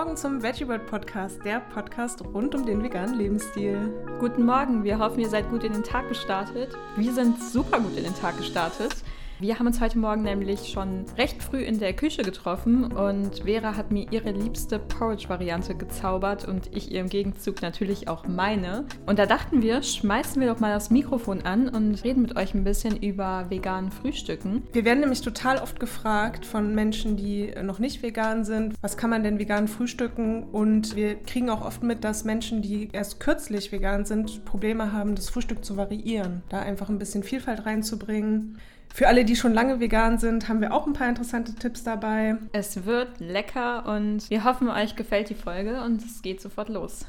Morgen 0.00 0.16
zum 0.16 0.42
VeggieWorld 0.42 0.86
Podcast, 0.86 1.44
der 1.44 1.60
Podcast 1.60 2.24
rund 2.24 2.54
um 2.54 2.64
den 2.64 2.82
veganen 2.82 3.18
Lebensstil. 3.18 3.92
Guten 4.18 4.46
Morgen, 4.46 4.82
wir 4.82 4.98
hoffen, 4.98 5.20
ihr 5.20 5.28
seid 5.28 5.50
gut 5.50 5.62
in 5.62 5.74
den 5.74 5.84
Tag 5.84 6.08
gestartet. 6.08 6.74
Wir 6.96 7.12
sind 7.12 7.38
super 7.38 7.78
gut 7.78 7.94
in 7.98 8.04
den 8.04 8.14
Tag 8.14 8.38
gestartet. 8.38 8.94
Wir 9.40 9.58
haben 9.58 9.66
uns 9.66 9.80
heute 9.80 9.98
Morgen 9.98 10.20
nämlich 10.20 10.68
schon 10.68 11.06
recht 11.16 11.42
früh 11.42 11.62
in 11.62 11.78
der 11.78 11.94
Küche 11.94 12.22
getroffen 12.22 12.92
und 12.92 13.44
Vera 13.44 13.74
hat 13.74 13.90
mir 13.90 14.06
ihre 14.12 14.32
liebste 14.32 14.78
Porridge-Variante 14.78 15.74
gezaubert 15.74 16.46
und 16.46 16.68
ich 16.76 16.92
ihr 16.92 17.00
im 17.00 17.08
Gegenzug 17.08 17.62
natürlich 17.62 18.06
auch 18.06 18.28
meine. 18.28 18.84
Und 19.06 19.18
da 19.18 19.24
dachten 19.24 19.62
wir, 19.62 19.82
schmeißen 19.82 20.42
wir 20.42 20.48
doch 20.52 20.60
mal 20.60 20.74
das 20.74 20.90
Mikrofon 20.90 21.40
an 21.40 21.70
und 21.70 22.04
reden 22.04 22.20
mit 22.20 22.36
euch 22.36 22.52
ein 22.52 22.64
bisschen 22.64 22.98
über 22.98 23.46
veganen 23.48 23.90
Frühstücken. 23.90 24.62
Wir 24.74 24.84
werden 24.84 25.00
nämlich 25.00 25.22
total 25.22 25.56
oft 25.56 25.80
gefragt 25.80 26.44
von 26.44 26.74
Menschen, 26.74 27.16
die 27.16 27.54
noch 27.62 27.78
nicht 27.78 28.02
vegan 28.02 28.44
sind, 28.44 28.74
was 28.82 28.98
kann 28.98 29.08
man 29.08 29.22
denn 29.24 29.38
vegan 29.38 29.68
frühstücken? 29.68 30.42
Und 30.50 30.96
wir 30.96 31.14
kriegen 31.14 31.48
auch 31.48 31.64
oft 31.64 31.82
mit, 31.82 32.04
dass 32.04 32.24
Menschen, 32.24 32.60
die 32.60 32.90
erst 32.92 33.20
kürzlich 33.20 33.72
vegan 33.72 34.04
sind, 34.04 34.44
Probleme 34.44 34.92
haben, 34.92 35.14
das 35.14 35.30
Frühstück 35.30 35.64
zu 35.64 35.78
variieren, 35.78 36.42
da 36.50 36.58
einfach 36.58 36.90
ein 36.90 36.98
bisschen 36.98 37.22
Vielfalt 37.22 37.64
reinzubringen. 37.64 38.58
Für 38.92 39.08
alle, 39.08 39.24
die 39.24 39.36
schon 39.36 39.54
lange 39.54 39.80
vegan 39.80 40.18
sind, 40.18 40.48
haben 40.48 40.60
wir 40.60 40.74
auch 40.74 40.86
ein 40.86 40.92
paar 40.92 41.08
interessante 41.08 41.54
Tipps 41.54 41.84
dabei. 41.84 42.36
Es 42.52 42.84
wird 42.84 43.20
lecker 43.20 43.86
und 43.86 44.28
wir 44.28 44.44
hoffen, 44.44 44.68
euch 44.68 44.96
gefällt 44.96 45.30
die 45.30 45.34
Folge 45.34 45.82
und 45.82 46.04
es 46.04 46.22
geht 46.22 46.40
sofort 46.40 46.68
los. 46.68 47.06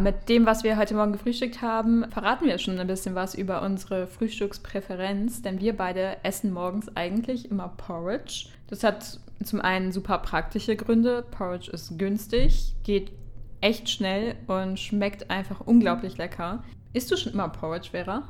Mit 0.00 0.28
dem, 0.28 0.44
was 0.44 0.64
wir 0.64 0.76
heute 0.76 0.94
Morgen 0.94 1.12
gefrühstückt 1.12 1.62
haben, 1.62 2.10
verraten 2.10 2.46
wir 2.46 2.58
schon 2.58 2.78
ein 2.78 2.86
bisschen 2.86 3.14
was 3.14 3.34
über 3.34 3.62
unsere 3.62 4.06
Frühstückspräferenz, 4.06 5.40
denn 5.40 5.60
wir 5.60 5.74
beide 5.74 6.18
essen 6.22 6.52
morgens 6.52 6.94
eigentlich 6.94 7.50
immer 7.50 7.68
Porridge. 7.68 8.48
Das 8.68 8.84
hat 8.84 9.18
zum 9.42 9.62
einen 9.62 9.92
super 9.92 10.18
praktische 10.18 10.76
Gründe. 10.76 11.24
Porridge 11.30 11.70
ist 11.70 11.98
günstig, 11.98 12.74
geht 12.82 13.12
echt 13.64 13.88
schnell 13.88 14.36
und 14.46 14.78
schmeckt 14.78 15.30
einfach 15.30 15.60
unglaublich 15.60 16.18
lecker. 16.18 16.62
Isst 16.92 17.10
du 17.10 17.16
schon 17.16 17.32
immer 17.32 17.48
Porridge, 17.48 17.88
Vera? 17.92 18.22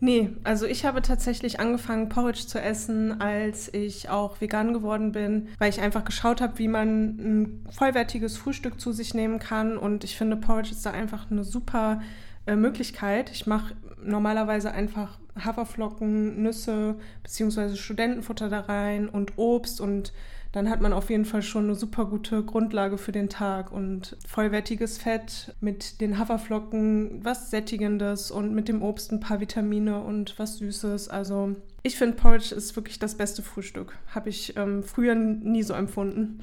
Nee, 0.00 0.30
also 0.42 0.66
ich 0.66 0.84
habe 0.84 1.00
tatsächlich 1.02 1.60
angefangen, 1.60 2.08
Porridge 2.08 2.46
zu 2.48 2.60
essen, 2.60 3.20
als 3.20 3.72
ich 3.72 4.08
auch 4.08 4.40
vegan 4.40 4.72
geworden 4.72 5.12
bin, 5.12 5.48
weil 5.58 5.70
ich 5.70 5.80
einfach 5.80 6.04
geschaut 6.04 6.40
habe, 6.40 6.58
wie 6.58 6.66
man 6.66 6.88
ein 6.88 7.66
vollwertiges 7.70 8.36
Frühstück 8.36 8.80
zu 8.80 8.90
sich 8.92 9.14
nehmen 9.14 9.38
kann. 9.38 9.76
Und 9.76 10.02
ich 10.02 10.16
finde, 10.16 10.36
Porridge 10.36 10.72
ist 10.72 10.84
da 10.84 10.90
einfach 10.90 11.30
eine 11.30 11.44
super 11.44 12.00
äh, 12.46 12.56
Möglichkeit. 12.56 13.30
Ich 13.30 13.46
mache 13.46 13.76
normalerweise 14.02 14.72
einfach 14.72 15.18
Haferflocken, 15.38 16.42
Nüsse 16.42 16.96
bzw. 17.22 17.76
Studentenfutter 17.76 18.48
da 18.48 18.60
rein 18.60 19.08
und 19.08 19.34
Obst 19.36 19.80
und 19.80 20.12
dann 20.52 20.68
hat 20.68 20.80
man 20.82 20.92
auf 20.92 21.08
jeden 21.10 21.24
Fall 21.24 21.42
schon 21.42 21.64
eine 21.64 21.74
super 21.74 22.04
gute 22.04 22.44
Grundlage 22.44 22.98
für 22.98 23.12
den 23.12 23.30
Tag 23.30 23.72
und 23.72 24.16
vollwertiges 24.26 24.98
Fett 24.98 25.54
mit 25.60 26.00
den 26.00 26.18
Haferflocken, 26.18 27.24
was 27.24 27.50
Sättigendes 27.50 28.30
und 28.30 28.54
mit 28.54 28.68
dem 28.68 28.82
Obst 28.82 29.12
ein 29.12 29.20
paar 29.20 29.40
Vitamine 29.40 30.02
und 30.02 30.38
was 30.38 30.58
Süßes. 30.58 31.08
Also 31.08 31.56
ich 31.82 31.96
finde, 31.96 32.16
Porridge 32.16 32.54
ist 32.54 32.76
wirklich 32.76 32.98
das 32.98 33.16
beste 33.16 33.42
Frühstück. 33.42 33.96
Habe 34.14 34.28
ich 34.28 34.56
ähm, 34.56 34.82
früher 34.82 35.14
nie 35.14 35.62
so 35.62 35.72
empfunden. 35.72 36.40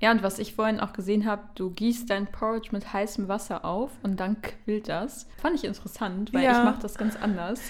Ja, 0.00 0.12
und 0.12 0.22
was 0.22 0.38
ich 0.38 0.54
vorhin 0.54 0.78
auch 0.78 0.92
gesehen 0.92 1.26
habe, 1.26 1.42
du 1.56 1.70
gießt 1.70 2.08
dein 2.08 2.28
Porridge 2.28 2.68
mit 2.70 2.92
heißem 2.92 3.26
Wasser 3.26 3.64
auf 3.64 3.90
und 4.04 4.20
dann 4.20 4.40
quillt 4.40 4.88
das. 4.88 5.26
Fand 5.42 5.56
ich 5.56 5.64
interessant, 5.64 6.32
weil 6.32 6.44
ja. 6.44 6.52
ich 6.52 6.64
mache 6.64 6.80
das 6.80 6.96
ganz 6.96 7.16
anders. 7.16 7.60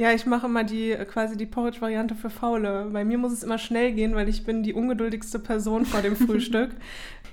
Ja, 0.00 0.14
ich 0.14 0.24
mache 0.24 0.46
immer 0.46 0.64
die 0.64 0.96
quasi 1.12 1.36
die 1.36 1.44
Porridge-Variante 1.44 2.14
für 2.14 2.30
Faule. 2.30 2.88
Bei 2.90 3.04
mir 3.04 3.18
muss 3.18 3.32
es 3.32 3.42
immer 3.42 3.58
schnell 3.58 3.92
gehen, 3.92 4.14
weil 4.14 4.30
ich 4.30 4.46
bin 4.46 4.62
die 4.62 4.72
ungeduldigste 4.72 5.38
Person 5.38 5.84
vor 5.84 6.00
dem 6.00 6.16
Frühstück. 6.26 6.70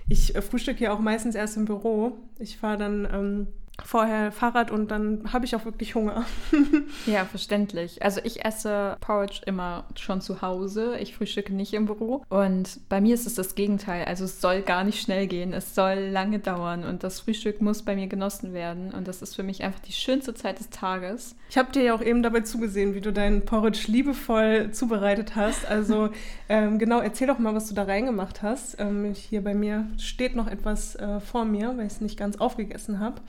Ich 0.09 0.35
äh, 0.35 0.41
frühstücke 0.41 0.83
ja 0.83 0.91
auch 0.91 0.99
meistens 0.99 1.35
erst 1.35 1.55
im 1.55 1.63
Büro. 1.63 2.17
Ich 2.39 2.57
fahre 2.57 2.77
dann 2.77 3.07
ähm, 3.09 3.47
vorher 3.85 4.31
Fahrrad 4.31 4.71
und 4.71 4.91
dann 4.91 5.31
habe 5.31 5.45
ich 5.45 5.55
auch 5.55 5.65
wirklich 5.65 5.95
Hunger. 5.95 6.25
ja, 7.05 7.25
verständlich. 7.25 8.01
Also 8.01 8.21
ich 8.23 8.43
esse 8.43 8.97
Porridge 8.99 9.41
immer 9.45 9.85
schon 9.95 10.21
zu 10.21 10.41
Hause. 10.41 10.97
Ich 10.99 11.15
frühstücke 11.15 11.53
nicht 11.53 11.73
im 11.73 11.85
Büro. 11.85 12.23
Und 12.29 12.79
bei 12.89 13.01
mir 13.01 13.13
ist 13.13 13.27
es 13.27 13.35
das 13.35 13.55
Gegenteil. 13.55 14.05
Also 14.05 14.25
es 14.25 14.41
soll 14.41 14.61
gar 14.61 14.83
nicht 14.83 15.01
schnell 15.01 15.27
gehen. 15.27 15.53
Es 15.53 15.75
soll 15.75 16.09
lange 16.11 16.39
dauern 16.39 16.83
und 16.83 17.03
das 17.03 17.19
Frühstück 17.21 17.61
muss 17.61 17.83
bei 17.83 17.95
mir 17.95 18.07
genossen 18.07 18.53
werden. 18.53 18.91
Und 18.91 19.07
das 19.07 19.21
ist 19.21 19.35
für 19.35 19.43
mich 19.43 19.63
einfach 19.63 19.79
die 19.79 19.93
schönste 19.93 20.33
Zeit 20.33 20.59
des 20.59 20.69
Tages. 20.69 21.35
Ich 21.49 21.57
habe 21.57 21.71
dir 21.71 21.83
ja 21.83 21.93
auch 21.93 22.01
eben 22.01 22.23
dabei 22.23 22.41
zugesehen, 22.41 22.93
wie 22.93 23.01
du 23.01 23.13
deinen 23.13 23.45
Porridge 23.45 23.85
liebevoll 23.87 24.71
zubereitet 24.71 25.35
hast. 25.35 25.65
Also 25.65 26.09
ähm, 26.49 26.79
genau, 26.79 26.99
erzähl 26.99 27.27
doch 27.27 27.39
mal, 27.39 27.55
was 27.55 27.67
du 27.67 27.75
da 27.75 27.83
reingemacht 27.83 28.41
hast. 28.41 28.79
Ähm, 28.79 29.13
hier 29.13 29.43
bei 29.43 29.53
mir 29.53 29.87
steht 29.97 30.35
noch 30.35 30.47
etwas 30.47 30.95
äh, 30.95 31.19
vor 31.19 31.45
mir, 31.45 31.77
weil 31.77 31.85
ich 31.85 31.93
es 31.93 32.01
nicht 32.01 32.17
ganz 32.17 32.37
aufgegessen 32.37 32.99
habe. 32.99 33.21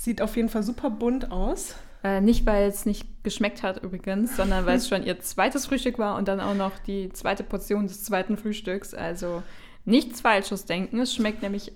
Sieht 0.00 0.22
auf 0.22 0.34
jeden 0.36 0.48
Fall 0.48 0.62
super 0.62 0.88
bunt 0.88 1.30
aus. 1.30 1.74
Äh, 2.02 2.22
nicht, 2.22 2.46
weil 2.46 2.66
es 2.66 2.86
nicht 2.86 3.06
geschmeckt 3.22 3.62
hat 3.62 3.82
übrigens, 3.82 4.34
sondern 4.34 4.64
weil 4.64 4.78
es 4.78 4.88
schon 4.88 5.04
ihr 5.04 5.20
zweites 5.20 5.66
Frühstück 5.66 5.98
war 5.98 6.16
und 6.16 6.26
dann 6.26 6.40
auch 6.40 6.54
noch 6.54 6.78
die 6.78 7.10
zweite 7.10 7.42
Portion 7.42 7.86
des 7.86 8.02
zweiten 8.02 8.38
Frühstücks. 8.38 8.94
Also 8.94 9.42
nichts 9.84 10.22
Falsches 10.22 10.64
denken. 10.64 11.00
Es 11.00 11.14
schmeckt 11.14 11.42
nämlich 11.42 11.72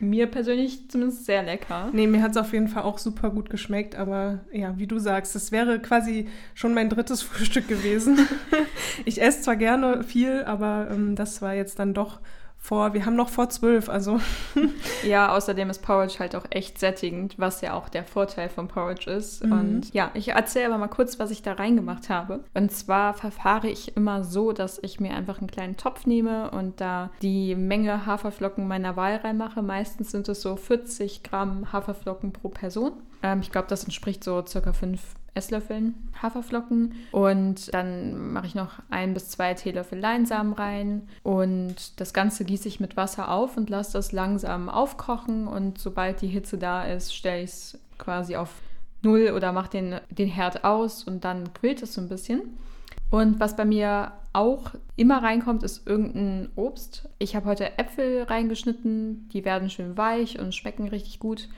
mir 0.00 0.26
persönlich 0.26 0.90
zumindest 0.90 1.24
sehr 1.24 1.42
lecker. 1.42 1.88
Nee, 1.94 2.06
mir 2.08 2.20
hat 2.20 2.32
es 2.32 2.36
auf 2.36 2.52
jeden 2.52 2.68
Fall 2.68 2.82
auch 2.82 2.98
super 2.98 3.30
gut 3.30 3.48
geschmeckt, 3.48 3.94
aber 3.94 4.40
ja, 4.52 4.76
wie 4.76 4.86
du 4.86 4.98
sagst, 4.98 5.34
es 5.34 5.50
wäre 5.50 5.80
quasi 5.80 6.28
schon 6.52 6.74
mein 6.74 6.90
drittes 6.90 7.22
Frühstück 7.22 7.68
gewesen. 7.68 8.18
ich 9.06 9.22
esse 9.22 9.40
zwar 9.40 9.56
gerne 9.56 10.04
viel, 10.04 10.44
aber 10.44 10.88
ähm, 10.90 11.16
das 11.16 11.40
war 11.40 11.54
jetzt 11.54 11.78
dann 11.78 11.94
doch 11.94 12.20
vor, 12.64 12.94
wir 12.94 13.04
haben 13.04 13.16
noch 13.16 13.28
vor 13.28 13.48
zwölf, 13.48 13.88
also. 13.88 14.20
ja, 15.04 15.34
außerdem 15.34 15.68
ist 15.68 15.82
Porridge 15.82 16.20
halt 16.20 16.36
auch 16.36 16.44
echt 16.50 16.78
sättigend, 16.78 17.34
was 17.36 17.60
ja 17.60 17.74
auch 17.74 17.88
der 17.88 18.04
Vorteil 18.04 18.48
von 18.48 18.68
Porridge 18.68 19.10
ist. 19.10 19.44
Mhm. 19.44 19.52
Und 19.52 19.94
ja, 19.94 20.12
ich 20.14 20.28
erzähle 20.28 20.66
aber 20.66 20.78
mal 20.78 20.86
kurz, 20.86 21.18
was 21.18 21.32
ich 21.32 21.42
da 21.42 21.54
reingemacht 21.54 22.08
habe. 22.08 22.44
Und 22.54 22.70
zwar 22.70 23.14
verfahre 23.14 23.68
ich 23.68 23.96
immer 23.96 24.22
so, 24.22 24.52
dass 24.52 24.78
ich 24.80 25.00
mir 25.00 25.12
einfach 25.12 25.38
einen 25.38 25.50
kleinen 25.50 25.76
Topf 25.76 26.06
nehme 26.06 26.52
und 26.52 26.80
da 26.80 27.10
die 27.20 27.56
Menge 27.56 28.06
Haferflocken 28.06 28.68
meiner 28.68 28.94
Wahl 28.94 29.16
reinmache. 29.16 29.60
Meistens 29.60 30.12
sind 30.12 30.28
es 30.28 30.40
so 30.40 30.54
40 30.54 31.24
Gramm 31.24 31.72
Haferflocken 31.72 32.32
pro 32.32 32.48
Person. 32.48 32.92
Ähm, 33.24 33.40
ich 33.40 33.50
glaube, 33.50 33.66
das 33.68 33.82
entspricht 33.82 34.22
so 34.22 34.46
circa 34.46 34.72
fünf 34.72 35.00
Esslöffeln 35.34 35.94
Haferflocken 36.20 36.94
und 37.10 37.72
dann 37.72 38.32
mache 38.32 38.46
ich 38.46 38.54
noch 38.54 38.74
ein 38.90 39.14
bis 39.14 39.30
zwei 39.30 39.54
Teelöffel 39.54 39.98
Leinsamen 39.98 40.52
rein 40.52 41.08
und 41.22 42.00
das 42.00 42.12
Ganze 42.12 42.44
gieße 42.44 42.68
ich 42.68 42.80
mit 42.80 42.96
Wasser 42.96 43.30
auf 43.30 43.56
und 43.56 43.70
lasse 43.70 43.94
das 43.94 44.12
langsam 44.12 44.68
aufkochen 44.68 45.48
und 45.48 45.78
sobald 45.78 46.20
die 46.20 46.28
Hitze 46.28 46.58
da 46.58 46.84
ist, 46.84 47.14
stelle 47.14 47.42
ich 47.42 47.50
es 47.50 47.78
quasi 47.98 48.36
auf 48.36 48.50
Null 49.02 49.32
oder 49.34 49.52
mache 49.52 49.70
den, 49.70 50.00
den 50.10 50.28
Herd 50.28 50.64
aus 50.64 51.04
und 51.04 51.24
dann 51.24 51.52
quillt 51.54 51.82
es 51.82 51.94
so 51.94 52.00
ein 52.00 52.08
bisschen. 52.08 52.42
Und 53.10 53.40
was 53.40 53.56
bei 53.56 53.64
mir 53.64 54.12
auch 54.32 54.70
immer 54.96 55.22
reinkommt, 55.22 55.62
ist 55.62 55.86
irgendein 55.86 56.48
Obst. 56.56 57.08
Ich 57.18 57.36
habe 57.36 57.46
heute 57.46 57.78
Äpfel 57.78 58.22
reingeschnitten, 58.22 59.28
die 59.32 59.44
werden 59.44 59.68
schön 59.68 59.96
weich 59.98 60.38
und 60.38 60.54
schmecken 60.54 60.88
richtig 60.88 61.18
gut. 61.18 61.48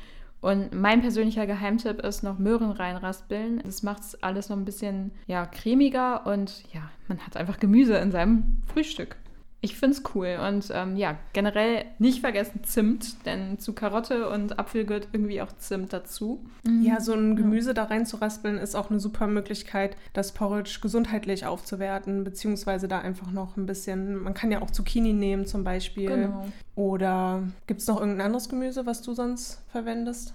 Und 0.45 0.75
mein 0.75 1.01
persönlicher 1.01 1.47
Geheimtipp 1.47 2.01
ist 2.01 2.23
noch 2.23 2.39
Möhren 2.39 2.71
reinraspeln. 2.71 3.63
Das 3.65 3.83
macht 3.83 4.03
es 4.03 4.23
alles 4.23 4.51
noch 4.51 4.59
ein 4.59 4.67
bisschen 4.67 5.11
ja, 5.27 5.47
cremiger 5.47 6.27
und 6.27 6.65
ja, 6.71 6.83
man 7.09 7.19
hat 7.21 7.39
einfach 7.39 7.59
Gemüse 7.59 7.97
in 7.97 8.13
seinem 8.13 8.59
Frühstück. 8.67 9.17
Ich 9.63 9.79
finde 9.79 9.97
es 9.97 10.03
cool 10.15 10.39
und 10.47 10.71
ähm, 10.75 10.97
ja, 10.97 11.17
generell 11.33 11.87
nicht 11.99 12.21
vergessen 12.21 12.63
Zimt, 12.63 13.25
denn 13.25 13.59
zu 13.59 13.73
Karotte 13.73 14.29
und 14.29 14.59
Apfel 14.59 14.85
gehört 14.85 15.09
irgendwie 15.13 15.41
auch 15.41 15.51
Zimt 15.57 15.95
dazu. 15.95 16.45
Ja, 16.83 17.01
so 17.01 17.15
ein 17.15 17.37
Gemüse 17.37 17.73
da 17.73 17.85
rein 17.85 18.05
zu 18.05 18.19
raspeln 18.19 18.59
ist 18.59 18.75
auch 18.75 18.91
eine 18.91 19.01
super 19.01 19.27
Möglichkeit, 19.27 19.97
das 20.13 20.33
Porridge 20.33 20.81
gesundheitlich 20.83 21.47
aufzuwerten, 21.47 22.23
beziehungsweise 22.23 22.87
da 22.87 22.99
einfach 22.99 23.31
noch 23.31 23.57
ein 23.57 23.65
bisschen, 23.65 24.17
man 24.17 24.35
kann 24.35 24.53
ja 24.53 24.61
auch 24.61 24.71
Zucchini 24.71 25.15
nehmen 25.15 25.47
zum 25.47 25.65
Beispiel. 25.65 26.09
Genau. 26.09 26.47
Oder 26.75 27.45
gibt 27.67 27.81
es 27.81 27.87
noch 27.87 27.99
irgendein 27.99 28.27
anderes 28.27 28.51
Gemüse, 28.51 28.85
was 28.85 29.01
du 29.01 29.15
sonst 29.15 29.63
verwendest? 29.73 30.35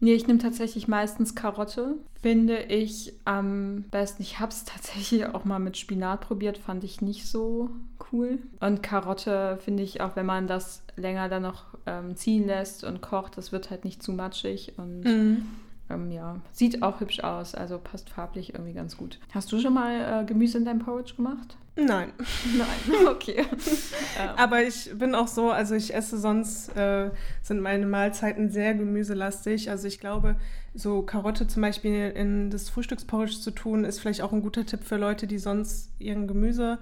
Nee, 0.00 0.14
ich 0.14 0.26
nehme 0.26 0.38
tatsächlich 0.38 0.88
meistens 0.88 1.34
Karotte. 1.34 1.96
Finde 2.20 2.58
ich 2.58 3.12
am 3.24 3.84
besten. 3.90 4.22
Ich 4.22 4.40
habe 4.40 4.52
es 4.52 4.64
tatsächlich 4.66 5.26
auch 5.26 5.44
mal 5.44 5.58
mit 5.58 5.76
Spinat 5.76 6.20
probiert, 6.20 6.58
fand 6.58 6.84
ich 6.84 7.00
nicht 7.00 7.26
so 7.26 7.70
cool. 8.12 8.38
Und 8.60 8.82
Karotte 8.82 9.58
finde 9.64 9.82
ich 9.82 10.00
auch, 10.00 10.16
wenn 10.16 10.26
man 10.26 10.46
das 10.46 10.82
länger 10.96 11.28
dann 11.28 11.42
noch 11.42 11.64
ähm, 11.86 12.16
ziehen 12.16 12.46
lässt 12.46 12.84
und 12.84 13.00
kocht, 13.00 13.36
das 13.36 13.52
wird 13.52 13.70
halt 13.70 13.84
nicht 13.84 14.02
zu 14.02 14.12
matschig. 14.12 14.74
Und 14.76 15.00
mhm. 15.04 15.46
Ähm, 15.90 16.10
ja, 16.10 16.40
sieht 16.52 16.82
auch 16.82 17.00
hübsch 17.00 17.20
aus, 17.20 17.54
also 17.54 17.78
passt 17.78 18.10
farblich 18.10 18.54
irgendwie 18.54 18.72
ganz 18.72 18.96
gut. 18.96 19.18
Hast 19.32 19.52
du 19.52 19.60
schon 19.60 19.74
mal 19.74 20.22
äh, 20.22 20.24
Gemüse 20.24 20.58
in 20.58 20.64
deinem 20.64 20.80
Porridge 20.80 21.14
gemacht? 21.16 21.56
Nein. 21.76 22.12
Nein, 22.56 23.06
okay. 23.08 23.44
Aber 24.36 24.62
ich 24.62 24.90
bin 24.96 25.14
auch 25.14 25.26
so, 25.26 25.50
also 25.50 25.74
ich 25.74 25.92
esse 25.92 26.18
sonst, 26.18 26.68
äh, 26.76 27.10
sind 27.42 27.60
meine 27.60 27.86
Mahlzeiten 27.86 28.50
sehr 28.50 28.74
gemüselastig. 28.74 29.70
Also 29.70 29.88
ich 29.88 29.98
glaube, 29.98 30.36
so 30.74 31.02
Karotte 31.02 31.48
zum 31.48 31.62
Beispiel 31.62 32.12
in 32.14 32.50
das 32.50 32.68
Frühstücksporridge 32.68 33.40
zu 33.40 33.50
tun, 33.50 33.84
ist 33.84 34.00
vielleicht 34.00 34.22
auch 34.22 34.32
ein 34.32 34.42
guter 34.42 34.64
Tipp 34.66 34.84
für 34.84 34.96
Leute, 34.96 35.26
die 35.26 35.38
sonst 35.38 35.90
ihren 35.98 36.28
Gemüse 36.28 36.78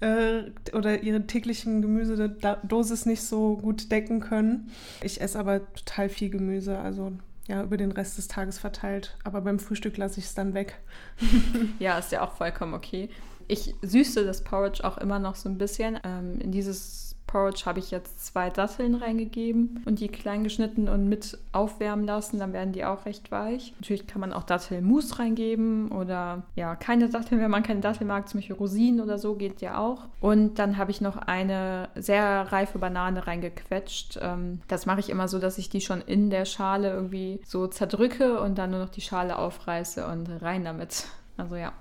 äh, 0.00 0.44
oder 0.72 1.02
ihre 1.02 1.26
täglichen 1.26 1.82
Gemüsedosis 1.82 3.06
nicht 3.06 3.22
so 3.22 3.56
gut 3.56 3.90
decken 3.90 4.20
können. 4.20 4.70
Ich 5.02 5.20
esse 5.20 5.38
aber 5.38 5.72
total 5.74 6.08
viel 6.08 6.30
Gemüse, 6.30 6.78
also 6.78 7.12
ja, 7.48 7.62
über 7.62 7.76
den 7.76 7.92
Rest 7.92 8.18
des 8.18 8.28
Tages 8.28 8.58
verteilt. 8.58 9.16
Aber 9.24 9.40
beim 9.40 9.58
Frühstück 9.58 9.96
lasse 9.96 10.20
ich 10.20 10.26
es 10.26 10.34
dann 10.34 10.54
weg. 10.54 10.78
ja, 11.78 11.98
ist 11.98 12.12
ja 12.12 12.22
auch 12.22 12.32
vollkommen 12.32 12.74
okay. 12.74 13.08
Ich 13.48 13.74
süße 13.82 14.24
das 14.24 14.42
Porridge 14.42 14.82
auch 14.84 14.98
immer 14.98 15.18
noch 15.18 15.36
so 15.36 15.48
ein 15.48 15.58
bisschen. 15.58 16.00
Ähm, 16.04 16.40
in 16.40 16.50
dieses 16.50 17.05
Porridge 17.26 17.62
habe 17.66 17.78
ich 17.78 17.90
jetzt 17.90 18.24
zwei 18.24 18.50
Datteln 18.50 18.94
reingegeben 18.94 19.82
und 19.84 20.00
die 20.00 20.08
klein 20.08 20.44
geschnitten 20.44 20.88
und 20.88 21.08
mit 21.08 21.38
aufwärmen 21.52 22.04
lassen. 22.04 22.38
Dann 22.38 22.52
werden 22.52 22.72
die 22.72 22.84
auch 22.84 23.04
recht 23.04 23.30
weich. 23.30 23.74
Natürlich 23.80 24.06
kann 24.06 24.20
man 24.20 24.32
auch 24.32 24.44
Dattelmus 24.44 25.18
reingeben 25.18 25.90
oder 25.90 26.44
ja, 26.54 26.76
keine 26.76 27.08
Datteln, 27.08 27.40
wenn 27.40 27.50
man 27.50 27.62
keine 27.62 27.80
Datteln 27.80 28.08
mag, 28.08 28.28
zum 28.28 28.38
Beispiel 28.38 28.56
Rosinen 28.56 29.00
oder 29.00 29.18
so, 29.18 29.34
geht 29.34 29.60
ja 29.60 29.78
auch. 29.78 30.04
Und 30.20 30.58
dann 30.58 30.76
habe 30.76 30.90
ich 30.90 31.00
noch 31.00 31.16
eine 31.16 31.88
sehr 31.94 32.52
reife 32.52 32.78
Banane 32.78 33.26
reingequetscht. 33.26 34.18
Ähm, 34.22 34.60
das 34.68 34.86
mache 34.86 35.00
ich 35.00 35.10
immer 35.10 35.28
so, 35.28 35.38
dass 35.38 35.58
ich 35.58 35.68
die 35.68 35.80
schon 35.80 36.00
in 36.00 36.30
der 36.30 36.44
Schale 36.44 36.90
irgendwie 36.90 37.40
so 37.44 37.66
zerdrücke 37.66 38.40
und 38.40 38.56
dann 38.56 38.70
nur 38.70 38.80
noch 38.80 38.88
die 38.90 39.00
Schale 39.00 39.38
aufreiße 39.38 40.06
und 40.06 40.28
rein 40.42 40.64
damit. 40.64 41.06
Also 41.36 41.56
ja. 41.56 41.72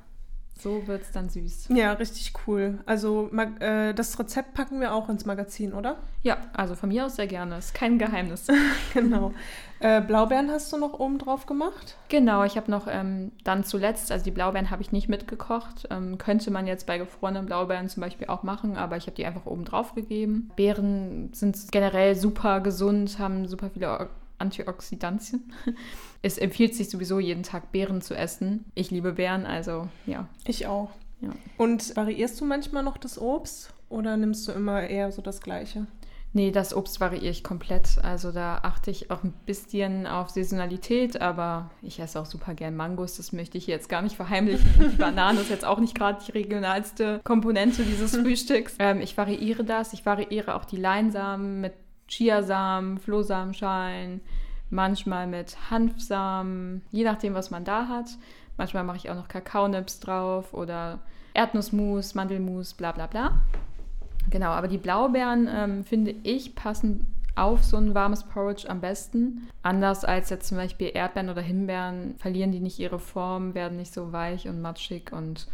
So 0.57 0.87
wird 0.87 1.01
es 1.01 1.11
dann 1.11 1.29
süß. 1.29 1.67
Ja, 1.69 1.93
richtig 1.93 2.33
cool. 2.47 2.79
Also 2.85 3.29
äh, 3.59 3.93
das 3.93 4.17
Rezept 4.17 4.53
packen 4.53 4.79
wir 4.79 4.93
auch 4.93 5.09
ins 5.09 5.25
Magazin, 5.25 5.73
oder? 5.73 5.97
Ja, 6.23 6.37
also 6.53 6.75
von 6.75 6.89
mir 6.89 7.05
aus 7.05 7.17
sehr 7.17 7.27
gerne. 7.27 7.57
Ist 7.57 7.73
kein 7.73 7.99
Geheimnis. 7.99 8.47
genau. 8.93 9.33
Äh, 9.79 10.01
Blaubeeren 10.01 10.49
hast 10.49 10.71
du 10.71 10.77
noch 10.77 10.93
oben 10.93 11.19
drauf 11.19 11.45
gemacht? 11.45 11.97
Genau, 12.07 12.43
ich 12.45 12.55
habe 12.55 12.71
noch 12.71 12.87
ähm, 12.89 13.33
dann 13.43 13.65
zuletzt, 13.65 14.11
also 14.11 14.23
die 14.23 14.31
Blaubeeren 14.31 14.71
habe 14.71 14.81
ich 14.81 14.93
nicht 14.93 15.09
mitgekocht. 15.09 15.87
Ähm, 15.91 16.17
könnte 16.17 16.49
man 16.51 16.67
jetzt 16.67 16.87
bei 16.87 16.97
gefrorenen 16.97 17.45
Blaubeeren 17.45 17.89
zum 17.89 18.01
Beispiel 18.01 18.27
auch 18.27 18.43
machen, 18.43 18.77
aber 18.77 18.95
ich 18.95 19.07
habe 19.07 19.15
die 19.15 19.25
einfach 19.25 19.45
oben 19.45 19.65
drauf 19.65 19.93
gegeben. 19.93 20.51
Beeren 20.55 21.33
sind 21.33 21.57
generell 21.71 22.15
super 22.15 22.61
gesund, 22.61 23.19
haben 23.19 23.47
super 23.47 23.69
viele 23.69 24.09
Antioxidantien. 24.37 25.53
Es 26.21 26.39
empfiehlt 26.39 26.73
sich 26.73 26.89
sowieso 26.89 27.19
jeden 27.19 27.43
Tag 27.43 27.71
Beeren 27.71 28.01
zu 28.01 28.15
essen. 28.15 28.65
Ich 28.73 28.89
liebe 28.89 29.13
Beeren, 29.13 29.45
also 29.45 29.89
ja. 30.07 30.27
Ich 30.47 30.65
auch. 30.65 30.89
Ja. 31.21 31.29
Und 31.57 31.95
variierst 31.95 32.41
du 32.41 32.45
manchmal 32.45 32.81
noch 32.81 32.97
das 32.97 33.19
Obst 33.19 33.75
oder 33.89 34.17
nimmst 34.17 34.47
du 34.47 34.51
immer 34.51 34.87
eher 34.87 35.11
so 35.11 35.21
das 35.21 35.39
Gleiche? 35.39 35.85
Nee, 36.35 36.51
das 36.51 36.75
Obst 36.75 36.99
variiere 36.99 37.31
ich 37.31 37.45
komplett. 37.45 37.97
Also 38.03 38.33
da 38.33 38.59
achte 38.61 38.91
ich 38.91 39.09
auch 39.09 39.23
ein 39.23 39.31
bisschen 39.45 40.05
auf 40.05 40.31
Saisonalität, 40.31 41.21
aber 41.21 41.71
ich 41.81 41.97
esse 41.97 42.19
auch 42.19 42.25
super 42.25 42.53
gern 42.53 42.75
Mangos. 42.75 43.15
Das 43.15 43.31
möchte 43.31 43.57
ich 43.57 43.67
jetzt 43.67 43.87
gar 43.87 44.01
nicht 44.01 44.17
verheimlichen. 44.17 44.69
Die 44.77 44.97
Banane 44.97 45.39
ist 45.39 45.49
jetzt 45.49 45.63
auch 45.63 45.79
nicht 45.79 45.95
gerade 45.95 46.21
die 46.27 46.33
regionalste 46.33 47.21
Komponente 47.23 47.83
dieses 47.83 48.17
Frühstücks. 48.17 48.75
Ähm, 48.79 48.99
ich 48.99 49.15
variiere 49.15 49.63
das. 49.63 49.93
Ich 49.93 50.05
variiere 50.05 50.55
auch 50.55 50.65
die 50.65 50.75
Leinsamen 50.75 51.61
mit 51.61 51.71
Chiasamen, 52.07 52.99
Flohsamenschalen, 52.99 54.21
manchmal 54.69 55.27
mit 55.27 55.57
Hanfsamen, 55.69 56.81
je 56.91 57.03
nachdem, 57.03 57.33
was 57.33 57.51
man 57.51 57.63
da 57.63 57.87
hat. 57.87 58.17
Manchmal 58.57 58.83
mache 58.83 58.97
ich 58.97 59.09
auch 59.09 59.15
noch 59.15 59.27
Kakaonips 59.27 59.99
drauf 59.99 60.53
oder 60.53 60.99
Erdnussmus, 61.33 62.15
Mandelmus, 62.15 62.73
bla 62.73 62.91
bla 62.91 63.07
bla. 63.07 63.41
Genau, 64.29 64.49
aber 64.49 64.67
die 64.67 64.77
Blaubeeren, 64.77 65.47
ähm, 65.51 65.83
finde 65.83 66.15
ich, 66.23 66.55
passen 66.55 67.05
auf 67.35 67.63
so 67.63 67.77
ein 67.77 67.93
warmes 67.93 68.23
Porridge 68.23 68.69
am 68.69 68.79
besten. 68.79 69.49
Anders 69.61 70.05
als 70.05 70.29
jetzt 70.29 70.47
zum 70.47 70.57
Beispiel 70.57 70.91
Erdbeeren 70.93 71.29
oder 71.29 71.41
Himbeeren 71.41 72.15
verlieren 72.17 72.51
die 72.51 72.61
nicht 72.61 72.79
ihre 72.79 72.99
Form, 72.99 73.53
werden 73.53 73.77
nicht 73.77 73.93
so 73.93 74.13
weich 74.13 74.47
und 74.47 74.61
matschig 74.61 75.11
und 75.11 75.47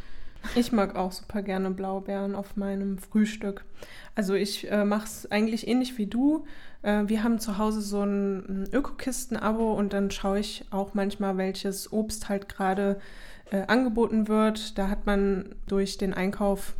ich 0.56 0.72
mag 0.72 0.96
auch 0.96 1.12
super 1.12 1.42
gerne 1.42 1.72
Blaubeeren 1.72 2.36
auf 2.36 2.56
meinem 2.56 2.98
Frühstück. 2.98 3.64
Also 4.16 4.34
ich 4.34 4.70
äh, 4.70 4.84
mache 4.86 5.06
es 5.06 5.32
eigentlich 5.32 5.68
ähnlich 5.68 5.98
wie 5.98 6.08
du. 6.08 6.46
Äh, 6.82 7.04
wir 7.08 7.24
haben 7.24 7.40
zu 7.40 7.58
Hause 7.58 7.82
so 7.82 8.04
ein, 8.04 8.68
Ökokisten-Abo 8.72 9.74
und 9.74 9.94
dann 9.94 10.12
schaue 10.12 10.40
ich 10.40 10.66
auch 10.72 10.94
manchmal, 10.94 11.38
welches 11.38 11.92
Obst 11.92 12.30
halt 12.30 12.50
gerade 12.50 13.00
äh, 13.52 13.64
angeboten 13.68 14.28
wird. 14.28 14.78
Da 14.78 14.90
hat 14.90 15.06
man 15.06 15.56
durch 15.68 15.98
den 15.98 16.14
Einkauf 16.14 16.74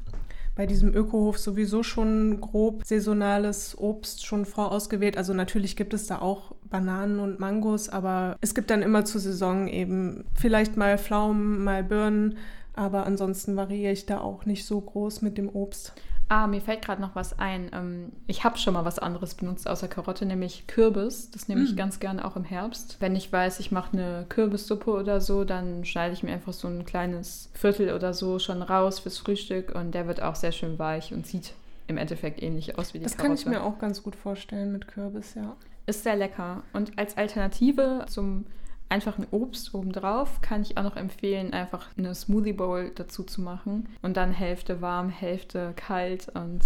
bei 0.56 0.66
diesem 0.66 0.94
Ökohof 0.94 1.38
sowieso 1.38 1.82
schon 1.82 2.42
grob 2.42 2.86
saisonales 2.86 3.78
Obst 3.78 4.26
schon 4.26 4.46
vorausgewählt. 4.46 5.18
Also 5.18 5.34
natürlich 5.34 5.76
gibt 5.76 5.94
es 5.94 6.08
da 6.08 6.20
auch 6.20 6.54
Bananen 6.70 7.20
und 7.20 7.40
Mangos, 7.40 7.90
aber 7.90 8.38
es 8.42 8.54
gibt 8.54 8.70
dann 8.70 8.82
immer 8.82 9.06
zur 9.06 9.22
Saison 9.22 9.68
eben 9.68 10.26
vielleicht 10.36 10.76
mal 10.78 10.98
Pflaumen, 10.98 11.64
mal 11.64 11.84
Birnen, 11.84 12.38
aber 12.74 13.06
ansonsten 13.06 13.56
variiere 13.56 13.92
ich 13.92 14.06
da 14.06 14.20
auch 14.20 14.46
nicht 14.46 14.66
so 14.66 14.80
groß 14.80 15.22
mit 15.22 15.38
dem 15.38 15.50
Obst. 15.50 15.94
Ah, 16.30 16.48
mir 16.48 16.62
fällt 16.62 16.82
gerade 16.82 17.02
noch 17.02 17.14
was 17.14 17.40
ein. 17.40 17.70
Ähm, 17.74 18.14
ich 18.26 18.46
habe 18.46 18.58
schon 18.58 18.74
mal 18.74 18.86
was 18.86 19.00
anderes 19.00 19.36
benutzt 19.36 19.68
außer 19.68 19.90
Karotte, 19.90 20.26
nämlich 20.26 20.66
Kürbis. 20.66 21.30
Das 21.30 21.50
nehme 21.50 21.64
ich 21.64 21.74
mm. 21.74 21.76
ganz 21.76 22.00
gerne 22.00 22.24
auch 22.24 22.38
im 22.38 22.46
Herbst. 22.46 22.96
Wenn 23.02 23.18
ich 23.18 23.34
weiß, 23.34 23.60
ich 23.60 23.74
mache 23.74 23.98
eine 23.98 24.26
Kürbissuppe 24.30 24.92
oder 24.92 25.20
so, 25.20 25.44
dann 25.44 25.84
schneide 25.84 26.14
ich 26.14 26.24
mir 26.24 26.32
einfach 26.32 26.54
so 26.54 26.70
ein 26.70 26.86
kleines 26.86 27.50
Viertel 27.54 27.94
oder 27.94 28.14
so 28.14 28.40
schon 28.40 28.62
raus 28.62 29.00
fürs 29.00 29.18
Frühstück 29.18 29.76
und 29.76 29.94
der 29.94 30.08
wird 30.08 30.22
auch 30.22 30.36
sehr 30.36 30.54
schön 30.54 30.80
weich 30.80 31.14
und 31.14 31.28
sieht 31.28 31.52
im 31.88 31.98
Endeffekt 31.98 32.42
ähnlich 32.42 32.78
aus 32.78 32.94
wie 32.94 33.00
die 33.00 33.04
das 33.04 33.18
Karotte. 33.18 33.34
Das 33.34 33.44
kann 33.44 33.54
ich 33.54 33.60
mir 33.60 33.66
auch 33.66 33.78
ganz 33.80 34.02
gut 34.02 34.16
vorstellen 34.16 34.72
mit 34.72 34.88
Kürbis, 34.88 35.34
ja. 35.34 35.58
Ist 35.86 36.04
sehr 36.04 36.16
lecker. 36.16 36.64
Und 36.72 36.98
als 36.98 37.18
Alternative 37.18 38.06
zum 38.08 38.46
einfach 38.92 39.18
ein 39.18 39.28
Obst 39.32 39.74
obendrauf 39.74 40.42
kann 40.42 40.62
ich 40.62 40.78
auch 40.78 40.84
noch 40.84 40.98
empfehlen, 40.98 41.54
einfach 41.54 41.90
eine 41.98 42.14
Smoothie 42.14 42.54
Bowl 42.54 42.92
dazu 42.94 43.24
zu 43.24 43.42
machen 43.42 43.90
und 44.02 44.18
dann 44.18 44.32
Hälfte 44.32 44.82
warm, 44.82 45.10
Hälfte 45.10 45.74
kalt 45.76 46.30
und 46.34 46.62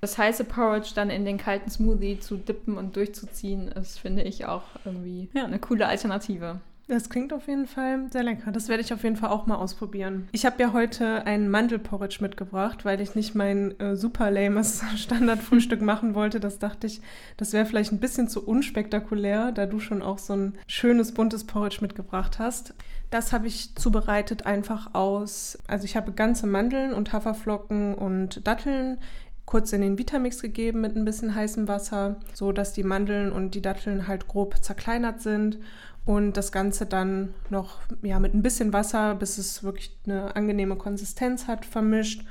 das 0.00 0.18
heiße 0.18 0.44
Porridge 0.44 0.92
dann 0.94 1.08
in 1.08 1.24
den 1.24 1.38
kalten 1.38 1.70
Smoothie 1.70 2.20
zu 2.20 2.36
dippen 2.36 2.76
und 2.76 2.94
durchzuziehen, 2.94 3.68
ist, 3.68 3.98
finde 3.98 4.22
ich, 4.22 4.44
auch 4.44 4.64
irgendwie 4.84 5.30
ja, 5.32 5.46
eine 5.46 5.58
coole 5.58 5.86
Alternative. 5.86 6.60
Das 6.86 7.08
klingt 7.08 7.32
auf 7.32 7.48
jeden 7.48 7.66
Fall 7.66 8.10
sehr 8.12 8.22
lecker. 8.22 8.52
Das 8.52 8.68
werde 8.68 8.82
ich 8.82 8.92
auf 8.92 9.02
jeden 9.04 9.16
Fall 9.16 9.30
auch 9.30 9.46
mal 9.46 9.56
ausprobieren. 9.56 10.28
Ich 10.32 10.44
habe 10.44 10.60
ja 10.60 10.74
heute 10.74 11.24
einen 11.24 11.48
Mandelporridge 11.48 12.18
mitgebracht, 12.20 12.84
weil 12.84 13.00
ich 13.00 13.14
nicht 13.14 13.34
mein 13.34 13.78
äh, 13.80 13.96
super 13.96 14.30
lames 14.30 14.82
Standardfrühstück 14.96 15.80
machen 15.82 16.14
wollte. 16.14 16.40
Das 16.40 16.58
dachte 16.58 16.86
ich, 16.86 17.00
das 17.38 17.54
wäre 17.54 17.64
vielleicht 17.64 17.92
ein 17.92 18.00
bisschen 18.00 18.28
zu 18.28 18.46
unspektakulär, 18.46 19.52
da 19.52 19.64
du 19.64 19.80
schon 19.80 20.02
auch 20.02 20.18
so 20.18 20.34
ein 20.34 20.58
schönes 20.66 21.12
buntes 21.12 21.44
Porridge 21.44 21.78
mitgebracht 21.80 22.38
hast. 22.38 22.74
Das 23.10 23.32
habe 23.32 23.46
ich 23.46 23.74
zubereitet 23.76 24.44
einfach 24.44 24.94
aus, 24.94 25.58
also 25.66 25.84
ich 25.84 25.96
habe 25.96 26.12
ganze 26.12 26.46
Mandeln 26.46 26.92
und 26.92 27.12
Haferflocken 27.12 27.94
und 27.94 28.46
Datteln 28.46 28.98
kurz 29.46 29.72
in 29.72 29.82
den 29.82 29.98
Vitamix 29.98 30.40
gegeben 30.40 30.80
mit 30.80 30.96
ein 30.96 31.04
bisschen 31.04 31.34
heißem 31.34 31.68
Wasser, 31.68 32.16
so 32.32 32.50
dass 32.50 32.72
die 32.72 32.82
Mandeln 32.82 33.30
und 33.30 33.54
die 33.54 33.62
Datteln 33.62 34.08
halt 34.08 34.26
grob 34.26 34.62
zerkleinert 34.64 35.20
sind 35.20 35.58
und 36.06 36.36
das 36.36 36.52
Ganze 36.52 36.86
dann 36.86 37.34
noch 37.48 37.80
ja, 38.02 38.18
mit 38.18 38.34
ein 38.34 38.42
bisschen 38.42 38.72
Wasser, 38.72 39.14
bis 39.14 39.38
es 39.38 39.62
wirklich 39.62 39.96
eine 40.06 40.36
angenehme 40.36 40.76
Konsistenz 40.76 41.46
hat, 41.46 41.64
vermischt. 41.64 42.24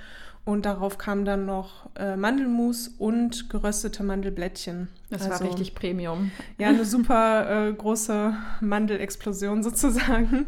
Und 0.46 0.66
darauf 0.66 0.98
kam 0.98 1.24
dann 1.24 1.46
noch 1.46 1.90
äh, 1.96 2.18
Mandelmus 2.18 2.90
und 2.90 3.50
geröstete 3.50 4.04
Mandelblättchen. 4.04 4.90
Das 5.10 5.22
also, 5.22 5.46
war 5.46 5.50
richtig 5.50 5.74
Premium. 5.74 6.32
Ja, 6.58 6.68
eine 6.68 6.84
super 6.84 7.70
äh, 7.70 7.74
große 7.74 8.36
Mandelexplosion 8.60 9.64
sozusagen. 9.64 10.48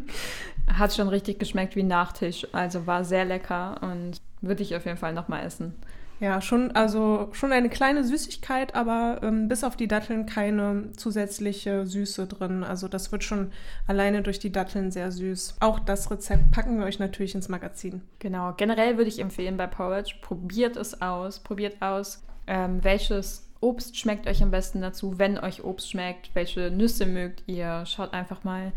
Hat 0.66 0.94
schon 0.94 1.08
richtig 1.08 1.38
geschmeckt 1.38 1.76
wie 1.76 1.82
Nachtisch, 1.82 2.46
also 2.52 2.86
war 2.86 3.04
sehr 3.04 3.24
lecker 3.24 3.80
und 3.80 4.20
würde 4.42 4.62
ich 4.62 4.76
auf 4.76 4.84
jeden 4.84 4.98
Fall 4.98 5.14
nochmal 5.14 5.46
essen. 5.46 5.74
Ja, 6.18 6.40
schon, 6.40 6.72
also 6.72 7.28
schon 7.32 7.52
eine 7.52 7.68
kleine 7.68 8.02
Süßigkeit, 8.02 8.74
aber 8.74 9.20
ähm, 9.22 9.48
bis 9.48 9.64
auf 9.64 9.76
die 9.76 9.88
Datteln 9.88 10.24
keine 10.24 10.92
zusätzliche 10.96 11.86
Süße 11.86 12.26
drin. 12.26 12.64
Also 12.64 12.88
das 12.88 13.12
wird 13.12 13.22
schon 13.22 13.52
alleine 13.86 14.22
durch 14.22 14.38
die 14.38 14.52
Datteln 14.52 14.90
sehr 14.90 15.12
süß. 15.12 15.56
Auch 15.60 15.78
das 15.78 16.10
Rezept 16.10 16.50
packen 16.52 16.78
wir 16.78 16.86
euch 16.86 16.98
natürlich 16.98 17.34
ins 17.34 17.48
Magazin. 17.48 18.00
Genau, 18.18 18.54
generell 18.56 18.96
würde 18.96 19.08
ich 19.08 19.18
empfehlen 19.18 19.58
bei 19.58 19.66
Porridge, 19.66 20.14
probiert 20.22 20.76
es 20.76 21.02
aus, 21.02 21.40
probiert 21.40 21.82
aus, 21.82 22.24
ähm, 22.46 22.82
welches 22.82 23.46
Obst 23.60 23.98
schmeckt 23.98 24.26
euch 24.26 24.42
am 24.42 24.50
besten 24.50 24.80
dazu, 24.80 25.18
wenn 25.18 25.38
euch 25.38 25.64
Obst 25.64 25.90
schmeckt, 25.90 26.30
welche 26.34 26.70
Nüsse 26.70 27.04
mögt 27.04 27.42
ihr. 27.46 27.84
Schaut 27.84 28.14
einfach 28.14 28.42
mal 28.44 28.72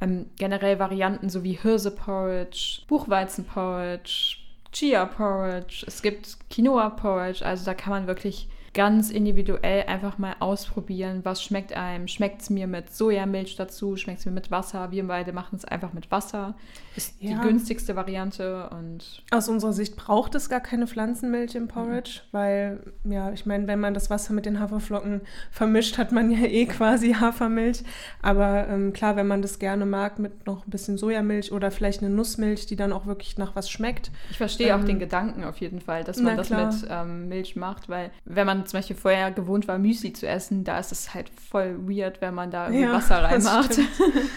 ähm, 0.00 0.26
generell 0.36 0.78
Varianten 0.78 1.28
so 1.28 1.42
wie 1.42 1.52
Hirse-Porridge, 1.52 2.82
Buchweizen-Porridge, 2.88 4.43
Chia 4.74 5.06
Porridge, 5.06 5.84
es 5.86 6.02
gibt 6.02 6.36
Quinoa 6.50 6.90
Porridge, 6.90 7.46
also 7.46 7.64
da 7.64 7.74
kann 7.74 7.92
man 7.92 8.06
wirklich 8.06 8.48
ganz 8.74 9.10
individuell 9.10 9.84
einfach 9.84 10.18
mal 10.18 10.34
ausprobieren, 10.40 11.20
was 11.22 11.42
schmeckt 11.42 11.72
einem. 11.72 12.08
Schmeckt 12.08 12.42
es 12.42 12.50
mir 12.50 12.66
mit 12.66 12.92
Sojamilch 12.92 13.54
dazu? 13.56 13.96
Schmeckt 13.96 14.18
es 14.18 14.26
mir 14.26 14.32
mit 14.32 14.50
Wasser? 14.50 14.90
Wir 14.90 15.06
beide 15.06 15.32
machen 15.32 15.56
es 15.56 15.64
einfach 15.64 15.92
mit 15.92 16.10
Wasser. 16.10 16.56
Ist 16.96 17.14
ja. 17.20 17.30
die 17.30 17.48
günstigste 17.48 17.94
Variante 17.94 18.68
und. 18.70 19.22
Aus 19.30 19.48
unserer 19.48 19.72
Sicht 19.72 19.96
braucht 19.96 20.34
es 20.34 20.48
gar 20.48 20.60
keine 20.60 20.88
Pflanzenmilch 20.88 21.54
im 21.54 21.68
Porridge, 21.68 22.20
mhm. 22.20 22.28
weil, 22.32 22.80
ja, 23.04 23.32
ich 23.32 23.46
meine, 23.46 23.68
wenn 23.68 23.78
man 23.78 23.94
das 23.94 24.10
Wasser 24.10 24.32
mit 24.32 24.44
den 24.44 24.58
Haferflocken 24.58 25.20
vermischt, 25.52 25.96
hat 25.96 26.10
man 26.10 26.30
ja 26.30 26.44
eh 26.44 26.66
quasi 26.66 27.14
Hafermilch. 27.14 27.84
Aber 28.22 28.66
ähm, 28.68 28.92
klar, 28.92 29.14
wenn 29.14 29.28
man 29.28 29.40
das 29.40 29.60
gerne 29.60 29.86
mag, 29.86 30.18
mit 30.18 30.46
noch 30.46 30.66
ein 30.66 30.70
bisschen 30.70 30.98
Sojamilch 30.98 31.52
oder 31.52 31.70
vielleicht 31.70 32.02
eine 32.02 32.10
Nussmilch, 32.10 32.66
die 32.66 32.76
dann 32.76 32.92
auch 32.92 33.06
wirklich 33.06 33.38
nach 33.38 33.54
was 33.54 33.70
schmeckt. 33.70 34.10
Ich 34.30 34.38
verstehe 34.38 34.70
ähm, 34.70 34.80
auch 34.80 34.84
den 34.84 34.98
Gedanken 34.98 35.44
auf 35.44 35.58
jeden 35.58 35.80
Fall, 35.80 36.02
dass 36.02 36.18
man 36.18 36.36
das 36.36 36.48
klar. 36.48 36.72
mit 36.72 36.86
ähm, 36.90 37.28
Milch 37.28 37.54
macht, 37.54 37.88
weil 37.88 38.10
wenn 38.24 38.46
man 38.46 38.63
zum 38.64 38.78
Beispiel 38.78 38.96
vorher 38.96 39.30
gewohnt 39.30 39.68
war, 39.68 39.78
Müsli 39.78 40.12
zu 40.12 40.26
essen, 40.26 40.64
da 40.64 40.78
ist 40.78 40.92
es 40.92 41.14
halt 41.14 41.30
voll 41.30 41.76
weird, 41.88 42.20
wenn 42.20 42.34
man 42.34 42.50
da 42.50 42.66
irgendwie 42.66 42.84
ja, 42.84 42.92
Wasser 42.92 43.22
reinmacht. 43.22 43.78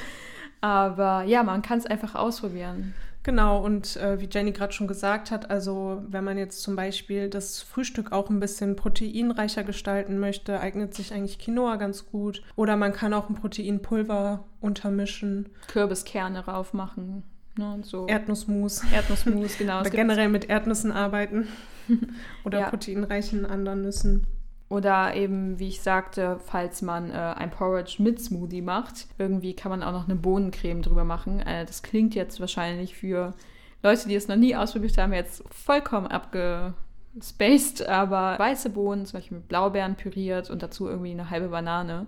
Aber 0.61 1.23
ja, 1.23 1.43
man 1.43 1.61
kann 1.61 1.79
es 1.79 1.85
einfach 1.85 2.15
ausprobieren. 2.15 2.93
Genau, 3.27 3.61
und 3.61 3.97
äh, 3.97 4.21
wie 4.21 4.29
Jenny 4.31 4.53
gerade 4.53 4.71
schon 4.71 4.87
gesagt 4.87 5.31
hat, 5.31 5.51
also 5.51 6.01
wenn 6.07 6.23
man 6.23 6.37
jetzt 6.37 6.61
zum 6.61 6.77
Beispiel 6.77 7.29
das 7.29 7.61
Frühstück 7.61 8.13
auch 8.13 8.29
ein 8.29 8.39
bisschen 8.39 8.77
proteinreicher 8.77 9.65
gestalten 9.65 10.17
möchte, 10.17 10.61
eignet 10.61 10.93
sich 10.93 11.13
eigentlich 11.13 11.37
Quinoa 11.37 11.75
ganz 11.75 12.05
gut. 12.09 12.41
Oder 12.55 12.77
man 12.77 12.93
kann 12.93 13.13
auch 13.13 13.27
ein 13.27 13.35
Proteinpulver 13.35 14.45
untermischen. 14.61 15.49
Kürbiskerne 15.67 16.45
raufmachen. 16.45 17.23
Ne, 17.57 17.79
so. 17.81 18.07
Erdnussmus. 18.07 18.83
Erdnussmus, 18.93 19.57
genau. 19.57 19.79
Oder 19.81 19.89
generell 19.89 20.29
mit 20.29 20.49
Erdnüssen 20.49 20.93
arbeiten. 20.93 21.49
Oder 22.45 22.59
ja. 22.59 22.69
proteinreichen 22.69 23.45
anderen 23.45 23.81
Nüssen. 23.81 24.27
Oder 24.69 25.15
eben, 25.15 25.59
wie 25.59 25.69
ich 25.69 25.81
sagte, 25.81 26.39
falls 26.45 26.81
man 26.81 27.11
äh, 27.11 27.13
ein 27.13 27.51
Porridge 27.51 27.97
mit 27.99 28.19
Smoothie 28.19 28.61
macht, 28.61 29.07
irgendwie 29.17 29.53
kann 29.53 29.69
man 29.69 29.81
auch 29.81 29.93
noch 29.93 30.05
eine 30.05 30.15
Bohnencreme 30.15 30.81
drüber 30.81 31.05
machen. 31.05 31.39
Äh, 31.39 31.65
das 31.65 31.83
klingt 31.83 32.15
jetzt 32.15 32.41
wahrscheinlich 32.41 32.95
für 32.95 33.33
Leute, 33.81 34.09
die 34.09 34.15
es 34.15 34.27
noch 34.27 34.35
nie 34.35 34.55
ausprobiert 34.55 34.97
haben, 34.97 35.13
jetzt 35.13 35.43
vollkommen 35.51 36.07
abgespaced, 36.07 37.87
aber 37.87 38.37
weiße 38.37 38.69
Bohnen, 38.71 39.05
zum 39.05 39.19
Beispiel 39.19 39.37
mit 39.37 39.47
Blaubeeren 39.47 39.95
püriert 39.95 40.49
und 40.49 40.61
dazu 40.61 40.89
irgendwie 40.89 41.11
eine 41.11 41.29
halbe 41.29 41.47
Banane, 41.47 42.05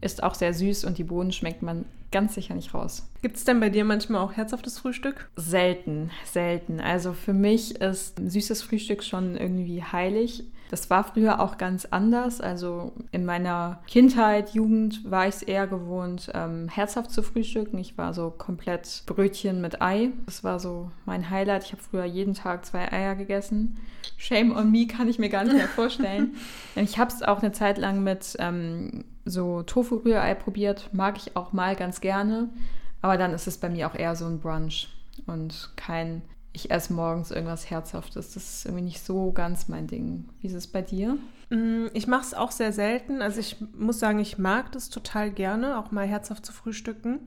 ist 0.00 0.22
auch 0.22 0.34
sehr 0.34 0.52
süß 0.52 0.84
und 0.84 0.98
die 0.98 1.04
Bohnen 1.04 1.32
schmeckt 1.32 1.62
man 1.62 1.84
ganz 2.12 2.34
sicher 2.34 2.54
nicht 2.54 2.74
raus. 2.74 3.08
Gibt 3.22 3.36
es 3.36 3.44
denn 3.44 3.60
bei 3.60 3.70
dir 3.70 3.84
manchmal 3.84 4.20
auch 4.20 4.32
herzhaftes 4.32 4.78
Frühstück? 4.78 5.28
Selten, 5.36 6.10
selten. 6.24 6.80
Also 6.80 7.12
für 7.12 7.32
mich 7.32 7.80
ist 7.80 8.20
süßes 8.24 8.62
Frühstück 8.62 9.02
schon 9.02 9.36
irgendwie 9.36 9.82
heilig. 9.82 10.44
Das 10.70 10.90
war 10.90 11.04
früher 11.04 11.40
auch 11.40 11.58
ganz 11.58 11.86
anders. 11.86 12.40
Also 12.40 12.92
in 13.12 13.24
meiner 13.24 13.80
Kindheit, 13.86 14.50
Jugend 14.54 15.08
war 15.10 15.28
ich 15.28 15.36
es 15.36 15.42
eher 15.42 15.66
gewohnt, 15.66 16.30
ähm, 16.34 16.68
herzhaft 16.68 17.12
zu 17.12 17.22
frühstücken. 17.22 17.78
Ich 17.78 17.96
war 17.96 18.14
so 18.14 18.30
komplett 18.30 19.02
Brötchen 19.06 19.60
mit 19.60 19.80
Ei. 19.80 20.10
Das 20.26 20.42
war 20.42 20.58
so 20.58 20.90
mein 21.04 21.30
Highlight. 21.30 21.64
Ich 21.64 21.72
habe 21.72 21.82
früher 21.82 22.04
jeden 22.04 22.34
Tag 22.34 22.66
zwei 22.66 22.90
Eier 22.90 23.14
gegessen. 23.14 23.78
Shame 24.16 24.56
on 24.56 24.70
me 24.70 24.86
kann 24.86 25.08
ich 25.08 25.18
mir 25.18 25.28
gar 25.28 25.44
nicht 25.44 25.56
mehr 25.56 25.68
vorstellen. 25.68 26.36
ich 26.74 26.98
habe 26.98 27.12
es 27.12 27.22
auch 27.22 27.42
eine 27.42 27.52
Zeit 27.52 27.78
lang 27.78 28.02
mit 28.02 28.36
ähm, 28.38 29.04
so 29.24 29.62
Tofu-Rührei 29.62 30.34
probiert. 30.34 30.90
Mag 30.92 31.16
ich 31.18 31.36
auch 31.36 31.52
mal 31.52 31.76
ganz 31.76 32.00
gerne. 32.00 32.48
Aber 33.02 33.16
dann 33.16 33.32
ist 33.32 33.46
es 33.46 33.58
bei 33.58 33.68
mir 33.68 33.88
auch 33.88 33.94
eher 33.94 34.16
so 34.16 34.26
ein 34.26 34.40
Brunch 34.40 34.88
und 35.26 35.70
kein 35.76 36.22
ich 36.56 36.70
esse 36.70 36.94
morgens 36.94 37.30
irgendwas 37.30 37.68
Herzhaftes. 37.68 38.32
Das 38.32 38.42
ist 38.42 38.64
irgendwie 38.64 38.84
nicht 38.84 39.04
so 39.04 39.30
ganz 39.30 39.68
mein 39.68 39.86
Ding. 39.86 40.24
Wie 40.40 40.46
ist 40.46 40.54
es 40.54 40.66
bei 40.66 40.80
dir? 40.80 41.18
Mm, 41.50 41.88
ich 41.92 42.06
mache 42.06 42.22
es 42.22 42.32
auch 42.32 42.50
sehr 42.50 42.72
selten. 42.72 43.20
Also 43.20 43.40
ich 43.40 43.56
muss 43.76 43.98
sagen, 43.98 44.18
ich 44.20 44.38
mag 44.38 44.72
das 44.72 44.88
total 44.88 45.30
gerne, 45.30 45.78
auch 45.78 45.90
mal 45.90 46.06
herzhaft 46.06 46.46
zu 46.46 46.54
frühstücken. 46.54 47.20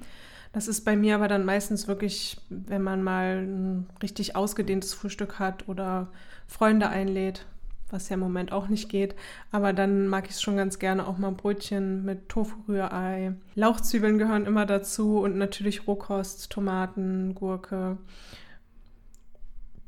Das 0.51 0.67
ist 0.67 0.83
bei 0.83 0.95
mir 0.95 1.13
aber 1.13 1.27
dann 1.27 1.45
meistens 1.45 1.87
wirklich, 1.87 2.41
wenn 2.49 2.81
man 2.81 3.03
mal 3.03 3.43
ein 3.43 3.87
richtig 4.01 4.35
ausgedehntes 4.35 4.95
Frühstück 4.95 5.37
hat 5.37 5.69
oder 5.69 6.07
Freunde 6.47 6.89
einlädt, 6.89 7.45
was 7.91 8.09
ja 8.09 8.15
im 8.15 8.21
Moment 8.21 8.51
auch 8.51 8.67
nicht 8.67 8.89
geht. 8.89 9.13
Aber 9.51 9.73
dann 9.73 10.07
mag 10.07 10.25
ich 10.25 10.31
es 10.31 10.41
schon 10.41 10.57
ganz 10.57 10.79
gerne 10.79 11.05
auch 11.05 11.19
mal 11.19 11.33
Brötchen 11.33 12.03
mit 12.03 12.29
Tofu-Rührei. 12.29 13.33
Lauchzwiebeln 13.53 14.17
gehören 14.17 14.47
immer 14.47 14.65
dazu 14.65 15.19
und 15.19 15.37
natürlich 15.37 15.85
Rohkost, 15.85 16.49
Tomaten, 16.49 17.35
Gurke. 17.35 17.99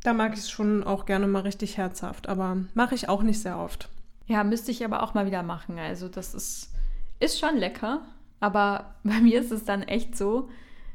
Da 0.04 0.14
mag 0.14 0.34
ich 0.34 0.40
es 0.40 0.50
schon 0.50 0.84
auch 0.84 1.06
gerne 1.06 1.28
mal 1.28 1.42
richtig 1.42 1.78
herzhaft, 1.78 2.28
aber 2.28 2.58
mache 2.74 2.96
ich 2.96 3.08
auch 3.08 3.22
nicht 3.22 3.42
sehr 3.42 3.60
oft. 3.60 3.90
Ja, 4.26 4.44
müsste 4.44 4.72
ich 4.72 4.84
aber 4.84 5.04
auch 5.04 5.14
mal 5.14 5.26
wieder 5.26 5.44
machen. 5.44 5.78
Also 5.78 6.08
das 6.08 6.34
ist, 6.34 6.72
ist 7.20 7.40
schon 7.40 7.58
lecker, 7.58 8.02
aber 8.40 8.96
bei 9.04 9.20
mir 9.20 9.42
ist 9.42 9.52
es 9.52 9.64
dann 9.64 9.84
echt 9.84 10.18
so, 10.18 10.50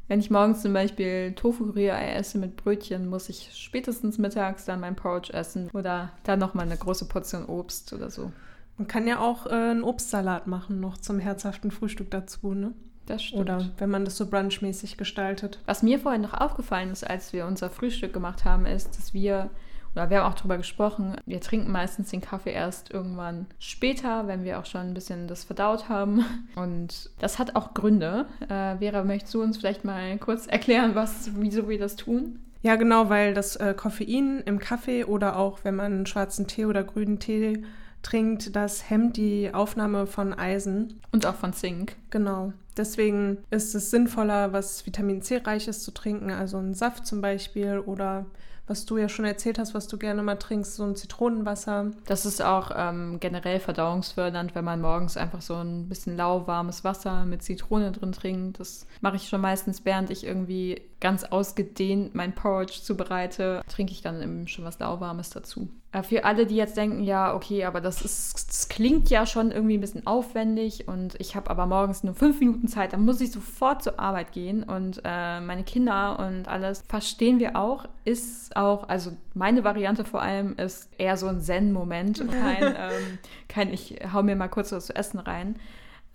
wenn 0.09 0.21
ich 0.21 0.31
morgens 0.31 0.63
zum 0.63 0.73
Beispiel 0.73 1.33
Tofu-Rührei 1.35 2.13
esse 2.13 2.39
mit 2.39 2.57
Brötchen, 2.57 3.09
muss 3.09 3.29
ich 3.29 3.51
spätestens 3.55 4.19
mittags 4.19 4.65
dann 4.65 4.81
mein 4.81 4.95
Porridge 4.95 5.33
essen 5.33 5.69
oder 5.73 6.13
dann 6.23 6.39
nochmal 6.39 6.67
eine 6.67 6.77
große 6.77 7.07
Portion 7.07 7.47
Obst 7.47 7.93
oder 7.93 8.11
so. 8.11 8.31
Man 8.79 8.87
kann 8.87 9.09
ja 9.09 9.19
auch 9.19 9.47
äh, 9.47 9.51
einen 9.51 9.83
Obstsalat 9.83 10.47
machen, 10.47 10.81
noch 10.81 10.99
zum 10.99 11.19
herzhaften 11.19 11.71
Frühstück 11.71 12.11
dazu, 12.11 12.55
ne? 12.55 12.73
Das 13.07 13.23
stimmt. 13.23 13.41
Oder 13.41 13.71
wenn 13.79 13.91
man 13.91 14.05
das 14.05 14.17
so 14.17 14.27
brunchmäßig 14.27 14.97
gestaltet. 14.97 15.59
Was 15.67 15.83
mir 15.83 15.99
vorhin 15.99 16.23
noch 16.23 16.35
aufgefallen 16.35 16.91
ist, 16.91 17.09
als 17.09 17.33
wir 17.33 17.47
unser 17.47 17.71
Frühstück 17.71 18.13
gemacht 18.13 18.45
haben, 18.45 18.67
ist, 18.67 18.99
dass 18.99 19.15
wir, 19.15 19.51
oder 19.95 20.11
wir 20.11 20.21
haben 20.21 20.33
auch 20.33 20.37
darüber 20.37 20.59
gesprochen, 20.59 21.17
wir 21.25 21.41
trinken 21.41 21.71
meistens 21.71 22.11
den 22.11 22.21
Kaffee 22.21 22.53
erst 22.53 22.91
irgendwann 22.91 23.47
später, 23.59 24.27
wenn 24.27 24.45
wir 24.45 24.59
auch 24.59 24.67
schon 24.67 24.83
ein 24.83 24.95
bisschen 24.95 25.29
das 25.29 25.45
verdaut 25.45 25.89
haben. 25.89 26.25
Und 26.57 27.11
das 27.21 27.39
hat 27.39 27.57
auch 27.57 27.75
Gründe. 27.75 28.27
Äh, 28.49 28.77
Vera, 28.79 29.05
möchtest 29.05 29.35
du 29.35 29.43
uns 29.43 29.57
vielleicht 29.57 29.85
mal 29.85 30.19
kurz 30.19 30.47
erklären, 30.47 30.95
was, 30.95 31.31
wieso 31.37 31.69
wir 31.69 31.79
das 31.79 31.97
tun? 31.97 32.41
Ja, 32.63 32.75
genau, 32.75 33.09
weil 33.11 33.33
das 33.33 33.55
äh, 33.57 33.75
Koffein 33.77 34.43
im 34.45 34.59
Kaffee 34.59 35.05
oder 35.05 35.37
auch 35.37 35.61
wenn 35.63 35.77
man 35.77 36.07
schwarzen 36.07 36.49
Tee 36.49 36.65
oder 36.65 36.83
grünen 36.83 37.21
Tee 37.21 37.63
trinkt, 38.03 38.57
das 38.57 38.91
hemmt 38.91 39.17
die 39.17 39.51
Aufnahme 39.53 40.07
von 40.07 40.35
Eisen. 40.35 41.01
Und 41.13 41.27
auch 41.27 41.35
von 41.37 41.53
Zink. 41.53 41.95
Genau. 42.11 42.53
Deswegen 42.77 43.39
ist 43.51 43.75
es 43.75 43.91
sinnvoller, 43.91 44.53
was 44.53 44.85
Vitamin 44.87 45.23
C-reiches 45.23 45.83
zu 45.83 45.93
trinken, 45.93 46.31
also 46.31 46.59
einen 46.59 46.75
Saft 46.75 47.07
zum 47.07 47.21
Beispiel 47.21 47.79
oder 47.79 48.27
was 48.67 48.85
du 48.85 48.97
ja 48.99 49.09
schon 49.09 49.25
erzählt 49.25 49.59
hast, 49.59 49.75
was 49.75 49.87
du 49.87 49.97
gerne 49.97 50.23
mal 50.23 50.37
trinkst, 50.37 50.75
so 50.75 50.85
ein 50.85 50.97
Zitronenwasser. 50.97 51.93
Das 52.07 52.27
ist 52.27 52.43
auch 52.43 52.73
ähm, 52.75 53.19
generell 53.21 53.61
verdauungsfördernd, 53.61 54.55
wenn 54.55 54.65
man 54.65 54.81
morgens 54.81 55.17
einfach 55.17 55.41
so 55.41 55.55
ein 55.55 55.89
bisschen 55.89 56.17
lauwarmes 56.17 56.83
Wasser 56.83 57.25
mit 57.25 57.43
Zitrone 57.43 57.93
drin 57.93 58.13
trinkt. 58.13 58.59
Das 58.59 58.87
mache 59.01 59.17
ich 59.17 59.29
schon 59.29 59.41
meistens, 59.41 59.85
während 59.85 60.11
ich 60.11 60.27
irgendwie 60.27 60.83
ganz 61.01 61.25
ausgedehnt 61.25 62.15
mein 62.15 62.35
Porridge 62.35 62.81
zubereite, 62.83 63.63
trinke 63.69 63.93
ich 63.93 64.03
dann 64.03 64.23
eben 64.23 64.49
schon 64.49 64.65
was 64.65 64.79
lauwarmes 64.79 65.31
dazu. 65.31 65.69
Äh, 65.93 66.03
für 66.03 66.25
alle, 66.25 66.47
die 66.47 66.57
jetzt 66.57 66.77
denken, 66.77 67.03
ja, 67.03 67.35
okay, 67.35 67.65
aber 67.65 67.81
das, 67.81 68.03
ist, 68.03 68.49
das 68.49 68.69
klingt 68.69 69.11
ja 69.11 69.27
schon 69.27 69.51
irgendwie 69.51 69.77
ein 69.77 69.81
bisschen 69.81 70.07
aufwendig 70.07 70.89
und 70.89 71.15
ich 71.19 71.37
habe 71.37 71.51
aber 71.51 71.67
morgens 71.67 72.03
nur 72.03 72.15
fünf 72.15 72.41
Minuten 72.41 72.69
Zeit, 72.69 72.93
dann 72.93 73.05
muss 73.05 73.21
ich 73.21 73.31
sofort 73.31 73.83
zur 73.83 74.01
Arbeit 74.01 74.33
gehen 74.33 74.63
und 74.63 75.01
äh, 75.05 75.41
meine 75.41 75.65
Kinder 75.65 76.19
und 76.19 76.49
alles 76.49 76.83
verstehen 76.89 77.39
wir 77.39 77.57
auch, 77.57 77.85
ist 78.05 78.57
auch, 78.57 78.89
also 78.89 79.13
meine 79.35 79.65
Variante 79.65 80.05
vor 80.05 80.23
allem 80.23 80.57
ist 80.57 80.89
eher 80.99 81.17
so 81.17 81.27
ein 81.27 81.41
Zen-Moment 81.41 82.21
und 82.21 82.31
kein, 82.31 82.63
ähm, 82.63 83.19
kein, 83.49 83.73
ich 83.73 83.99
hau 84.13 84.23
mir 84.23 84.37
mal 84.37 84.49
kurz 84.49 84.73
was 84.73 84.87
zu 84.87 84.97
essen 84.97 85.19
rein. 85.19 85.57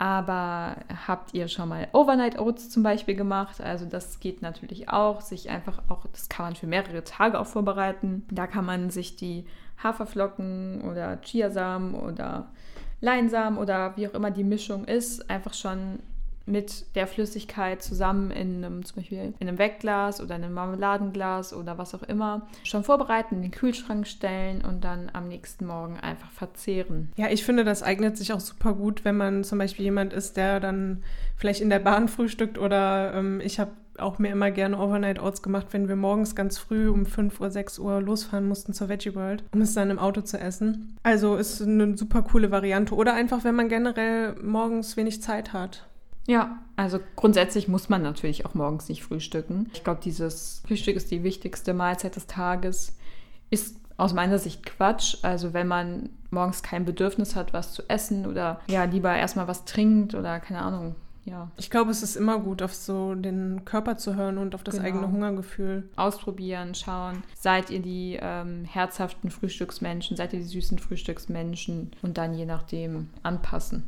Aber 0.02 0.78
habt 1.06 1.36
ihr 1.36 1.48
schon 1.48 1.70
mal 1.70 1.88
Overnight 1.94 2.40
Oats 2.40 2.72
zum 2.72 2.82
Beispiel 2.82 3.14
gemacht? 3.14 3.62
Also 3.62 3.86
das 3.86 4.20
geht 4.20 4.42
natürlich 4.42 4.90
auch. 4.90 5.22
Sich 5.22 5.52
einfach 5.52 5.84
auch, 5.90 6.08
das 6.12 6.28
kann 6.28 6.48
man 6.48 6.56
für 6.56 6.66
mehrere 6.66 7.04
Tage 7.04 7.40
auch 7.40 7.46
vorbereiten. 7.46 8.26
Da 8.32 8.48
kann 8.48 8.66
man 8.66 8.90
sich 8.90 9.16
die 9.16 9.46
Haferflocken 9.84 10.82
oder 10.90 11.22
Chiasamen 11.22 11.94
oder 11.94 12.50
Leinsamen 13.00 13.60
oder 13.60 13.96
wie 13.96 14.08
auch 14.08 14.16
immer 14.16 14.32
die 14.32 14.44
Mischung 14.44 14.86
ist, 14.86 15.30
einfach 15.30 15.54
schon 15.54 16.00
mit 16.46 16.96
der 16.96 17.08
Flüssigkeit 17.08 17.82
zusammen 17.82 18.32
in 18.32 18.64
einem, 18.64 18.86
zum 18.86 18.98
Beispiel 18.98 19.34
in 19.40 19.48
einem 19.48 19.58
Wegglas 19.58 20.22
oder 20.22 20.36
in 20.36 20.44
einem 20.44 20.54
Marmeladenglas 20.54 21.54
oder 21.54 21.78
was 21.78 21.94
auch 21.96 22.04
immer 22.04 22.48
schon 22.64 22.84
vorbereiten, 22.84 23.36
in 23.36 23.42
den 23.42 23.52
Kühlschrank 23.52 24.08
stellen 24.08 24.64
und 24.64 24.84
dann 24.84 25.10
am 25.14 25.28
nächsten 25.28 25.66
Morgen 25.66 26.00
einfach 26.00 26.32
verzehren. 26.32 27.12
Ja, 27.16 27.30
ich 27.30 27.44
finde, 27.44 27.64
das 27.64 27.84
eignet 27.84 28.18
sich 28.18 28.34
auch 28.34 28.40
super 28.40 28.74
gut, 28.74 29.06
wenn 29.06 29.18
man 29.18 29.44
zum 29.44 29.60
Beispiel 29.60 29.86
jemand 29.86 30.14
ist, 30.14 30.38
der 30.38 30.60
dann 30.60 31.04
vielleicht 31.36 31.62
in 31.62 31.70
der 31.70 31.80
Bahn 31.80 32.08
frühstückt 32.08 32.58
oder 32.58 33.14
ähm, 33.14 33.42
ich 33.44 33.60
habe 33.60 33.72
auch 33.98 34.20
mir 34.20 34.30
immer 34.30 34.52
gerne 34.52 34.80
Overnight 34.80 35.20
Oats 35.20 35.42
gemacht, 35.42 35.68
wenn 35.72 35.88
wir 35.88 35.96
morgens 35.96 36.36
ganz 36.36 36.58
früh 36.58 36.90
um 36.90 37.06
5 37.06 37.40
Uhr, 37.40 37.52
6 37.52 37.80
Uhr 37.80 38.02
losfahren 38.02 38.48
mussten 38.48 38.74
zur 38.74 38.90
Veggie 38.90 39.16
World, 39.16 39.44
um 39.54 39.62
es 39.62 39.74
dann 39.74 39.90
im 39.90 40.00
Auto 40.00 40.22
zu 40.22 40.40
essen. 40.40 40.98
Also 41.04 41.36
ist 41.36 41.62
eine 41.62 41.98
super 41.98 42.22
coole 42.24 42.52
Variante. 42.52 42.96
Oder 42.96 43.14
einfach, 43.14 43.44
wenn 43.44 43.56
man 43.56 43.70
generell 43.70 44.36
morgens 44.42 44.98
wenig 44.98 45.22
Zeit 45.22 45.54
hat. 45.54 45.88
Ja, 46.32 46.60
also 46.78 46.98
grundsätzlich 47.18 47.68
muss 47.68 47.90
man 47.90 48.04
natürlich 48.04 48.46
auch 48.46 48.54
morgens 48.54 48.88
nicht 48.88 49.04
frühstücken. 49.04 49.70
Ich 49.74 49.84
glaube, 49.84 50.00
dieses 50.02 50.64
Frühstück 50.66 50.96
ist 50.96 51.12
die 51.12 51.24
wichtigste 51.24 51.74
Mahlzeit 51.74 52.16
des 52.16 52.26
Tages. 52.26 52.96
ist 53.50 53.76
aus 53.98 54.14
meiner 54.14 54.40
Sicht 54.40 54.66
Quatsch. 54.66 55.18
Also 55.24 55.54
wenn 55.54 55.68
man 55.68 56.10
morgens 56.30 56.64
kein 56.64 56.86
Bedürfnis 56.86 57.36
hat, 57.36 57.52
was 57.52 57.74
zu 57.74 57.84
essen 57.90 58.26
oder 58.26 58.62
ja, 58.68 58.86
lieber 58.86 59.14
erstmal 59.14 59.50
was 59.50 59.66
trinkt 59.66 60.16
oder 60.16 60.40
keine 60.40 60.62
Ahnung, 60.62 60.96
ja. 61.24 61.52
Ich 61.58 61.70
glaube, 61.70 61.92
es 61.92 62.02
ist 62.02 62.16
immer 62.16 62.40
gut, 62.40 62.62
auf 62.62 62.74
so 62.74 63.14
den 63.14 63.64
Körper 63.64 63.98
zu 63.98 64.16
hören 64.16 64.38
und 64.38 64.56
auf 64.56 64.64
das 64.64 64.76
genau. 64.76 64.88
eigene 64.88 65.12
Hungergefühl. 65.12 65.90
Ausprobieren, 65.96 66.74
schauen. 66.74 67.24
Seid 67.38 67.70
ihr 67.70 67.82
die 67.82 68.18
ähm, 68.20 68.66
herzhaften 68.66 69.30
Frühstücksmenschen, 69.30 70.18
seid 70.18 70.34
ihr 70.34 70.40
die 70.40 70.46
süßen 70.46 70.80
Frühstücksmenschen 70.80 71.92
und 72.02 72.18
dann 72.18 72.34
je 72.34 72.46
nachdem 72.46 73.10
anpassen. 73.22 73.84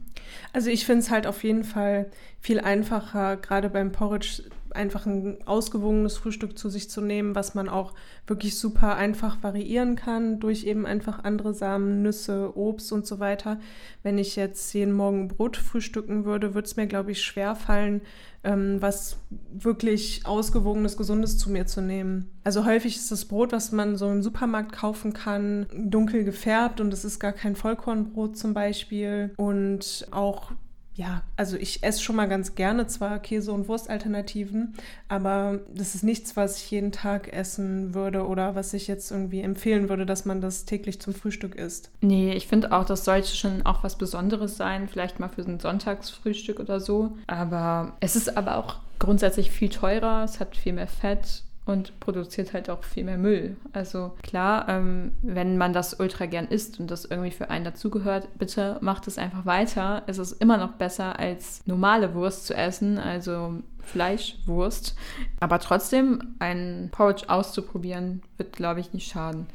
Also 0.53 0.69
ich 0.69 0.85
finde 0.85 1.01
es 1.01 1.09
halt 1.09 1.25
auf 1.25 1.43
jeden 1.43 1.63
Fall 1.63 2.11
viel 2.39 2.59
einfacher, 2.59 3.37
gerade 3.37 3.69
beim 3.69 3.91
Porridge 3.91 4.43
einfach 4.75 5.05
ein 5.05 5.37
ausgewogenes 5.45 6.17
Frühstück 6.17 6.57
zu 6.57 6.69
sich 6.69 6.89
zu 6.89 7.01
nehmen, 7.01 7.35
was 7.35 7.55
man 7.55 7.69
auch 7.69 7.93
wirklich 8.27 8.57
super 8.57 8.95
einfach 8.95 9.41
variieren 9.43 9.95
kann 9.95 10.39
durch 10.39 10.65
eben 10.65 10.85
einfach 10.85 11.23
andere 11.23 11.53
Samen, 11.53 12.01
Nüsse, 12.01 12.57
Obst 12.57 12.91
und 12.91 13.05
so 13.05 13.19
weiter. 13.19 13.59
Wenn 14.01 14.17
ich 14.17 14.35
jetzt 14.35 14.73
jeden 14.73 14.93
Morgen 14.93 15.27
Brot 15.27 15.57
frühstücken 15.57 16.25
würde, 16.25 16.53
würde 16.53 16.65
es 16.65 16.75
mir, 16.75 16.87
glaube 16.87 17.11
ich, 17.11 17.21
schwer 17.21 17.55
fallen, 17.55 18.01
ähm, 18.43 18.81
was 18.81 19.17
wirklich 19.51 20.25
ausgewogenes, 20.25 20.97
gesundes 20.97 21.37
zu 21.37 21.49
mir 21.49 21.65
zu 21.65 21.81
nehmen. 21.81 22.29
Also 22.43 22.65
häufig 22.65 22.97
ist 22.97 23.11
das 23.11 23.25
Brot, 23.25 23.51
was 23.51 23.71
man 23.71 23.95
so 23.95 24.09
im 24.11 24.21
Supermarkt 24.21 24.73
kaufen 24.73 25.13
kann, 25.13 25.67
dunkel 25.73 26.23
gefärbt 26.23 26.81
und 26.81 26.93
es 26.93 27.05
ist 27.05 27.19
gar 27.19 27.33
kein 27.33 27.55
Vollkornbrot 27.55 28.37
zum 28.37 28.53
Beispiel. 28.53 29.33
Und 29.37 30.07
auch 30.11 30.51
ja, 30.95 31.23
also 31.37 31.57
ich 31.57 31.83
esse 31.83 32.01
schon 32.01 32.15
mal 32.15 32.27
ganz 32.27 32.55
gerne 32.55 32.85
zwar 32.87 33.19
Käse- 33.19 33.51
und 33.51 33.67
Wurstalternativen, 33.67 34.75
aber 35.07 35.59
das 35.73 35.95
ist 35.95 36.03
nichts, 36.03 36.37
was 36.37 36.57
ich 36.57 36.69
jeden 36.69 36.91
Tag 36.91 37.33
essen 37.33 37.93
würde 37.95 38.27
oder 38.27 38.55
was 38.55 38.73
ich 38.73 38.87
jetzt 38.87 39.09
irgendwie 39.11 39.41
empfehlen 39.41 39.89
würde, 39.89 40.05
dass 40.05 40.25
man 40.25 40.39
das 40.39 40.65
täglich 40.65 41.01
zum 41.01 41.13
Frühstück 41.13 41.55
isst. 41.55 41.89
Nee, 42.01 42.33
ich 42.33 42.47
finde 42.47 42.71
auch, 42.71 42.85
das 42.85 43.05
sollte 43.05 43.35
schon 43.35 43.65
auch 43.65 43.83
was 43.83 43.97
Besonderes 43.97 44.55
sein, 44.55 44.87
vielleicht 44.87 45.19
mal 45.19 45.29
für 45.29 45.41
ein 45.41 45.59
Sonntagsfrühstück 45.59 46.59
oder 46.59 46.79
so. 46.79 47.17
Aber 47.25 47.93
es 47.99 48.15
ist 48.15 48.37
aber 48.37 48.57
auch 48.57 48.75
grundsätzlich 48.99 49.51
viel 49.51 49.69
teurer, 49.69 50.23
es 50.23 50.39
hat 50.39 50.55
viel 50.55 50.73
mehr 50.73 50.87
Fett 50.87 51.43
und 51.65 51.99
produziert 51.99 52.53
halt 52.53 52.69
auch 52.69 52.83
viel 52.83 53.05
mehr 53.05 53.17
Müll. 53.17 53.55
Also 53.71 54.13
klar, 54.21 54.67
ähm, 54.67 55.13
wenn 55.21 55.57
man 55.57 55.71
das 55.71 55.99
ultra 55.99 56.25
gern 56.25 56.47
isst 56.47 56.79
und 56.79 56.91
das 56.91 57.05
irgendwie 57.05 57.31
für 57.31 57.49
einen 57.49 57.63
dazugehört, 57.63 58.27
bitte 58.37 58.77
macht 58.81 59.07
es 59.07 59.17
einfach 59.17 59.45
weiter. 59.45 60.03
Es 60.07 60.17
ist 60.17 60.33
immer 60.41 60.57
noch 60.57 60.73
besser 60.73 61.19
als 61.19 61.65
normale 61.65 62.13
Wurst 62.13 62.47
zu 62.47 62.53
essen, 62.53 62.97
also 62.97 63.61
Fleischwurst. 63.79 64.95
Aber 65.39 65.59
trotzdem, 65.59 66.35
ein 66.39 66.89
Porridge 66.91 67.29
auszuprobieren, 67.29 68.21
wird, 68.37 68.53
glaube 68.53 68.81
ich, 68.81 68.93
nicht 68.93 69.09
schaden. 69.09 69.47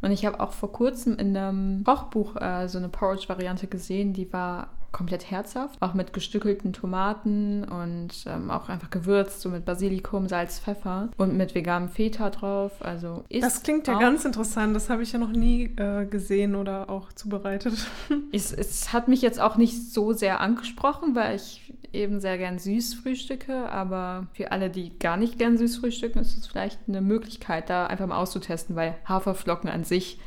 Und 0.00 0.10
ich 0.10 0.26
habe 0.26 0.40
auch 0.40 0.52
vor 0.52 0.72
kurzem 0.72 1.16
in 1.16 1.36
einem 1.36 1.84
Kochbuch 1.84 2.34
äh, 2.36 2.68
so 2.68 2.78
eine 2.78 2.88
Porridge-Variante 2.88 3.68
gesehen, 3.68 4.12
die 4.12 4.32
war 4.32 4.68
komplett 4.92 5.30
herzhaft, 5.30 5.80
auch 5.80 5.94
mit 5.94 6.12
gestückelten 6.12 6.72
Tomaten 6.72 7.64
und 7.64 8.10
ähm, 8.26 8.50
auch 8.50 8.68
einfach 8.68 8.90
gewürzt, 8.90 9.40
so 9.40 9.48
mit 9.48 9.64
Basilikum, 9.64 10.28
Salz, 10.28 10.60
Pfeffer 10.60 11.08
und 11.16 11.36
mit 11.36 11.54
veganem 11.54 11.88
Feta 11.88 12.30
drauf. 12.30 12.72
Also 12.80 13.24
ist 13.28 13.42
Das 13.42 13.62
klingt 13.62 13.86
ja 13.88 13.98
ganz 13.98 14.24
interessant, 14.24 14.76
das 14.76 14.90
habe 14.90 15.02
ich 15.02 15.12
ja 15.12 15.18
noch 15.18 15.32
nie 15.32 15.64
äh, 15.76 16.06
gesehen 16.06 16.54
oder 16.54 16.90
auch 16.90 17.12
zubereitet. 17.12 17.74
es, 18.32 18.52
es 18.52 18.92
hat 18.92 19.08
mich 19.08 19.22
jetzt 19.22 19.40
auch 19.40 19.56
nicht 19.56 19.92
so 19.92 20.12
sehr 20.12 20.40
angesprochen, 20.40 21.14
weil 21.14 21.36
ich 21.36 21.72
eben 21.92 22.20
sehr 22.20 22.38
gern 22.38 22.58
süß 22.58 22.94
frühstücke, 22.94 23.70
aber 23.70 24.26
für 24.32 24.52
alle, 24.52 24.70
die 24.70 24.98
gar 24.98 25.16
nicht 25.16 25.38
gern 25.38 25.58
süß 25.58 25.78
frühstücken, 25.78 26.18
ist 26.18 26.36
es 26.36 26.46
vielleicht 26.46 26.80
eine 26.88 27.00
Möglichkeit, 27.00 27.70
da 27.70 27.86
einfach 27.86 28.06
mal 28.06 28.16
auszutesten, 28.16 28.76
weil 28.76 28.96
Haferflocken 29.06 29.68
an 29.68 29.84
sich 29.84 30.18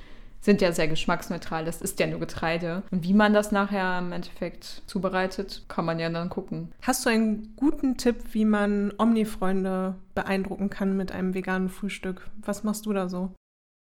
sind 0.46 0.62
ja 0.62 0.72
sehr 0.72 0.88
geschmacksneutral. 0.88 1.66
Das 1.66 1.82
ist 1.82 2.00
ja 2.00 2.08
nur 2.08 2.20
Getreide. 2.20 2.84
Und 2.92 3.04
wie 3.04 3.14
man 3.14 3.34
das 3.34 3.52
nachher 3.52 4.00
im 4.00 4.12
Endeffekt 4.12 4.84
zubereitet, 4.86 5.66
kann 5.68 5.86
man 5.86 6.00
ja 6.00 6.10
dann 6.10 6.30
gucken. 6.30 6.72
Hast 6.82 7.06
du 7.06 7.10
einen 7.10 7.54
guten 7.56 7.98
Tipp, 7.98 8.18
wie 8.32 8.46
man 8.46 8.94
Omni-Freunde 8.98 9.96
beeindrucken 10.14 10.70
kann 10.70 10.96
mit 10.96 11.12
einem 11.12 11.34
veganen 11.34 11.70
Frühstück? 11.70 12.30
Was 12.46 12.64
machst 12.64 12.86
du 12.86 12.94
da 12.94 13.10
so? 13.10 13.32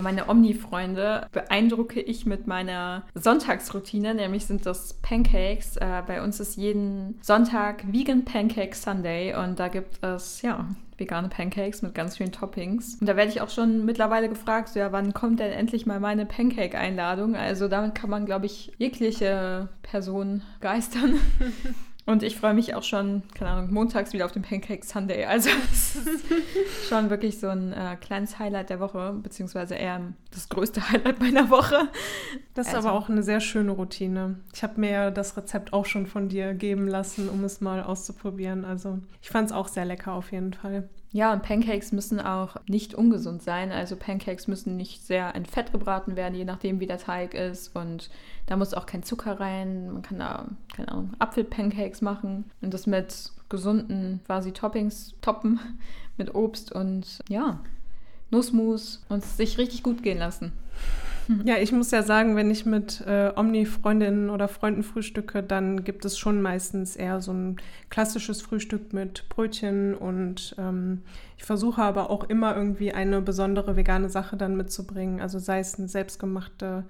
Meine 0.01 0.29
Omni-Freunde 0.29 1.27
beeindrucke 1.31 2.01
ich 2.01 2.25
mit 2.25 2.47
meiner 2.47 3.03
Sonntagsroutine, 3.15 4.13
nämlich 4.13 4.45
sind 4.45 4.65
das 4.65 4.93
Pancakes. 5.01 5.77
Äh, 5.77 6.03
bei 6.05 6.21
uns 6.21 6.39
ist 6.39 6.57
jeden 6.57 7.19
Sonntag 7.21 7.83
Vegan 7.91 8.25
Pancake 8.25 8.75
Sunday 8.75 9.35
und 9.35 9.59
da 9.59 9.67
gibt 9.67 10.03
es, 10.03 10.41
ja, 10.41 10.65
vegane 11.01 11.29
Pancakes 11.29 11.81
mit 11.81 11.93
ganz 11.93 12.17
vielen 12.17 12.31
Toppings. 12.31 12.95
Und 13.01 13.07
da 13.07 13.17
werde 13.17 13.31
ich 13.31 13.41
auch 13.41 13.49
schon 13.49 13.85
mittlerweile 13.85 14.29
gefragt, 14.29 14.69
so, 14.69 14.79
ja, 14.79 14.91
wann 14.91 15.13
kommt 15.13 15.39
denn 15.39 15.51
endlich 15.51 15.85
mal 15.85 15.99
meine 15.99 16.25
Pancake-Einladung? 16.25 17.35
Also 17.35 17.67
damit 17.67 17.95
kann 17.95 18.09
man, 18.09 18.25
glaube 18.25 18.45
ich, 18.45 18.71
jegliche 18.77 19.67
Person 19.81 20.43
geistern. 20.61 21.19
Und 22.05 22.23
ich 22.23 22.35
freue 22.35 22.53
mich 22.53 22.73
auch 22.73 22.83
schon, 22.83 23.23
keine 23.35 23.51
Ahnung, 23.51 23.73
montags 23.73 24.11
wieder 24.11 24.25
auf 24.25 24.31
den 24.31 24.41
Pancake 24.41 24.85
Sunday. 24.85 25.25
Also 25.25 25.49
es 25.71 25.95
ist 25.95 26.25
schon 26.89 27.09
wirklich 27.09 27.39
so 27.39 27.47
ein 27.47 27.73
äh, 27.73 27.95
kleines 27.95 28.39
Highlight 28.39 28.69
der 28.69 28.79
Woche, 28.79 29.13
beziehungsweise 29.21 29.75
eher 29.75 30.01
das 30.31 30.49
größte 30.49 30.89
Highlight 30.89 31.19
meiner 31.19 31.49
Woche. 31.49 31.89
Das 32.53 32.67
ist 32.67 32.75
also. 32.75 32.89
aber 32.89 32.97
auch 32.97 33.09
eine 33.09 33.23
sehr 33.23 33.39
schöne 33.39 33.71
Routine. 33.71 34.39
Ich 34.53 34.63
habe 34.63 34.79
mir 34.79 35.11
das 35.11 35.37
Rezept 35.37 35.73
auch 35.73 35.85
schon 35.85 36.07
von 36.07 36.29
dir 36.29 36.53
geben 36.53 36.87
lassen, 36.87 37.29
um 37.29 37.43
es 37.43 37.61
mal 37.61 37.83
auszuprobieren. 37.83 38.65
Also 38.65 38.99
ich 39.21 39.29
fand 39.29 39.49
es 39.49 39.55
auch 39.55 39.67
sehr 39.67 39.85
lecker 39.85 40.13
auf 40.13 40.31
jeden 40.31 40.53
Fall. 40.53 40.89
Ja, 41.13 41.33
und 41.33 41.43
Pancakes 41.43 41.91
müssen 41.91 42.21
auch 42.21 42.55
nicht 42.67 42.95
ungesund 42.95 43.43
sein. 43.43 43.71
Also 43.73 43.97
Pancakes 43.97 44.47
müssen 44.47 44.77
nicht 44.77 45.05
sehr 45.05 45.35
in 45.35 45.45
Fett 45.45 45.73
gebraten 45.73 46.15
werden, 46.15 46.35
je 46.35 46.45
nachdem, 46.45 46.79
wie 46.79 46.87
der 46.87 46.99
Teig 46.99 47.33
ist. 47.33 47.75
Und 47.75 48.09
da 48.45 48.55
muss 48.55 48.73
auch 48.73 48.85
kein 48.85 49.03
Zucker 49.03 49.39
rein. 49.39 49.91
Man 49.91 50.01
kann 50.01 50.19
da, 50.19 50.47
keine 50.73 50.89
Ahnung, 50.89 51.13
Apfelpancakes 51.19 52.01
machen 52.01 52.49
und 52.61 52.73
das 52.73 52.87
mit 52.87 53.31
gesunden 53.49 54.21
quasi 54.25 54.53
Toppings 54.53 55.13
toppen, 55.19 55.59
mit 56.17 56.33
Obst 56.33 56.71
und 56.71 57.19
ja, 57.27 57.59
Nussmus 58.31 59.03
und 59.09 59.23
sich 59.23 59.57
richtig 59.57 59.83
gut 59.83 60.03
gehen 60.03 60.17
lassen. 60.17 60.51
Ja, 61.45 61.57
ich 61.57 61.71
muss 61.71 61.91
ja 61.91 62.03
sagen, 62.03 62.35
wenn 62.35 62.51
ich 62.51 62.65
mit 62.65 63.01
äh, 63.07 63.31
Omni-Freundinnen 63.35 64.29
oder 64.29 64.47
Freunden 64.47 64.83
frühstücke, 64.83 65.43
dann 65.43 65.83
gibt 65.83 66.03
es 66.03 66.17
schon 66.17 66.41
meistens 66.41 66.95
eher 66.95 67.21
so 67.21 67.31
ein 67.31 67.57
klassisches 67.89 68.41
Frühstück 68.41 68.91
mit 68.91 69.29
Brötchen 69.29 69.95
und 69.95 70.55
ähm, 70.57 71.03
ich 71.37 71.43
versuche 71.43 71.81
aber 71.81 72.09
auch 72.09 72.25
immer 72.25 72.55
irgendwie 72.55 72.91
eine 72.91 73.21
besondere 73.21 73.75
vegane 73.75 74.09
Sache 74.09 74.35
dann 74.35 74.57
mitzubringen. 74.57 75.21
Also 75.21 75.39
sei 75.39 75.59
es 75.59 75.77
eine 75.77 75.87
selbstgemachte 75.87 76.83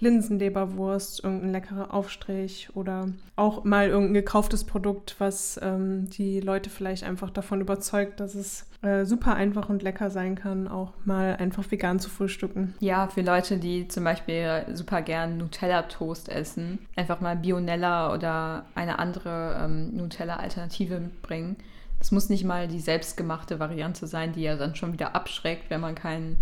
Linsenleberwurst, 0.00 1.22
irgendein 1.24 1.52
leckerer 1.52 1.92
Aufstrich 1.94 2.70
oder 2.74 3.08
auch 3.36 3.64
mal 3.64 3.88
irgendein 3.88 4.14
gekauftes 4.14 4.64
Produkt, 4.64 5.16
was 5.18 5.58
ähm, 5.62 6.08
die 6.10 6.40
Leute 6.40 6.70
vielleicht 6.70 7.04
einfach 7.04 7.30
davon 7.30 7.60
überzeugt, 7.60 8.20
dass 8.20 8.34
es 8.34 8.66
äh, 8.82 9.04
super 9.04 9.34
einfach 9.34 9.68
und 9.68 9.82
lecker 9.82 10.10
sein 10.10 10.34
kann, 10.34 10.68
auch 10.68 10.92
mal 11.04 11.36
einfach 11.36 11.68
vegan 11.70 12.00
zu 12.00 12.10
frühstücken. 12.10 12.74
Ja, 12.80 13.08
für 13.08 13.22
Leute, 13.22 13.58
die 13.58 13.88
zum 13.88 14.04
Beispiel 14.04 14.64
super 14.72 15.02
gern 15.02 15.36
Nutella-Toast 15.38 16.28
essen, 16.28 16.78
einfach 16.96 17.20
mal 17.20 17.36
Bionella 17.36 18.14
oder 18.14 18.66
eine 18.74 18.98
andere 18.98 19.60
ähm, 19.64 19.96
Nutella-Alternative 19.96 21.00
mitbringen. 21.00 21.56
Es 22.00 22.12
muss 22.12 22.28
nicht 22.28 22.44
mal 22.44 22.68
die 22.68 22.80
selbstgemachte 22.80 23.58
Variante 23.58 24.06
sein, 24.06 24.32
die 24.32 24.42
ja 24.42 24.56
dann 24.56 24.76
schon 24.76 24.92
wieder 24.92 25.16
abschreckt, 25.16 25.70
wenn 25.70 25.80
man 25.80 25.94
keinen 25.94 26.36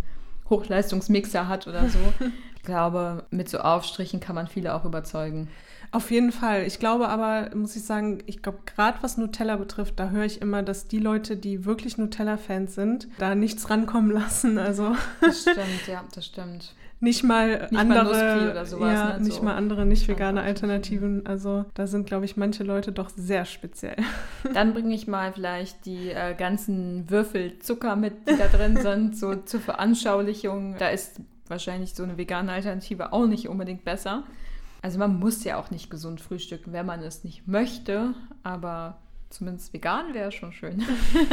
Hochleistungsmixer 0.51 1.49
hat 1.49 1.66
oder 1.66 1.88
so. 1.88 1.99
ich 2.67 2.73
glaube, 2.73 3.23
mit 3.31 3.49
so 3.49 3.59
Aufstrichen 3.59 4.19
kann 4.19 4.35
man 4.35 4.49
viele 4.49 4.75
auch 4.75 4.85
überzeugen. 4.85 5.49
Auf 5.93 6.11
jeden 6.11 6.33
Fall. 6.33 6.65
Ich 6.67 6.81
glaube 6.81 7.09
aber, 7.09 7.55
muss 7.55 7.77
ich 7.77 7.85
sagen, 7.85 8.25
ich 8.27 8.43
glaube, 8.43 8.59
gerade 8.67 8.99
was 9.03 9.17
Nutella 9.17 9.55
betrifft, 9.55 10.01
da 10.01 10.11
höre 10.11 10.25
ich 10.25 10.43
immer, 10.43 10.65
dass 10.65 10.89
die 10.89 10.99
Leute, 10.99 11.37
die 11.37 11.65
wirklich 11.65 11.97
Nutella-Fans 11.97 12.75
sind, 12.75 13.07
da 13.19 13.37
nichts 13.37 13.71
rankommen 13.71 14.11
lassen. 14.21 14.59
Also 14.59 14.97
das 15.21 15.43
stimmt, 15.43 15.87
ja, 15.87 16.03
das 16.13 16.27
stimmt. 16.27 16.75
Nicht 16.99 17.23
mal 17.23 17.69
nicht 17.71 17.79
andere, 17.79 18.05
mal 18.05 18.67
sowas, 18.67 18.93
ja, 18.93 19.17
ne? 19.17 19.23
nicht 19.23 19.37
so 19.37 19.43
mal 19.45 19.55
andere 19.55 19.87
nicht 19.87 20.09
vegane 20.09 20.43
Alternativen. 20.43 21.25
Also 21.25 21.67
da 21.75 21.87
sind, 21.87 22.07
glaube 22.07 22.25
ich, 22.25 22.37
manche 22.37 22.65
Leute 22.65 22.91
doch 22.91 23.11
sehr 23.11 23.45
speziell. 23.45 23.97
Dann 24.55 24.73
bringe 24.73 24.93
ich 24.93 25.07
mal 25.07 25.33
vielleicht 25.33 25.87
die 25.87 26.11
äh, 26.11 26.35
ganzen 26.35 27.09
Würfel 27.09 27.61
Zucker 27.61 27.95
mit, 27.95 28.29
die 28.29 28.37
da 28.37 28.49
drin 28.49 28.77
sind, 28.77 29.17
so 29.17 29.37
zur 29.37 29.61
Veranschaulichung. 29.61 30.75
Da 30.81 30.89
ist 30.89 31.21
wahrscheinlich 31.51 31.95
so 31.95 32.03
eine 32.03 32.19
vegane 32.19 32.53
Alternative 32.53 33.13
auch 33.13 33.27
nicht 33.27 33.49
unbedingt 33.49 33.85
besser. 33.85 34.25
Also 34.83 34.99
man 34.99 35.19
muss 35.19 35.45
ja 35.45 35.59
auch 35.59 35.71
nicht 35.71 35.91
gesund 35.91 36.21
frühstücken, 36.21 36.73
wenn 36.73 36.87
man 36.87 37.01
es 37.03 37.25
nicht 37.25 37.49
möchte, 37.49 38.15
aber 38.43 38.99
zumindest 39.31 39.73
vegan 39.73 40.15
wäre 40.15 40.33
schon 40.33 40.53
schön. 40.53 40.85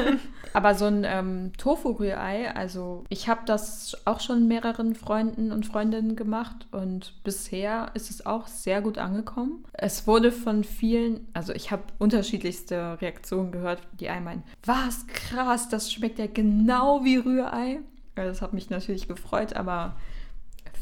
aber 0.54 0.76
so 0.76 0.86
ein 0.86 1.04
ähm, 1.06 1.52
Tofu-Rührei, 1.58 2.54
also 2.56 3.04
ich 3.10 3.30
habe 3.30 3.41
das 3.45 3.95
auch 4.06 4.19
schon 4.19 4.47
mehreren 4.47 4.95
Freunden 4.95 5.52
und 5.52 5.65
Freundinnen 5.65 6.15
gemacht 6.15 6.67
und 6.71 7.13
bisher 7.23 7.91
ist 7.93 8.10
es 8.10 8.26
auch 8.26 8.47
sehr 8.47 8.82
gut 8.82 8.97
angekommen. 8.97 9.63
Es 9.73 10.08
wurde 10.08 10.32
von 10.32 10.63
vielen, 10.63 11.28
also 11.34 11.54
ich 11.54 11.71
habe 11.71 11.84
unterschiedlichste 11.99 12.99
Reaktionen 13.02 13.52
gehört, 13.52 13.82
die 13.99 14.10
einen 14.10 14.26
meinen, 14.26 14.43
was 14.65 15.06
krass, 15.08 15.69
das 15.69 15.91
schmeckt 15.91 16.19
ja 16.19 16.28
genau 16.28 17.04
wie 17.04 17.17
Rührei. 17.17 17.80
Das 18.15 18.41
hat 18.41 18.54
mich 18.54 18.69
natürlich 18.69 19.08
gefreut, 19.08 19.56
aber 19.56 19.95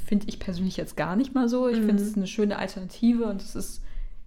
finde 0.06 0.28
ich 0.28 0.40
persönlich 0.40 0.78
jetzt 0.78 0.98
gar 0.98 1.16
nicht 1.16 1.34
mal 1.34 1.48
so. 1.48 1.68
Ich 1.68 1.80
mhm. 1.80 1.86
finde 1.86 2.04
es 2.04 2.16
eine 2.16 2.28
schöne 2.28 2.58
Alternative 2.58 3.26
und 3.26 3.42
es 3.42 3.56
ist 3.56 3.82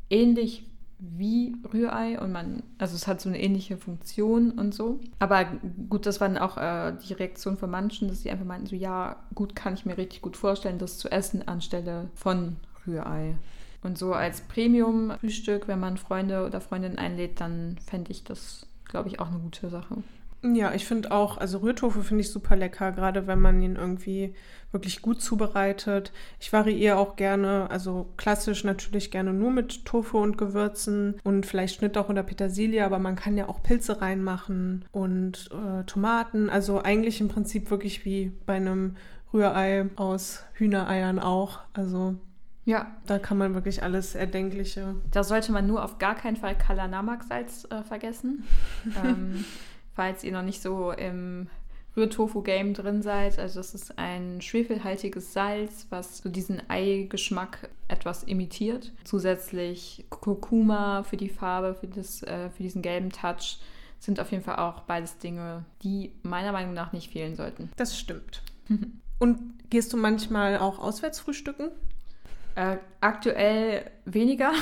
ähnlich 0.09 0.65
wie 0.99 1.55
Rührei 1.73 2.19
und 2.19 2.33
man, 2.33 2.63
also 2.79 2.95
es 2.95 3.07
hat 3.07 3.21
so 3.21 3.29
eine 3.29 3.41
ähnliche 3.41 3.77
Funktion 3.77 4.53
und 4.53 4.75
so. 4.75 5.01
Aber 5.19 5.45
gut, 5.89 6.07
das 6.07 6.21
waren 6.21 6.39
auch 6.39 6.57
äh, 6.57 6.95
die 7.07 7.13
Reaktionen 7.13 7.59
von 7.59 7.71
manchen, 7.71 8.09
dass 8.09 8.23
sie 8.23 8.31
einfach 8.31 8.47
meinten, 8.47 8.67
so 8.67 8.77
ja, 8.77 9.17
gut, 9.35 9.55
kann 9.55 9.75
ich 9.75 9.85
mir 9.85 9.99
richtig 9.99 10.23
gut 10.23 10.37
vorstellen, 10.37 10.79
das 10.79 10.99
zu 10.99 11.11
essen 11.11 11.47
anstelle 11.47 12.09
von 12.15 12.57
Rührei. 12.87 13.37
Und 13.83 13.99
so 13.99 14.15
als 14.15 14.41
Premium-Frühstück, 14.41 15.69
wenn 15.69 15.81
man 15.81 15.99
Freunde 15.99 16.47
oder 16.47 16.61
Freundinnen 16.61 16.99
einlädt, 16.99 17.41
dann 17.41 17.77
fände 17.85 18.11
ich 18.13 18.25
das, 18.25 18.67
glaube 18.87 19.11
ich, 19.11 19.21
auch 19.21 19.29
eine 19.29 19.39
gute 19.39 19.69
Sache. 19.69 19.97
Ja, 20.53 20.75
ich 20.75 20.85
finde 20.85 21.11
auch, 21.11 21.39
also 21.39 21.59
Rührtofu 21.59 22.03
finde 22.03 22.21
ich 22.21 22.31
super 22.31 22.55
lecker, 22.55 22.93
gerade 22.93 23.27
wenn 23.27 23.41
man 23.41 23.63
ihn 23.63 23.77
irgendwie 23.77 24.35
wirklich 24.73 25.01
gut 25.01 25.23
zubereitet. 25.23 26.13
Ich 26.39 26.53
variiere 26.53 26.99
auch 26.99 27.17
gerne, 27.17 27.71
also 27.71 28.13
klassisch 28.19 28.63
natürlich 28.63 29.11
gerne 29.11 29.33
nur 29.33 29.51
mit 29.51 29.87
Tofu 29.87 30.19
und 30.19 30.37
Gewürzen 30.37 31.15
und 31.25 31.47
vielleicht 31.47 31.77
Schnittlauch 31.77 32.11
oder 32.11 32.23
Petersilie, 32.23 32.85
aber 32.85 32.99
man 32.99 33.17
kann 33.17 33.39
ja 33.39 33.49
auch 33.49 33.63
Pilze 33.63 34.03
reinmachen 34.03 34.85
und 34.93 35.49
äh, 35.51 35.85
Tomaten. 35.85 36.51
Also 36.51 36.83
eigentlich 36.83 37.23
im 37.23 37.29
Prinzip 37.29 37.71
wirklich 37.71 38.05
wie 38.05 38.33
bei 38.45 38.57
einem 38.57 38.97
Rührei 39.33 39.87
aus 39.97 40.45
Hühnereiern 40.53 41.21
auch. 41.21 41.61
Also 41.73 42.17
ja. 42.67 42.87
Da 43.07 43.19
kann 43.19 43.39
man 43.39 43.55
wirklich 43.55 43.83
alles 43.83 44.15
Erdenkliche. 44.15 44.97
Da 45.11 45.23
sollte 45.23 45.53
man 45.53 45.67
nur 45.67 45.85
auf 45.85 45.99
gar 45.99 46.15
keinen 46.15 46.37
Fall 46.37 46.57
Kalanamak-Salz 46.57 47.67
äh, 47.71 47.83
vergessen. 47.83 48.45
ähm, 49.05 49.45
falls 49.95 50.25
ihr 50.25 50.33
noch 50.33 50.43
nicht 50.43 50.63
so 50.63 50.93
im 50.93 51.49
Rührtofu-Game 51.97 52.75
drin 52.75 53.03
seid. 53.03 53.39
Also 53.39 53.61
das 53.61 53.75
ist 53.75 53.99
ein 53.99 54.41
schwefelhaltiges 54.41 55.33
Salz, 55.33 55.87
was 55.91 56.19
so 56.19 56.29
diesen 56.29 56.63
Eigeschmack 56.69 57.71
etwas 57.89 58.25
imitiert. 58.25 58.93
Zusätzlich 59.05 60.05
Kurkuma 60.11 61.05
für 61.05 61.17
die 61.17 61.29
Farbe, 61.29 61.75
für, 61.75 61.87
das, 61.87 62.23
äh, 62.23 62.51
für 62.51 62.63
diesen 62.63 62.83
gelben 62.83 63.11
Touch 63.11 63.59
sind 64.01 64.21
auf 64.21 64.33
jeden 64.33 64.43
Fall 64.43 64.57
auch 64.57 64.81
beides 64.83 65.19
Dinge, 65.19 65.65
die 65.83 66.13
meiner 66.23 66.53
Meinung 66.53 66.75
nach 66.75 66.93
nicht 66.93 67.13
fehlen 67.13 67.37
sollten. 67.37 67.71
Das 67.77 67.99
stimmt. 67.99 68.43
Und 69.19 69.39
gehst 69.71 69.93
du 69.93 69.97
manchmal 69.97 70.59
auch 70.59 70.79
auswärts 70.79 71.21
frühstücken? 71.21 71.71
Äh, 72.57 72.79
aktuell 73.01 73.91
weniger. 74.05 74.53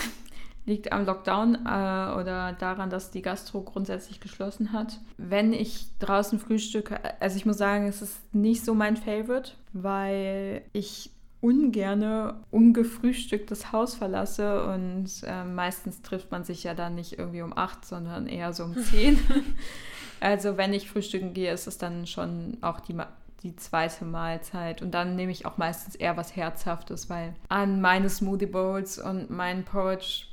Liegt 0.64 0.92
am 0.92 1.04
Lockdown 1.04 1.54
äh, 1.66 2.14
oder 2.18 2.54
daran, 2.58 2.88
dass 2.88 3.10
die 3.10 3.22
Gastro 3.22 3.62
grundsätzlich 3.62 4.20
geschlossen 4.20 4.72
hat. 4.72 5.00
Wenn 5.16 5.52
ich 5.52 5.86
draußen 5.98 6.38
frühstücke, 6.38 7.00
also 7.20 7.36
ich 7.36 7.46
muss 7.46 7.58
sagen, 7.58 7.88
es 7.88 8.00
ist 8.00 8.34
nicht 8.34 8.64
so 8.64 8.74
mein 8.74 8.96
Favorite, 8.96 9.52
weil 9.72 10.62
ich 10.72 11.10
ungerne 11.40 12.36
ungefrühstückt 12.52 13.50
das 13.50 13.72
Haus 13.72 13.96
verlasse 13.96 14.64
und 14.66 15.10
äh, 15.24 15.44
meistens 15.44 16.00
trifft 16.00 16.30
man 16.30 16.44
sich 16.44 16.62
ja 16.62 16.74
dann 16.74 16.94
nicht 16.94 17.18
irgendwie 17.18 17.42
um 17.42 17.56
acht, 17.56 17.84
sondern 17.84 18.28
eher 18.28 18.52
so 18.52 18.62
um 18.62 18.76
zehn. 18.76 19.18
also 20.20 20.56
wenn 20.56 20.72
ich 20.72 20.88
frühstücken 20.88 21.34
gehe, 21.34 21.52
ist 21.52 21.66
es 21.66 21.78
dann 21.78 22.06
schon 22.06 22.58
auch 22.60 22.78
die 22.78 22.94
die 23.42 23.56
zweite 23.56 24.04
Mahlzeit. 24.04 24.82
Und 24.82 24.92
dann 24.92 25.16
nehme 25.16 25.32
ich 25.32 25.46
auch 25.46 25.58
meistens 25.58 25.94
eher 25.94 26.16
was 26.16 26.36
Herzhaftes, 26.36 27.10
weil 27.10 27.34
an 27.48 27.80
meine 27.80 28.08
Smoothie 28.08 28.46
Bowls 28.46 28.98
und 28.98 29.30
mein 29.30 29.64
Porridge, 29.64 30.26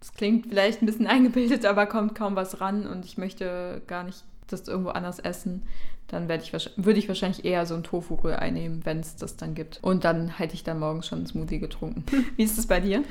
das 0.00 0.12
klingt 0.12 0.46
vielleicht 0.48 0.82
ein 0.82 0.86
bisschen 0.86 1.06
eingebildet, 1.08 1.64
aber 1.64 1.86
kommt 1.86 2.14
kaum 2.14 2.36
was 2.36 2.60
ran 2.60 2.86
und 2.86 3.04
ich 3.04 3.18
möchte 3.18 3.82
gar 3.86 4.04
nicht 4.04 4.24
das 4.46 4.66
irgendwo 4.66 4.90
anders 4.90 5.18
essen. 5.18 5.62
Dann 6.08 6.30
ich 6.30 6.54
würde 6.54 6.98
ich 6.98 7.08
wahrscheinlich 7.08 7.44
eher 7.44 7.66
so 7.66 7.74
ein 7.74 7.82
Tofu-Rührei 7.82 8.50
nehmen, 8.50 8.80
wenn 8.84 9.00
es 9.00 9.16
das 9.16 9.36
dann 9.36 9.54
gibt. 9.54 9.78
Und 9.82 10.04
dann 10.04 10.28
hätte 10.28 10.54
ich 10.54 10.64
dann 10.64 10.78
morgens 10.78 11.06
schon 11.06 11.18
einen 11.18 11.26
Smoothie 11.26 11.58
getrunken. 11.58 12.04
Wie 12.36 12.44
ist 12.44 12.58
es 12.58 12.66
bei 12.66 12.80
dir? 12.80 13.04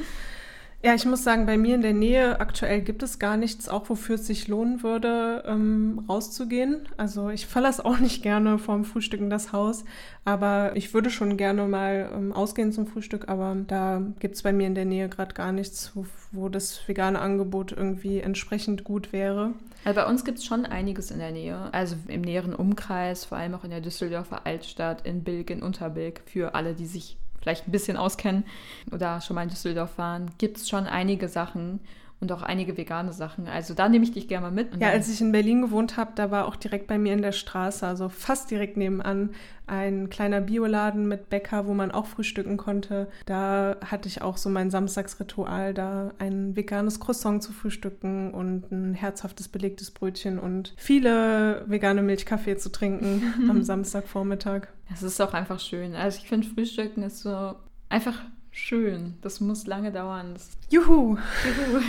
Ja, 0.83 0.93
ich 0.93 1.05
muss 1.05 1.23
sagen, 1.23 1.47
bei 1.47 1.57
mir 1.57 1.73
in 1.73 1.81
der 1.81 1.93
Nähe 1.93 2.39
aktuell 2.39 2.81
gibt 2.81 3.01
es 3.01 3.17
gar 3.17 3.35
nichts, 3.35 3.67
auch 3.67 3.89
wofür 3.89 4.15
es 4.15 4.27
sich 4.27 4.47
lohnen 4.47 4.83
würde, 4.83 5.43
ähm, 5.47 6.05
rauszugehen. 6.07 6.87
Also 6.97 7.29
ich 7.29 7.47
verlasse 7.47 7.83
auch 7.85 7.97
nicht 7.97 8.21
gerne 8.21 8.59
vorm 8.59 8.85
Frühstücken 8.85 9.31
das 9.31 9.51
Haus, 9.51 9.85
aber 10.23 10.75
ich 10.75 10.93
würde 10.93 11.09
schon 11.09 11.35
gerne 11.35 11.67
mal 11.67 12.11
ähm, 12.13 12.31
ausgehen 12.31 12.71
zum 12.71 12.85
Frühstück, 12.85 13.27
aber 13.27 13.57
da 13.65 14.03
gibt 14.19 14.35
es 14.35 14.43
bei 14.43 14.53
mir 14.53 14.67
in 14.67 14.75
der 14.75 14.85
Nähe 14.85 15.09
gerade 15.09 15.33
gar 15.33 15.51
nichts, 15.51 15.91
wo, 15.95 16.05
wo, 16.31 16.47
das 16.47 16.87
vegane 16.87 17.19
Angebot 17.19 17.71
irgendwie 17.71 18.19
entsprechend 18.19 18.83
gut 18.83 19.11
wäre. 19.11 19.53
Also 19.83 19.99
bei 19.99 20.05
uns 20.05 20.25
gibt 20.25 20.37
es 20.37 20.45
schon 20.45 20.65
einiges 20.65 21.09
in 21.09 21.17
der 21.17 21.31
Nähe, 21.31 21.73
also 21.73 21.95
im 22.07 22.21
näheren 22.21 22.53
Umkreis, 22.53 23.25
vor 23.25 23.39
allem 23.39 23.55
auch 23.55 23.63
in 23.63 23.71
der 23.71 23.81
Düsseldorfer 23.81 24.45
Altstadt, 24.45 25.07
in 25.07 25.23
Bilk, 25.23 25.49
in 25.49 25.63
Unterbilk, 25.63 26.21
für 26.27 26.53
alle, 26.53 26.75
die 26.75 26.85
sich 26.85 27.17
vielleicht 27.47 27.67
ein 27.67 27.71
bisschen 27.71 27.95
auskennen 27.95 28.43
oder 28.91 29.21
schon 29.21 29.35
mal 29.35 29.43
in 29.43 29.49
Düsseldorf 29.49 29.97
waren, 29.97 30.31
gibt 30.37 30.57
es 30.57 30.67
schon 30.67 30.85
einige 30.85 31.29
Sachen 31.29 31.79
und 32.19 32.31
auch 32.31 32.41
einige 32.41 32.77
vegane 32.77 33.13
Sachen. 33.13 33.47
Also 33.47 33.73
da 33.75 33.89
nehme 33.89 34.03
ich 34.03 34.11
dich 34.11 34.27
gerne 34.27 34.47
mal 34.47 34.51
mit. 34.51 34.81
Ja, 34.81 34.89
als 34.89 35.07
ich 35.07 35.21
in 35.21 35.31
Berlin 35.31 35.61
gewohnt 35.61 35.97
habe, 35.97 36.11
da 36.15 36.31
war 36.31 36.47
auch 36.47 36.55
direkt 36.55 36.87
bei 36.87 36.97
mir 36.97 37.13
in 37.13 37.21
der 37.21 37.31
Straße, 37.31 37.85
also 37.85 38.09
fast 38.09 38.49
direkt 38.49 38.75
nebenan, 38.75 39.31
ein 39.67 40.09
kleiner 40.09 40.41
Bioladen 40.41 41.07
mit 41.07 41.29
Bäcker, 41.29 41.67
wo 41.67 41.73
man 41.73 41.91
auch 41.91 42.07
frühstücken 42.07 42.57
konnte. 42.57 43.07
Da 43.25 43.75
hatte 43.85 44.07
ich 44.07 44.21
auch 44.21 44.37
so 44.37 44.49
mein 44.49 44.71
Samstagsritual, 44.71 45.73
da 45.73 46.13
ein 46.17 46.55
veganes 46.55 46.99
Croissant 46.99 47.43
zu 47.43 47.51
frühstücken 47.51 48.33
und 48.33 48.71
ein 48.71 48.93
herzhaftes 48.93 49.47
belegtes 49.47 49.91
Brötchen 49.91 50.39
und 50.39 50.73
viele 50.77 51.65
vegane 51.67 52.01
Milchkaffee 52.01 52.57
zu 52.57 52.71
trinken 52.71 53.21
am 53.49 53.61
Samstagvormittag. 53.61 54.69
Es 54.91 55.03
ist 55.03 55.21
auch 55.21 55.33
einfach 55.33 55.59
schön. 55.59 55.93
Also 55.93 56.19
ich 56.23 56.29
finde 56.29 56.47
Frühstücken 56.47 57.03
ist 57.03 57.19
so 57.19 57.55
einfach 57.89 58.21
schön. 58.57 59.15
Das 59.21 59.39
muss 59.39 59.67
lange 59.67 59.91
dauern. 59.91 60.33
Das 60.33 60.49
Juhu! 60.69 61.17
Juhu. 61.17 61.81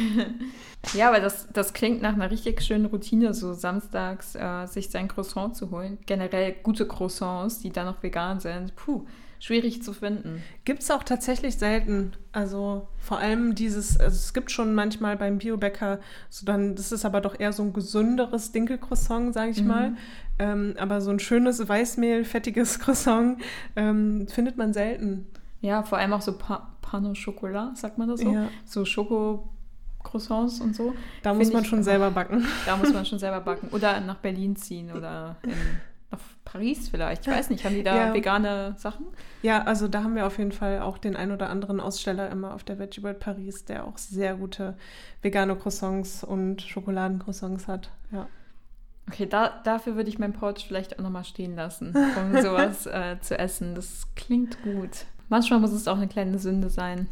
ja, 0.95 1.09
aber 1.09 1.21
das, 1.21 1.49
das 1.53 1.73
klingt 1.73 2.03
nach 2.03 2.13
einer 2.13 2.31
richtig 2.31 2.63
schönen 2.63 2.87
Routine, 2.87 3.35
so 3.35 3.55
samstags 3.55 4.35
äh, 4.35 4.67
sich 4.67 4.91
sein 4.91 5.09
Croissant 5.09 5.57
zu 5.57 5.71
holen. 5.71 5.99
Generell 6.07 6.55
gute 6.63 6.87
Croissants, 6.87 7.61
die 7.61 7.71
dann 7.71 7.87
noch 7.87 8.03
vegan 8.03 8.39
sind. 8.39 8.77
Puh, 8.77 9.07
schwierig 9.41 9.83
zu 9.83 9.93
finden. 9.93 10.43
Gibt 10.65 10.83
es 10.83 10.91
auch 10.91 11.03
tatsächlich 11.03 11.57
selten. 11.57 12.13
Also 12.33 12.87
vor 12.99 13.19
allem 13.19 13.55
dieses, 13.55 13.99
also 13.99 14.15
es 14.15 14.35
gibt 14.35 14.51
schon 14.51 14.75
manchmal 14.75 15.17
beim 15.17 15.39
Biobäcker, 15.39 16.01
so 16.29 16.45
dann, 16.45 16.77
das 16.77 16.93
ist 16.93 17.05
aber 17.05 17.21
doch 17.21 17.39
eher 17.39 17.53
so 17.53 17.63
ein 17.63 17.73
gesünderes 17.73 18.53
Dinkelcroissant, 18.53 19.35
sage 19.35 19.51
ich 19.51 19.63
mhm. 19.63 19.69
mal. 19.69 19.97
Ähm, 20.39 20.75
aber 20.79 21.01
so 21.01 21.11
ein 21.11 21.19
schönes 21.19 21.67
Weißmehl, 21.69 22.25
fettiges 22.25 22.79
Croissant 22.81 23.41
ähm, 23.75 24.29
findet 24.29 24.57
man 24.57 24.73
selten. 24.73 25.27
Ja, 25.61 25.83
vor 25.83 25.99
allem 25.99 26.13
auch 26.13 26.21
so 26.21 26.37
pa 26.37 26.69
Pain 26.83 27.15
Chocolat, 27.15 27.77
sagt 27.77 27.99
man 27.99 28.09
das 28.09 28.21
so? 28.21 28.33
Ja. 28.33 28.49
So 28.65 28.85
Schoko 28.85 29.49
Croissants 30.03 30.61
und 30.61 30.75
so. 30.75 30.95
Da 31.23 31.35
muss 31.35 31.53
man 31.53 31.63
ich, 31.63 31.69
schon 31.69 31.83
selber 31.83 32.11
backen. 32.11 32.47
Da 32.67 32.77
muss 32.77 32.93
man 32.93 33.05
schon 33.07 33.19
selber 33.19 33.41
backen. 33.41 33.69
Oder 33.69 34.01
nach 34.01 34.17
Berlin 34.17 34.57
ziehen 34.57 34.93
oder 34.93 35.37
in, 35.43 35.53
nach 36.11 36.21
Paris 36.45 36.89
vielleicht. 36.89 37.27
Ich 37.27 37.33
weiß 37.33 37.51
nicht, 37.51 37.65
haben 37.65 37.75
die 37.75 37.83
da 37.83 38.09
ja. 38.09 38.15
vegane 38.15 38.75
Sachen? 38.79 39.07
Ja, 39.43 39.65
also 39.65 39.89
da 39.89 40.03
haben 40.03 40.15
wir 40.15 40.27
auf 40.27 40.39
jeden 40.39 40.53
Fall 40.53 40.81
auch 40.81 40.97
den 40.99 41.17
ein 41.17 41.31
oder 41.31 41.51
anderen 41.51 41.81
Aussteller 41.81 42.31
immer 42.31 42.55
auf 42.55 42.65
der 42.65 42.79
Veggie 42.79 43.03
World 43.03 43.21
Paris, 43.21 43.65
der 43.65 43.85
auch 43.85 43.99
sehr 43.99 44.37
gute 44.37 44.77
vegane 45.21 45.57
Croissants 45.57 46.25
und 46.25 46.63
Schokoladencroissants 46.63 47.69
hat. 47.69 47.91
Ja. 48.13 48.29
Okay, 49.09 49.27
da, 49.27 49.61
dafür 49.65 49.97
würde 49.97 50.11
ich 50.11 50.19
meinen 50.19 50.35
Porch 50.35 50.67
vielleicht 50.67 50.99
auch 50.99 51.03
nochmal 51.03 51.25
stehen 51.25 51.57
lassen, 51.57 51.95
um 52.17 52.41
sowas 52.41 52.87
äh, 52.87 53.19
zu 53.21 53.39
essen. 53.39 53.75
Das 53.75 54.07
klingt 54.15 54.63
gut. 54.63 55.07
Manchmal 55.29 55.61
muss 55.61 55.73
es 55.73 55.89
auch 55.89 55.97
eine 55.97 56.09
kleine 56.09 56.39
Sünde 56.39 56.71
sein. 56.71 57.09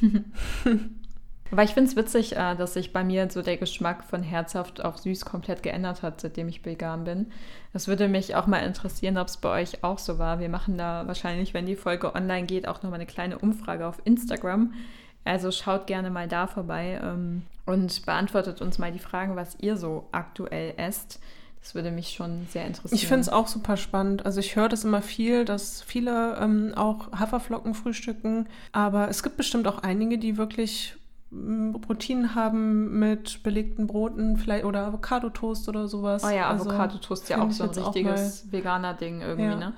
Aber 1.50 1.62
ich 1.62 1.70
finde 1.70 1.88
es 1.88 1.96
witzig, 1.96 2.36
äh, 2.36 2.54
dass 2.56 2.74
sich 2.74 2.92
bei 2.92 3.02
mir 3.02 3.30
so 3.30 3.40
der 3.40 3.56
Geschmack 3.56 4.04
von 4.04 4.22
herzhaft 4.22 4.84
auf 4.84 4.98
süß 4.98 5.24
komplett 5.24 5.62
geändert 5.62 6.02
hat, 6.02 6.20
seitdem 6.20 6.48
ich 6.48 6.64
vegan 6.64 7.04
bin. 7.04 7.26
Es 7.72 7.88
würde 7.88 8.08
mich 8.08 8.34
auch 8.34 8.46
mal 8.46 8.58
interessieren, 8.58 9.16
ob 9.16 9.28
es 9.28 9.38
bei 9.38 9.62
euch 9.62 9.82
auch 9.82 9.98
so 9.98 10.18
war. 10.18 10.40
Wir 10.40 10.50
machen 10.50 10.76
da 10.76 11.06
wahrscheinlich, 11.06 11.54
wenn 11.54 11.66
die 11.66 11.76
Folge 11.76 12.14
online 12.14 12.46
geht, 12.46 12.68
auch 12.68 12.82
nochmal 12.82 13.00
eine 13.00 13.06
kleine 13.06 13.38
Umfrage 13.38 13.86
auf 13.86 14.00
Instagram. 14.04 14.74
Also 15.24 15.50
schaut 15.50 15.86
gerne 15.86 16.10
mal 16.10 16.28
da 16.28 16.46
vorbei 16.46 17.00
ähm, 17.02 17.42
und 17.66 18.04
beantwortet 18.04 18.60
uns 18.60 18.78
mal 18.78 18.92
die 18.92 18.98
Fragen, 18.98 19.36
was 19.36 19.58
ihr 19.60 19.76
so 19.76 20.06
aktuell 20.12 20.74
esst. 20.76 21.20
Das 21.68 21.74
würde 21.74 21.90
mich 21.90 22.14
schon 22.14 22.46
sehr 22.48 22.64
interessieren. 22.66 22.96
Ich 22.96 23.06
finde 23.06 23.20
es 23.20 23.28
auch 23.28 23.46
super 23.46 23.76
spannend. 23.76 24.24
Also 24.24 24.40
ich 24.40 24.56
höre 24.56 24.70
das 24.70 24.84
immer 24.84 25.02
viel, 25.02 25.44
dass 25.44 25.82
viele 25.82 26.38
ähm, 26.40 26.72
auch 26.74 27.12
Haferflocken 27.12 27.74
frühstücken. 27.74 28.48
Aber 28.72 29.10
es 29.10 29.22
gibt 29.22 29.36
bestimmt 29.36 29.68
auch 29.68 29.80
einige, 29.80 30.16
die 30.16 30.38
wirklich 30.38 30.96
mm, 31.28 31.74
Routinen 31.86 32.34
haben 32.34 32.98
mit 32.98 33.42
belegten 33.42 33.86
Broten 33.86 34.38
vielleicht 34.38 34.64
oder 34.64 34.86
Avocado-Toast 34.86 35.68
oder 35.68 35.88
sowas. 35.88 36.24
Oh 36.24 36.30
ja, 36.30 36.48
also, 36.48 36.70
Avocado-Toast 36.70 37.24
ist 37.24 37.28
ja 37.28 37.42
auch 37.42 37.50
so 37.50 37.64
ein 37.64 37.68
richtiges 37.68 38.50
veganer 38.50 38.94
Ding 38.94 39.20
irgendwie, 39.20 39.50
ja. 39.50 39.56
ne? 39.56 39.74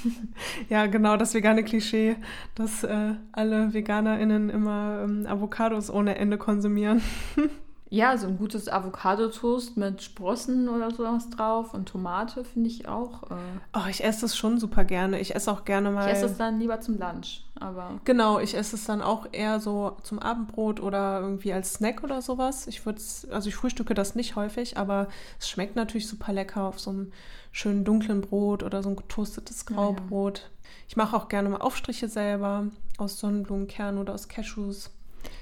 ja, 0.70 0.86
genau, 0.86 1.18
das 1.18 1.34
vegane 1.34 1.62
Klischee, 1.62 2.16
dass 2.54 2.84
äh, 2.84 3.16
alle 3.32 3.74
VeganerInnen 3.74 4.48
immer 4.48 5.02
ähm, 5.04 5.26
Avocados 5.26 5.90
ohne 5.90 6.16
Ende 6.16 6.38
konsumieren. 6.38 7.02
Ja, 7.90 8.16
so 8.18 8.26
ein 8.26 8.36
gutes 8.36 8.68
Avocado-Toast 8.68 9.76
mit 9.78 10.02
Sprossen 10.02 10.68
oder 10.68 10.90
sowas 10.90 11.30
drauf 11.30 11.72
und 11.72 11.88
Tomate 11.88 12.44
finde 12.44 12.68
ich 12.68 12.86
auch. 12.86 13.22
Äh, 13.30 13.34
oh, 13.74 13.88
ich 13.88 14.04
esse 14.04 14.22
das 14.22 14.36
schon 14.36 14.60
super 14.60 14.84
gerne. 14.84 15.18
Ich 15.20 15.34
esse 15.34 15.50
auch 15.50 15.64
gerne 15.64 15.90
mal. 15.90 16.06
Ich 16.06 16.12
esse 16.12 16.26
es 16.26 16.36
dann 16.36 16.58
lieber 16.58 16.80
zum 16.80 16.98
Lunch, 16.98 17.44
aber. 17.58 17.98
Genau, 18.04 18.40
ich 18.40 18.54
esse 18.54 18.76
es 18.76 18.84
dann 18.84 19.00
auch 19.00 19.26
eher 19.32 19.58
so 19.58 19.96
zum 20.02 20.18
Abendbrot 20.18 20.80
oder 20.80 21.20
irgendwie 21.20 21.52
als 21.52 21.74
Snack 21.74 22.04
oder 22.04 22.20
sowas. 22.20 22.66
Ich 22.66 22.84
würde 22.84 23.00
also 23.30 23.48
ich 23.48 23.56
frühstücke 23.56 23.94
das 23.94 24.14
nicht 24.14 24.36
häufig, 24.36 24.76
aber 24.76 25.08
es 25.38 25.48
schmeckt 25.48 25.76
natürlich 25.76 26.08
super 26.08 26.32
lecker 26.32 26.64
auf 26.64 26.78
so 26.78 26.90
einem 26.90 27.12
schönen 27.52 27.84
dunklen 27.84 28.20
Brot 28.20 28.62
oder 28.62 28.82
so 28.82 28.90
ein 28.90 28.96
getoastetes 28.96 29.64
Graubrot. 29.64 30.38
Ja, 30.38 30.44
ja. 30.44 30.50
Ich 30.88 30.96
mache 30.96 31.16
auch 31.16 31.28
gerne 31.28 31.48
mal 31.48 31.60
Aufstriche 31.60 32.08
selber 32.08 32.66
aus 32.98 33.18
Sonnenblumenkernen 33.18 34.00
oder 34.00 34.14
aus 34.14 34.28
Cashews. 34.28 34.90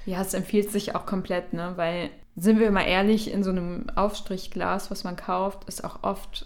Ja, 0.05 0.21
es 0.21 0.33
empfiehlt 0.33 0.71
sich 0.71 0.95
auch 0.95 1.05
komplett, 1.05 1.53
ne? 1.53 1.73
Weil, 1.75 2.09
sind 2.39 2.59
wir 2.59 2.69
mal 2.71 2.83
ehrlich, 2.83 3.31
in 3.33 3.43
so 3.43 3.49
einem 3.49 3.87
Aufstrichglas, 3.95 4.91
was 4.91 5.03
man 5.03 5.15
kauft, 5.15 5.67
ist 5.67 5.83
auch 5.83 6.03
oft 6.03 6.45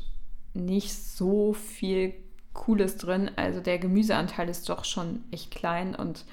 nicht 0.54 0.94
so 0.94 1.54
viel 1.54 2.14
Cooles 2.54 2.96
drin. 2.96 3.30
Also 3.36 3.60
der 3.60 3.78
Gemüseanteil 3.78 4.48
ist 4.48 4.70
doch 4.70 4.86
schon 4.86 5.24
echt 5.32 5.52
klein 5.52 5.94
und 5.94 6.24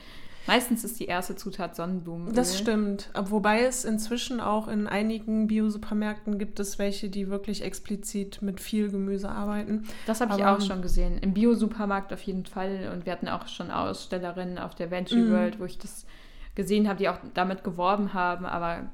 meistens 0.47 0.85
ist 0.85 1.01
die 1.01 1.07
erste 1.07 1.35
Zutat 1.35 1.75
Sonnenblumenöl. 1.75 2.35
Das 2.35 2.57
stimmt. 2.57 3.11
Wobei 3.21 3.63
es 3.63 3.85
inzwischen 3.85 4.41
auch 4.41 4.69
in 4.69 4.87
einigen 4.87 5.49
Bio-Supermärkten 5.49 6.39
gibt 6.39 6.61
es 6.61 6.79
welche, 6.79 7.11
die 7.11 7.29
wirklich 7.29 7.63
explizit 7.63 8.41
mit 8.43 8.61
viel 8.61 8.91
Gemüse 8.91 9.29
arbeiten. 9.29 9.89
Das 10.07 10.21
habe 10.21 10.37
ich 10.37 10.45
auch 10.45 10.61
schon 10.61 10.83
gesehen. 10.83 11.19
Im 11.19 11.35
Bio-Supermarkt 11.35 12.13
auf 12.13 12.23
jeden 12.23 12.47
Fall. 12.47 12.91
Und 12.93 13.07
wir 13.07 13.13
hatten 13.13 13.29
auch 13.29 13.49
schon 13.49 13.73
Ausstellerinnen 13.73 14.59
auf 14.59 14.77
der 14.77 14.93
Veggie 14.93 15.17
mm. 15.17 15.33
World, 15.33 15.61
wo 15.61 15.65
ich 15.65 15.79
das 15.79 16.07
gesehen 16.55 16.89
habe, 16.89 16.99
die 16.99 17.09
auch 17.09 17.19
damit 17.35 17.65
geworben 17.65 18.15
haben, 18.15 18.47
aber 18.47 18.89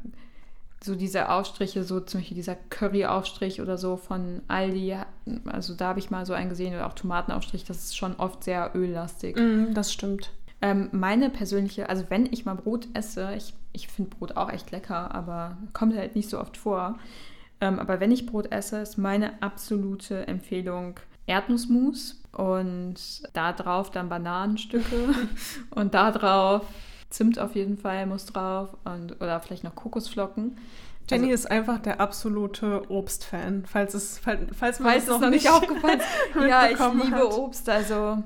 so 0.84 0.94
diese 0.94 1.30
Aufstriche, 1.30 1.82
so 1.82 2.00
zum 2.00 2.20
Beispiel 2.20 2.34
dieser 2.34 2.56
Curry-Aufstrich 2.56 3.60
oder 3.60 3.78
so 3.78 3.96
von 3.96 4.42
Aldi, 4.48 4.96
also 5.46 5.74
da 5.74 5.88
habe 5.88 5.98
ich 5.98 6.10
mal 6.10 6.26
so 6.26 6.34
einen 6.34 6.50
gesehen 6.50 6.74
oder 6.74 6.86
auch 6.86 6.92
Tomatenaufstrich, 6.92 7.64
das 7.64 7.84
ist 7.84 7.96
schon 7.96 8.16
oft 8.16 8.44
sehr 8.44 8.72
öllastig. 8.74 9.36
Mm, 9.36 9.72
das 9.72 9.92
stimmt. 9.92 10.30
Ähm, 10.60 10.88
meine 10.92 11.30
persönliche, 11.30 11.88
also 11.88 12.04
wenn 12.08 12.26
ich 12.26 12.44
mal 12.44 12.54
Brot 12.54 12.88
esse, 12.94 13.34
ich, 13.34 13.54
ich 13.72 13.88
finde 13.88 14.16
Brot 14.16 14.36
auch 14.36 14.50
echt 14.50 14.70
lecker, 14.72 15.14
aber 15.14 15.56
kommt 15.72 15.96
halt 15.96 16.16
nicht 16.16 16.28
so 16.28 16.38
oft 16.38 16.56
vor. 16.56 16.98
Ähm, 17.60 17.78
aber 17.78 18.00
wenn 18.00 18.12
ich 18.12 18.26
Brot 18.26 18.52
esse, 18.52 18.78
ist 18.78 18.98
meine 18.98 19.42
absolute 19.42 20.28
Empfehlung 20.28 21.00
Erdnussmus 21.26 22.22
und 22.32 22.96
da 23.32 23.52
drauf 23.52 23.90
dann 23.90 24.10
Bananenstücke 24.10 25.14
und 25.70 25.94
da 25.94 26.10
drauf 26.10 26.66
Zimt 27.14 27.38
auf 27.38 27.54
jeden 27.54 27.78
Fall 27.78 28.06
muss 28.06 28.26
drauf 28.26 28.76
und 28.84 29.20
oder 29.20 29.38
vielleicht 29.38 29.62
noch 29.62 29.76
Kokosflocken. 29.76 30.56
Jenny 31.08 31.30
also, 31.30 31.34
ist 31.34 31.50
einfach 31.50 31.78
der 31.78 32.00
absolute 32.00 32.90
Obstfan, 32.90 33.64
falls 33.66 33.94
es 33.94 34.18
falls, 34.18 34.40
falls 34.52 34.80
man 34.80 34.90
falls 34.90 35.04
es 35.04 35.20
noch 35.20 35.30
nicht 35.30 35.48
aufgefallen 35.48 36.00
Ja, 36.48 36.66
ich 36.66 36.78
liebe 36.78 37.16
hat. 37.16 37.32
Obst, 37.34 37.68
also 37.68 38.20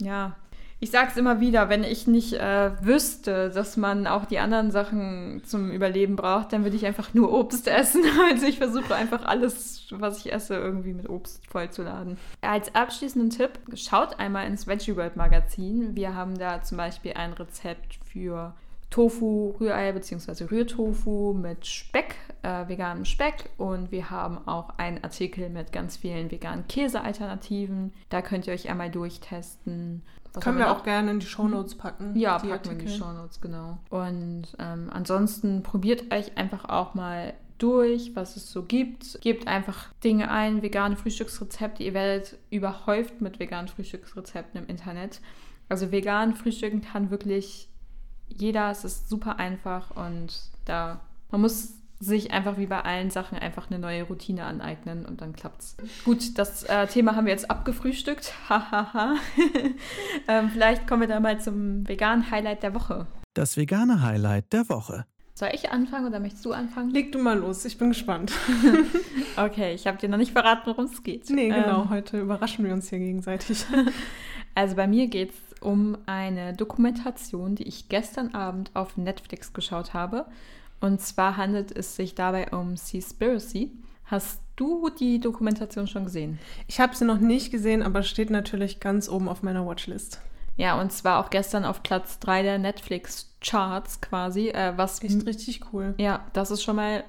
ja, 0.00 0.34
ich 0.80 0.90
sage 0.90 1.10
es 1.10 1.16
immer 1.16 1.40
wieder, 1.40 1.68
wenn 1.68 1.84
ich 1.84 2.06
nicht 2.06 2.32
äh, 2.32 2.70
wüsste, 2.82 3.50
dass 3.50 3.76
man 3.76 4.06
auch 4.06 4.24
die 4.24 4.38
anderen 4.38 4.70
Sachen 4.70 5.42
zum 5.44 5.70
Überleben 5.70 6.16
braucht, 6.16 6.52
dann 6.54 6.64
würde 6.64 6.74
ich 6.74 6.86
einfach 6.86 7.12
nur 7.14 7.32
Obst 7.32 7.68
essen. 7.68 8.02
Also 8.30 8.46
ich 8.46 8.56
versuche 8.56 8.94
einfach 8.94 9.26
alles, 9.26 9.71
was 9.90 10.18
ich 10.18 10.32
esse, 10.32 10.54
irgendwie 10.54 10.94
mit 10.94 11.08
Obst 11.08 11.46
vollzuladen. 11.46 12.18
Als 12.40 12.74
abschließenden 12.74 13.30
Tipp, 13.30 13.58
schaut 13.74 14.18
einmal 14.18 14.46
ins 14.46 14.66
Veggie 14.66 14.96
World 14.96 15.16
Magazin. 15.16 15.96
Wir 15.96 16.14
haben 16.14 16.38
da 16.38 16.62
zum 16.62 16.78
Beispiel 16.78 17.14
ein 17.14 17.32
Rezept 17.32 17.98
für 18.04 18.54
Tofu, 18.92 19.54
Rührei 19.58 19.90
bzw. 19.92 20.44
Rührtofu 20.44 21.32
mit 21.32 21.66
Speck, 21.66 22.14
äh, 22.42 22.68
veganem 22.68 23.06
Speck 23.06 23.48
und 23.56 23.90
wir 23.90 24.10
haben 24.10 24.46
auch 24.46 24.78
einen 24.78 25.02
Artikel 25.02 25.48
mit 25.48 25.72
ganz 25.72 25.96
vielen 25.96 26.30
veganen 26.30 26.68
Käsealternativen. 26.68 27.92
Da 28.10 28.20
könnt 28.20 28.46
ihr 28.46 28.52
euch 28.52 28.68
einmal 28.68 28.90
durchtesten. 28.90 30.02
Was 30.34 30.44
Können 30.44 30.58
wir 30.58 30.70
auch 30.70 30.84
gerne 30.84 31.10
in 31.10 31.20
die 31.20 31.26
Shownotes 31.26 31.74
packen. 31.74 32.14
Ja, 32.16 32.38
packen 32.38 32.52
Artikel. 32.52 32.76
wir 32.76 32.80
in 32.82 32.86
die 32.86 32.98
Shownotes, 32.98 33.40
genau. 33.40 33.78
Und 33.88 34.44
ähm, 34.58 34.90
ansonsten 34.92 35.62
probiert 35.62 36.12
euch 36.12 36.36
einfach 36.36 36.66
auch 36.66 36.94
mal 36.94 37.34
durch, 37.62 38.16
was 38.16 38.36
es 38.36 38.50
so 38.50 38.64
gibt. 38.64 39.20
Gebt 39.20 39.46
einfach 39.46 39.92
Dinge 40.02 40.30
ein, 40.30 40.62
vegane 40.62 40.96
Frühstücksrezepte. 40.96 41.82
Ihr 41.82 41.94
werdet 41.94 42.38
überhäuft 42.50 43.20
mit 43.20 43.38
veganen 43.38 43.68
Frühstücksrezepten 43.68 44.62
im 44.62 44.68
Internet. 44.68 45.20
Also 45.68 45.92
vegan 45.92 46.34
frühstücken 46.34 46.82
kann 46.82 47.10
wirklich 47.10 47.68
jeder. 48.28 48.70
Es 48.70 48.84
ist 48.84 49.08
super 49.08 49.38
einfach 49.38 49.96
und 49.96 50.32
da 50.64 51.00
man 51.30 51.40
muss 51.40 51.74
sich 51.98 52.32
einfach 52.32 52.58
wie 52.58 52.66
bei 52.66 52.80
allen 52.82 53.10
Sachen 53.10 53.38
einfach 53.38 53.70
eine 53.70 53.78
neue 53.78 54.02
Routine 54.02 54.44
aneignen 54.44 55.06
und 55.06 55.20
dann 55.20 55.32
klappt's. 55.34 55.76
Gut, 56.04 56.36
das 56.36 56.64
äh, 56.64 56.86
Thema 56.88 57.14
haben 57.14 57.26
wir 57.26 57.32
jetzt 57.32 57.50
abgefrühstückt. 57.50 58.34
Hahaha. 58.48 59.14
ähm, 60.28 60.50
vielleicht 60.50 60.86
kommen 60.86 61.02
wir 61.02 61.08
da 61.08 61.20
mal 61.20 61.40
zum 61.40 61.88
veganen 61.88 62.30
Highlight 62.30 62.64
der 62.64 62.74
Woche. 62.74 63.06
Das 63.34 63.56
vegane 63.56 64.02
Highlight 64.02 64.52
der 64.52 64.68
Woche. 64.68 65.06
Soll 65.34 65.50
ich 65.54 65.70
anfangen 65.70 66.06
oder 66.06 66.20
möchtest 66.20 66.44
du 66.44 66.52
anfangen? 66.52 66.90
Leg 66.90 67.10
du 67.12 67.18
mal 67.18 67.38
los, 67.38 67.64
ich 67.64 67.78
bin 67.78 67.88
gespannt. 67.88 68.32
okay, 69.36 69.74
ich 69.74 69.86
habe 69.86 69.96
dir 69.96 70.08
noch 70.08 70.18
nicht 70.18 70.32
verraten, 70.32 70.66
worum 70.66 70.84
es 70.84 71.02
geht. 71.02 71.30
Nee, 71.30 71.48
genau, 71.48 71.82
ähm, 71.82 71.90
heute 71.90 72.20
überraschen 72.20 72.64
wir 72.66 72.74
uns 72.74 72.90
hier 72.90 72.98
gegenseitig. 72.98 73.64
also 74.54 74.76
bei 74.76 74.86
mir 74.86 75.06
geht 75.06 75.30
es 75.30 75.62
um 75.62 75.96
eine 76.04 76.52
Dokumentation, 76.52 77.54
die 77.54 77.62
ich 77.62 77.88
gestern 77.88 78.34
Abend 78.34 78.70
auf 78.74 78.98
Netflix 78.98 79.54
geschaut 79.54 79.94
habe. 79.94 80.26
Und 80.80 81.00
zwar 81.00 81.38
handelt 81.38 81.72
es 81.74 81.96
sich 81.96 82.14
dabei 82.14 82.50
um 82.50 82.76
Seaspiracy. 82.76 83.70
Hast 84.04 84.42
du 84.56 84.90
die 84.90 85.18
Dokumentation 85.18 85.86
schon 85.86 86.04
gesehen? 86.04 86.38
Ich 86.66 86.78
habe 86.78 86.94
sie 86.94 87.06
noch 87.06 87.20
nicht 87.20 87.50
gesehen, 87.50 87.82
aber 87.82 88.02
steht 88.02 88.28
natürlich 88.28 88.80
ganz 88.80 89.08
oben 89.08 89.28
auf 89.28 89.42
meiner 89.42 89.64
Watchlist. 89.64 90.20
Ja, 90.56 90.78
und 90.78 90.92
zwar 90.92 91.24
auch 91.24 91.30
gestern 91.30 91.64
auf 91.64 91.82
Platz 91.82 92.18
3 92.18 92.42
der 92.42 92.58
Netflix-Charts 93.42 94.00
quasi. 94.00 94.48
Äh, 94.48 94.72
was 94.76 95.02
Echt 95.02 95.26
richtig 95.26 95.60
cool. 95.72 95.94
Ja, 95.98 96.26
das 96.32 96.50
ist 96.50 96.62
schon 96.62 96.76
mal 96.76 97.04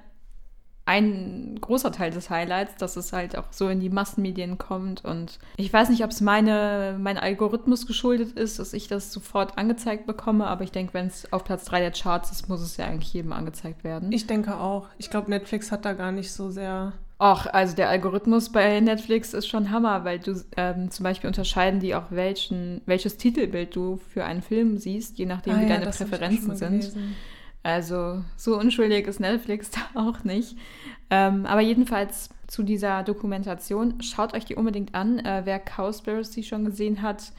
ein 0.86 1.58
großer 1.62 1.94
Teil 1.94 2.12
des 2.12 2.30
Highlights, 2.30 2.76
dass 2.76 2.98
es 2.98 3.14
halt 3.14 3.38
auch 3.38 3.46
so 3.52 3.70
in 3.70 3.80
die 3.80 3.90
Massenmedien 3.90 4.58
kommt. 4.58 5.06
Und 5.06 5.40
ich 5.56 5.72
weiß 5.72 5.88
nicht, 5.88 6.04
ob 6.04 6.12
es 6.12 6.20
meine, 6.20 6.98
mein 7.00 7.18
Algorithmus 7.18 7.88
geschuldet 7.88 8.34
ist, 8.34 8.60
dass 8.60 8.74
ich 8.74 8.90
das 8.90 9.14
sofort 9.14 9.58
angezeigt 9.58 10.06
bekomme, 10.08 10.46
aber 10.46 10.66
ich 10.66 10.74
denke, 10.74 10.94
wenn 10.94 11.08
es 11.08 11.32
auf 11.32 11.46
Platz 11.46 11.64
3 11.66 11.80
der 11.80 11.92
Charts 11.92 12.32
ist, 12.32 12.50
muss 12.50 12.60
es 12.60 12.76
ja 12.76 12.86
eigentlich 12.86 13.14
jedem 13.14 13.32
angezeigt 13.32 13.86
werden. 13.86 14.12
Ich 14.12 14.28
denke 14.28 14.58
auch. 14.58 14.88
Ich 14.98 15.10
glaube, 15.10 15.30
Netflix 15.30 15.72
hat 15.72 15.86
da 15.86 15.94
gar 15.94 16.12
nicht 16.12 16.34
so 16.34 16.50
sehr. 16.50 16.92
Ach, 17.26 17.48
also 17.48 17.74
der 17.74 17.88
Algorithmus 17.88 18.52
bei 18.52 18.82
Netflix 18.82 19.34
ist 19.34 19.48
schon 19.48 19.72
Hammer, 19.72 20.04
weil 20.04 20.20
du 20.20 20.44
ähm, 20.58 20.92
zum 20.92 21.06
Beispiel 21.06 21.30
unterscheiden 21.30 21.80
die 21.80 21.96
auch, 21.96 22.08
welchen, 22.10 22.82
welches 22.86 23.16
Titelbild 23.16 23.74
du 23.78 23.96
für 23.96 24.26
einen 24.26 24.42
Film 24.42 24.78
siehst, 24.78 25.18
je 25.18 25.26
nachdem, 25.26 25.54
ah, 25.54 25.60
wie 25.62 25.70
ja, 25.70 25.78
deine 25.78 25.90
Präferenzen 25.90 26.58
sind. 26.58 26.82
Gelesen. 26.82 27.16
Also 27.64 28.22
so 28.36 28.60
unschuldig 28.60 29.08
ist 29.08 29.22
Netflix 29.22 29.72
da 29.94 30.02
auch 30.02 30.26
nicht. 30.26 30.58
Ähm, 31.10 31.46
aber 31.46 31.62
jedenfalls 31.62 32.30
zu 32.48 32.62
dieser 32.62 33.04
Dokumentation, 33.04 34.02
schaut 34.02 34.34
euch 34.34 34.44
die 34.44 34.56
unbedingt 34.56 34.94
an. 34.94 35.20
Äh, 35.20 35.44
wer 35.46 35.60
Cowspiracy 35.60 36.44
schon 36.44 36.66
gesehen 36.66 37.02
hat, 37.02 37.32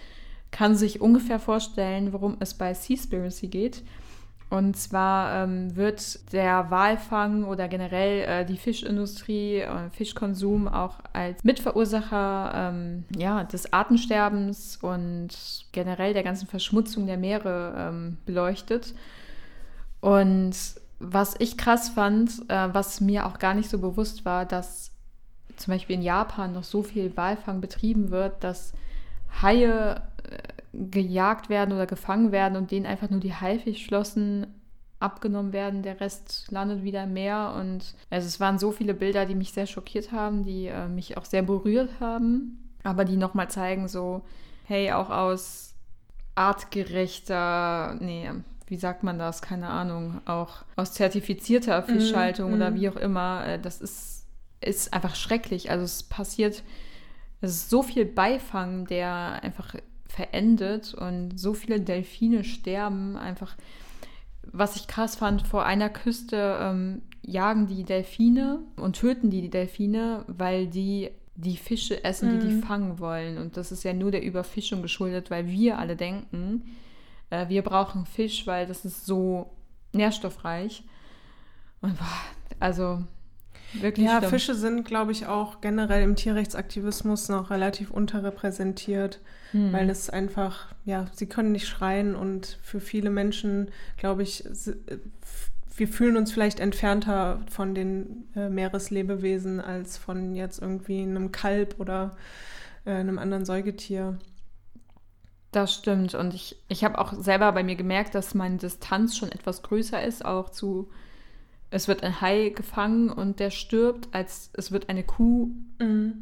kann 0.50 0.76
sich 0.76 1.02
ungefähr 1.02 1.38
vorstellen, 1.38 2.14
worum 2.14 2.38
es 2.40 2.54
bei 2.54 2.72
Seaspiracy 2.72 3.48
geht. 3.48 3.82
Und 4.54 4.76
zwar 4.76 5.42
ähm, 5.42 5.74
wird 5.74 6.32
der 6.32 6.70
Walfang 6.70 7.42
oder 7.42 7.66
generell 7.66 8.22
äh, 8.22 8.44
die 8.46 8.56
Fischindustrie, 8.56 9.58
äh, 9.58 9.90
Fischkonsum 9.90 10.68
auch 10.68 11.00
als 11.12 11.42
Mitverursacher 11.42 12.52
ähm, 12.54 13.04
ja, 13.16 13.42
des 13.42 13.72
Artensterbens 13.72 14.76
und 14.76 15.30
generell 15.72 16.14
der 16.14 16.22
ganzen 16.22 16.46
Verschmutzung 16.46 17.06
der 17.06 17.16
Meere 17.16 17.74
ähm, 17.76 18.18
beleuchtet. 18.26 18.94
Und 20.00 20.54
was 21.00 21.34
ich 21.40 21.58
krass 21.58 21.88
fand, 21.88 22.48
äh, 22.48 22.72
was 22.72 23.00
mir 23.00 23.26
auch 23.26 23.40
gar 23.40 23.54
nicht 23.54 23.68
so 23.68 23.80
bewusst 23.80 24.24
war, 24.24 24.46
dass 24.46 24.92
zum 25.56 25.74
Beispiel 25.74 25.96
in 25.96 26.02
Japan 26.02 26.52
noch 26.52 26.62
so 26.62 26.84
viel 26.84 27.16
Walfang 27.16 27.60
betrieben 27.60 28.12
wird, 28.12 28.44
dass 28.44 28.72
Haie 29.42 30.00
äh, 30.30 30.53
gejagt 30.90 31.48
werden 31.48 31.72
oder 31.72 31.86
gefangen 31.86 32.32
werden 32.32 32.56
und 32.56 32.70
denen 32.70 32.86
einfach 32.86 33.10
nur 33.10 33.20
die 33.20 33.34
Haifischflossen 33.34 34.46
abgenommen 34.98 35.52
werden. 35.52 35.82
Der 35.82 36.00
Rest 36.00 36.46
landet 36.50 36.82
wieder 36.82 37.04
im 37.04 37.12
Meer. 37.12 37.54
Und 37.58 37.94
also 38.10 38.26
es 38.26 38.40
waren 38.40 38.58
so 38.58 38.72
viele 38.72 38.94
Bilder, 38.94 39.26
die 39.26 39.34
mich 39.34 39.52
sehr 39.52 39.66
schockiert 39.66 40.12
haben, 40.12 40.44
die 40.44 40.66
äh, 40.66 40.88
mich 40.88 41.16
auch 41.16 41.24
sehr 41.24 41.42
berührt 41.42 42.00
haben, 42.00 42.72
aber 42.82 43.04
die 43.04 43.16
nochmal 43.16 43.50
zeigen, 43.50 43.86
so, 43.88 44.22
hey, 44.64 44.92
auch 44.92 45.10
aus 45.10 45.74
artgerechter, 46.34 47.96
nee, 48.00 48.30
wie 48.66 48.76
sagt 48.76 49.02
man 49.02 49.18
das, 49.18 49.42
keine 49.42 49.68
Ahnung, 49.68 50.20
auch 50.24 50.64
aus 50.74 50.92
zertifizierter 50.94 51.82
mhm, 51.82 51.84
Fischhaltung 51.86 52.50
mm, 52.50 52.54
oder 52.54 52.70
mm. 52.70 52.74
wie 52.74 52.88
auch 52.88 52.96
immer, 52.96 53.46
äh, 53.46 53.58
das 53.60 53.80
ist, 53.80 54.26
ist 54.60 54.92
einfach 54.92 55.14
schrecklich. 55.14 55.70
Also 55.70 55.84
es 55.84 56.02
passiert, 56.02 56.62
es 57.40 57.50
ist 57.50 57.70
so 57.70 57.82
viel 57.82 58.06
Beifang, 58.06 58.86
der 58.86 59.42
einfach 59.42 59.74
verendet 60.14 60.94
und 60.94 61.38
so 61.38 61.54
viele 61.54 61.80
Delfine 61.80 62.44
sterben 62.44 63.16
einfach. 63.16 63.56
Was 64.42 64.76
ich 64.76 64.86
krass 64.86 65.16
fand, 65.16 65.46
vor 65.46 65.64
einer 65.64 65.88
Küste 65.90 66.58
ähm, 66.60 67.02
jagen 67.22 67.66
die 67.66 67.84
Delfine 67.84 68.60
und 68.76 68.96
töten 68.96 69.30
die 69.30 69.48
Delfine, 69.50 70.24
weil 70.28 70.66
die 70.66 71.10
die 71.36 71.56
Fische 71.56 72.04
essen, 72.04 72.30
die 72.30 72.38
die 72.38 72.54
Mhm. 72.54 72.62
fangen 72.62 72.98
wollen. 73.00 73.38
Und 73.38 73.56
das 73.56 73.72
ist 73.72 73.82
ja 73.82 73.92
nur 73.92 74.12
der 74.12 74.22
Überfischung 74.22 74.82
geschuldet, 74.82 75.32
weil 75.32 75.48
wir 75.48 75.78
alle 75.78 75.96
denken, 75.96 76.62
äh, 77.30 77.48
wir 77.48 77.62
brauchen 77.62 78.06
Fisch, 78.06 78.46
weil 78.46 78.66
das 78.66 78.84
ist 78.84 79.04
so 79.04 79.50
nährstoffreich. 79.92 80.84
Und 81.80 81.98
boah, 81.98 82.20
also 82.60 83.02
wirklich 83.82 84.06
Ja, 84.06 84.18
schlimm. 84.18 84.30
Fische 84.30 84.54
sind, 84.54 84.84
glaube 84.84 85.12
ich, 85.12 85.26
auch 85.26 85.60
generell 85.60 86.02
im 86.02 86.16
Tierrechtsaktivismus 86.16 87.28
noch 87.28 87.50
relativ 87.50 87.90
unterrepräsentiert, 87.90 89.20
Hm. 89.52 89.72
weil 89.72 89.90
es 89.90 90.10
einfach, 90.10 90.74
ja, 90.84 91.06
sie 91.12 91.26
können 91.26 91.52
nicht 91.52 91.66
schreien 91.68 92.14
und 92.16 92.58
für 92.62 92.80
viele 92.80 93.10
Menschen, 93.10 93.70
glaube 93.96 94.22
ich, 94.22 94.44
äh, 94.46 94.98
wir 95.76 95.88
fühlen 95.88 96.16
uns 96.16 96.32
vielleicht 96.32 96.60
entfernter 96.60 97.40
von 97.50 97.74
den 97.74 98.28
äh, 98.36 98.48
Meereslebewesen 98.48 99.60
als 99.60 99.98
von 99.98 100.36
jetzt 100.36 100.62
irgendwie 100.62 101.02
einem 101.02 101.32
Kalb 101.32 101.76
oder 101.80 102.16
äh, 102.84 102.92
einem 102.92 103.18
anderen 103.18 103.44
Säugetier. 103.44 104.18
Das 105.52 105.72
stimmt. 105.74 106.14
Und 106.14 106.34
ich, 106.34 106.56
ich 106.68 106.84
habe 106.84 106.98
auch 106.98 107.12
selber 107.12 107.52
bei 107.52 107.62
mir 107.62 107.76
gemerkt, 107.76 108.14
dass 108.14 108.34
meine 108.34 108.56
Distanz 108.58 109.16
schon 109.16 109.30
etwas 109.30 109.62
größer 109.62 110.02
ist, 110.02 110.24
auch 110.24 110.50
zu, 110.50 110.90
es 111.74 111.88
wird 111.88 112.04
ein 112.04 112.20
Hai 112.20 112.50
gefangen 112.50 113.10
und 113.10 113.40
der 113.40 113.50
stirbt, 113.50 114.08
als 114.12 114.50
es 114.52 114.70
wird 114.70 114.88
eine 114.88 115.02
Kuh 115.02 115.50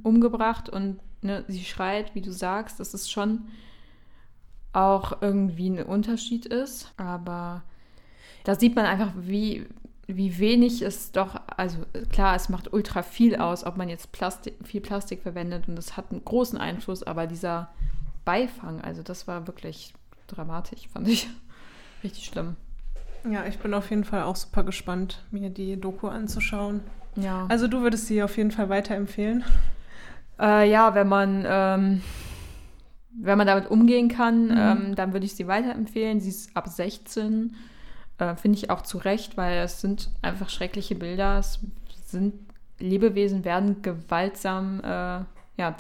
umgebracht 0.03 0.71
und 0.71 0.99
ne, 1.21 1.45
sie 1.47 1.63
schreit, 1.63 2.15
wie 2.15 2.23
du 2.23 2.33
sagst, 2.33 2.81
dass 2.81 2.95
es 2.95 3.11
schon 3.11 3.43
auch 4.73 5.21
irgendwie 5.21 5.69
ein 5.69 5.85
Unterschied 5.85 6.47
ist. 6.47 6.91
Aber 6.97 7.65
da 8.45 8.55
sieht 8.55 8.75
man 8.75 8.87
einfach, 8.87 9.13
wie, 9.15 9.67
wie 10.07 10.39
wenig 10.39 10.81
es 10.81 11.13
doch, 11.13 11.39
also 11.55 11.85
klar, 12.11 12.35
es 12.35 12.49
macht 12.49 12.73
ultra 12.73 13.03
viel 13.03 13.37
aus, 13.37 13.65
ob 13.65 13.77
man 13.77 13.91
jetzt 13.91 14.11
Plastik, 14.11 14.55
viel 14.65 14.81
Plastik 14.81 15.21
verwendet 15.21 15.69
und 15.69 15.77
das 15.77 15.99
hat 15.99 16.13
einen 16.13 16.25
großen 16.25 16.59
Einfluss, 16.59 17.03
aber 17.03 17.27
dieser 17.27 17.75
Beifang, 18.25 18.81
also 18.81 19.03
das 19.03 19.29
war 19.29 19.47
wirklich 19.47 19.93
dramatisch, 20.29 20.89
fand 20.89 21.09
ich. 21.09 21.29
Richtig 22.03 22.25
schlimm. 22.25 22.57
Ja, 23.31 23.45
ich 23.47 23.59
bin 23.59 23.73
auf 23.75 23.91
jeden 23.91 24.05
Fall 24.05 24.23
auch 24.23 24.37
super 24.37 24.65
gespannt, 24.65 25.23
mir 25.31 25.51
die 25.51 25.81
Doku 25.81 26.09
anzuschauen. 26.09 26.81
Ja. 27.17 27.47
Also 27.49 27.69
du 27.69 27.83
würdest 27.83 28.07
sie 28.07 28.23
auf 28.23 28.37
jeden 28.37 28.51
Fall 28.51 28.69
weiterempfehlen. 28.69 29.45
Äh, 30.41 30.71
ja, 30.71 30.95
wenn 30.95 31.09
man, 31.09 31.45
ähm, 31.47 32.03
wenn 33.21 33.39
man 33.39 33.47
damit 33.47 33.71
umgehen 33.71 34.09
kann, 34.09 34.47
Mhm. 34.47 34.57
ähm, 34.57 34.95
dann 34.97 35.13
würde 35.13 35.27
ich 35.27 35.35
sie 35.37 35.47
weiterempfehlen. 35.47 36.21
Sie 36.21 36.31
ist 36.31 36.57
ab 36.57 36.69
16. 36.69 37.55
Äh, 38.19 38.35
Finde 38.37 38.59
ich 38.59 38.71
auch 38.71 38.83
zu 38.83 38.99
Recht, 38.99 39.37
weil 39.37 39.59
es 39.59 39.81
sind 39.81 40.11
einfach 40.23 40.49
schreckliche 40.49 40.95
Bilder. 40.95 41.39
Es 41.39 41.61
sind 42.07 42.35
Lebewesen 42.79 43.45
werden 43.45 43.83
gewaltsam 43.83 44.81
äh, 44.83 45.21
ja, 45.61 45.77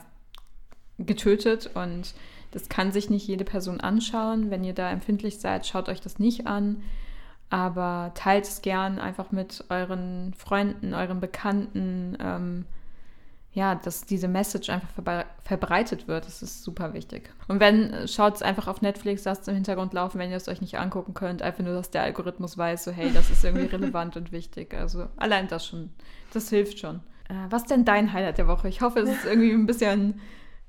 getötet 0.98 1.70
und 1.74 2.14
das 2.52 2.68
kann 2.68 2.92
sich 2.92 3.10
nicht 3.10 3.26
jede 3.26 3.44
Person 3.44 3.80
anschauen. 3.80 4.50
Wenn 4.50 4.62
ihr 4.62 4.74
da 4.74 4.90
empfindlich 4.90 5.38
seid, 5.40 5.66
schaut 5.66 5.88
euch 5.88 6.00
das 6.00 6.18
nicht 6.18 6.46
an. 6.46 6.82
Aber 7.52 8.12
teilt 8.14 8.46
es 8.46 8.62
gern 8.62 8.98
einfach 8.98 9.30
mit 9.30 9.66
euren 9.68 10.32
Freunden, 10.38 10.94
euren 10.94 11.20
Bekannten. 11.20 12.16
Ähm, 12.18 12.64
ja, 13.52 13.74
dass 13.74 14.06
diese 14.06 14.26
Message 14.26 14.70
einfach 14.70 14.88
verbreitet 15.44 16.08
wird, 16.08 16.24
das 16.24 16.42
ist 16.42 16.62
super 16.62 16.94
wichtig. 16.94 17.28
Und 17.48 17.60
wenn, 17.60 18.08
schaut 18.08 18.36
es 18.36 18.42
einfach 18.42 18.68
auf 18.68 18.80
Netflix, 18.80 19.24
lasst 19.24 19.42
es 19.42 19.48
im 19.48 19.54
Hintergrund 19.54 19.92
laufen, 19.92 20.18
wenn 20.18 20.30
ihr 20.30 20.38
es 20.38 20.48
euch 20.48 20.62
nicht 20.62 20.78
angucken 20.78 21.12
könnt. 21.12 21.42
Einfach 21.42 21.62
nur, 21.62 21.74
dass 21.74 21.90
der 21.90 22.04
Algorithmus 22.04 22.56
weiß, 22.56 22.84
so 22.84 22.90
hey, 22.90 23.12
das 23.12 23.28
ist 23.28 23.44
irgendwie 23.44 23.66
relevant 23.76 24.16
und 24.16 24.32
wichtig. 24.32 24.72
Also 24.72 25.08
allein 25.18 25.48
das 25.48 25.66
schon, 25.66 25.90
das 26.32 26.48
hilft 26.48 26.78
schon. 26.78 27.00
Äh, 27.28 27.34
was 27.50 27.64
denn 27.64 27.84
dein 27.84 28.14
Highlight 28.14 28.38
der 28.38 28.48
Woche? 28.48 28.70
Ich 28.70 28.80
hoffe, 28.80 29.00
es 29.00 29.10
ist 29.10 29.26
irgendwie 29.26 29.52
ein 29.52 29.66
bisschen 29.66 30.22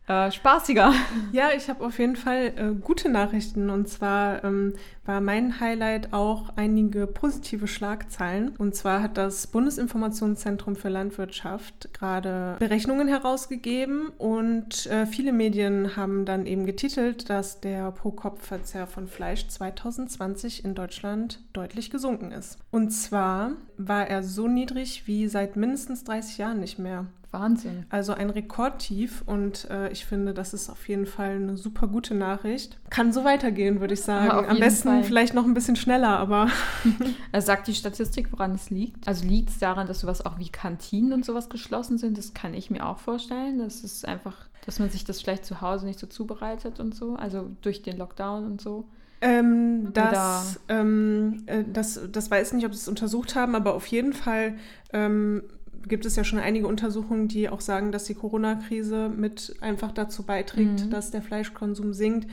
äh, 0.07 0.31
spaßiger. 0.31 0.93
Ja, 1.31 1.49
ich 1.55 1.67
habe 1.67 1.83
auf 1.83 1.97
jeden 1.97 2.15
Fall 2.15 2.53
äh, 2.55 2.79
gute 2.79 3.09
Nachrichten. 3.09 3.71
Und 3.71 3.87
zwar 3.87 4.43
ähm, 4.43 4.73
war 5.05 5.19
mein 5.19 5.59
Highlight 5.59 6.13
auch 6.13 6.49
einige 6.55 7.07
positive 7.07 7.67
Schlagzeilen. 7.67 8.49
Und 8.57 8.75
zwar 8.75 9.01
hat 9.01 9.17
das 9.17 9.47
Bundesinformationszentrum 9.47 10.75
für 10.75 10.89
Landwirtschaft 10.89 11.91
gerade 11.93 12.55
Berechnungen 12.59 13.07
herausgegeben. 13.07 14.09
Und 14.17 14.85
äh, 14.87 15.07
viele 15.07 15.31
Medien 15.31 15.95
haben 15.95 16.25
dann 16.25 16.45
eben 16.45 16.67
getitelt, 16.67 17.29
dass 17.29 17.61
der 17.61 17.91
Pro-Kopf-Verzehr 17.91 18.85
von 18.85 19.07
Fleisch 19.07 19.47
2020 19.47 20.63
in 20.63 20.75
Deutschland 20.75 21.39
deutlich 21.53 21.89
gesunken 21.89 22.31
ist. 22.31 22.59
Und 22.69 22.91
zwar 22.91 23.53
war 23.77 24.07
er 24.07 24.21
so 24.21 24.47
niedrig 24.47 25.07
wie 25.07 25.27
seit 25.27 25.55
mindestens 25.55 26.03
30 26.03 26.37
Jahren 26.37 26.59
nicht 26.59 26.77
mehr. 26.77 27.07
Wahnsinn. 27.33 27.85
Also 27.89 28.13
ein 28.13 28.29
Rekordtief 28.29 29.23
und 29.25 29.69
äh, 29.69 29.91
ich 29.91 30.05
finde, 30.05 30.33
das 30.33 30.53
ist 30.53 30.69
auf 30.69 30.87
jeden 30.87 31.05
Fall 31.05 31.31
eine 31.35 31.57
super 31.57 31.87
gute 31.87 32.13
Nachricht. 32.15 32.79
Kann 32.89 33.11
so 33.11 33.23
weitergehen, 33.23 33.79
würde 33.81 33.95
ich 33.95 34.01
sagen. 34.01 34.27
Ja, 34.27 34.47
Am 34.47 34.59
besten 34.59 34.87
Fall. 34.89 35.03
vielleicht 35.03 35.33
noch 35.33 35.45
ein 35.45 35.53
bisschen 35.53 35.75
schneller, 35.75 36.17
aber 36.19 36.47
sagt 37.39 37.67
die 37.67 37.73
Statistik, 37.73 38.31
woran 38.31 38.53
es 38.53 38.69
liegt? 38.69 39.07
Also 39.07 39.25
liegt 39.25 39.49
es 39.49 39.59
daran, 39.59 39.87
dass 39.87 39.99
sowas 40.01 40.25
auch 40.25 40.37
wie 40.39 40.49
Kantinen 40.49 41.11
und 41.13 41.25
sowas 41.25 41.49
geschlossen 41.49 41.97
sind? 41.97 42.17
Das 42.17 42.33
kann 42.33 42.53
ich 42.53 42.69
mir 42.69 42.85
auch 42.85 42.99
vorstellen. 42.99 43.59
Das 43.59 43.83
ist 43.83 44.07
einfach, 44.07 44.35
dass 44.65 44.79
man 44.79 44.89
sich 44.89 45.03
das 45.03 45.21
vielleicht 45.21 45.45
zu 45.45 45.61
Hause 45.61 45.85
nicht 45.85 45.99
so 45.99 46.07
zubereitet 46.07 46.79
und 46.79 46.95
so. 46.95 47.15
Also 47.15 47.49
durch 47.61 47.81
den 47.81 47.97
Lockdown 47.97 48.45
und 48.45 48.61
so. 48.61 48.85
ähm, 49.21 49.91
das, 49.93 50.59
ähm, 50.69 51.43
äh, 51.47 51.63
das, 51.71 51.99
das 52.11 52.29
weiß 52.29 52.49
ich 52.49 52.53
nicht, 52.53 52.65
ob 52.65 52.73
sie 52.73 52.79
es 52.81 52.87
untersucht 52.87 53.35
haben, 53.35 53.55
aber 53.55 53.73
auf 53.73 53.87
jeden 53.87 54.13
Fall 54.13 54.55
ähm, 54.91 55.43
gibt 55.87 56.05
es 56.05 56.15
ja 56.15 56.23
schon 56.23 56.39
einige 56.39 56.67
Untersuchungen, 56.67 57.27
die 57.27 57.49
auch 57.49 57.61
sagen, 57.61 57.91
dass 57.91 58.05
die 58.05 58.13
Corona-Krise 58.15 59.09
mit 59.09 59.55
einfach 59.61 59.91
dazu 59.91 60.23
beiträgt, 60.23 60.85
Mhm. 60.85 60.89
dass 60.89 61.11
der 61.11 61.21
Fleischkonsum 61.21 61.93
sinkt. 61.93 62.29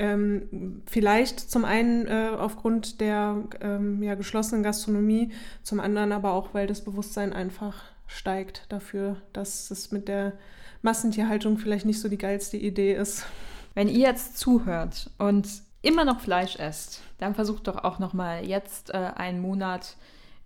Ähm, 0.00 0.82
vielleicht 0.86 1.40
zum 1.40 1.64
einen 1.64 2.06
äh, 2.06 2.30
aufgrund 2.38 3.00
der 3.00 3.42
ähm, 3.60 4.00
ja, 4.02 4.14
geschlossenen 4.14 4.62
Gastronomie, 4.62 5.32
zum 5.64 5.80
anderen 5.80 6.12
aber 6.12 6.32
auch, 6.32 6.54
weil 6.54 6.66
das 6.68 6.84
Bewusstsein 6.84 7.32
einfach 7.32 7.82
steigt 8.06 8.66
dafür, 8.68 9.16
dass 9.32 9.70
es 9.72 9.90
mit 9.90 10.06
der 10.08 10.34
Massentierhaltung 10.82 11.58
vielleicht 11.58 11.84
nicht 11.84 12.00
so 12.00 12.08
die 12.08 12.18
geilste 12.18 12.56
Idee 12.56 12.94
ist. 12.94 13.26
Wenn 13.74 13.88
ihr 13.88 13.98
jetzt 14.08 14.38
zuhört 14.38 15.10
und 15.18 15.48
immer 15.82 16.04
noch 16.04 16.20
Fleisch 16.20 16.56
esst, 16.56 17.02
dann 17.18 17.34
versucht 17.34 17.66
doch 17.66 17.82
auch 17.84 17.98
noch 17.98 18.12
mal 18.12 18.44
jetzt 18.46 18.90
äh, 18.90 18.96
einen 19.16 19.40
Monat 19.40 19.96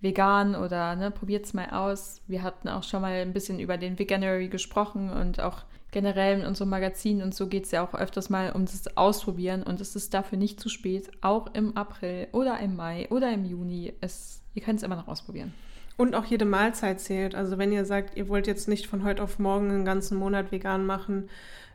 vegan 0.03 0.55
oder 0.55 0.95
ne, 0.97 1.11
probiert 1.11 1.47
es 1.47 1.55
mal 1.55 1.71
aus. 1.71 2.21
Wir 2.27 2.43
hatten 2.43 2.69
auch 2.69 2.83
schon 2.83 3.01
mal 3.01 3.13
ein 3.13 3.33
bisschen 3.33 3.61
über 3.61 3.79
den 3.79 3.99
Veganuary 3.99 4.49
gesprochen 4.49 5.11
und 5.11 5.41
auch 5.41 5.65
generell 5.93 6.41
in 6.41 6.47
unserem 6.47 6.71
Magazin 6.71 7.23
und 7.23 7.35
so 7.35 7.47
geht 7.47 7.65
es 7.65 7.71
ja 7.71 7.85
auch 7.85 7.95
öfters 7.95 8.31
mal 8.31 8.53
um 8.53 8.65
das 8.65 8.97
Ausprobieren 8.97 9.63
und 9.63 9.81
es 9.81 9.95
ist 9.95 10.13
dafür 10.13 10.39
nicht 10.39 10.59
zu 10.59 10.69
spät, 10.69 11.11
auch 11.21 11.55
im 11.55 11.77
April 11.77 12.29
oder 12.33 12.59
im 12.61 12.77
Mai 12.77 13.07
oder 13.11 13.33
im 13.33 13.45
Juni. 13.45 13.93
Es, 14.01 14.43
ihr 14.55 14.63
könnt 14.63 14.79
es 14.79 14.83
immer 14.83 14.97
noch 14.97 15.09
ausprobieren. 15.09 15.55
Und 15.99 16.15
auch 16.15 16.25
jede 16.25 16.47
Mahlzeit 16.47 17.01
zählt. 17.01 17.35
Also 17.35 17.59
wenn 17.59 17.71
ihr 17.71 17.85
sagt, 17.85 18.17
ihr 18.17 18.29
wollt 18.29 18.47
jetzt 18.47 18.67
nicht 18.67 18.87
von 18.87 19.05
heute 19.05 19.23
auf 19.23 19.39
morgen 19.39 19.71
einen 19.71 19.85
ganzen 19.85 20.17
Monat 20.17 20.51
vegan 20.51 20.87
machen, 20.87 21.29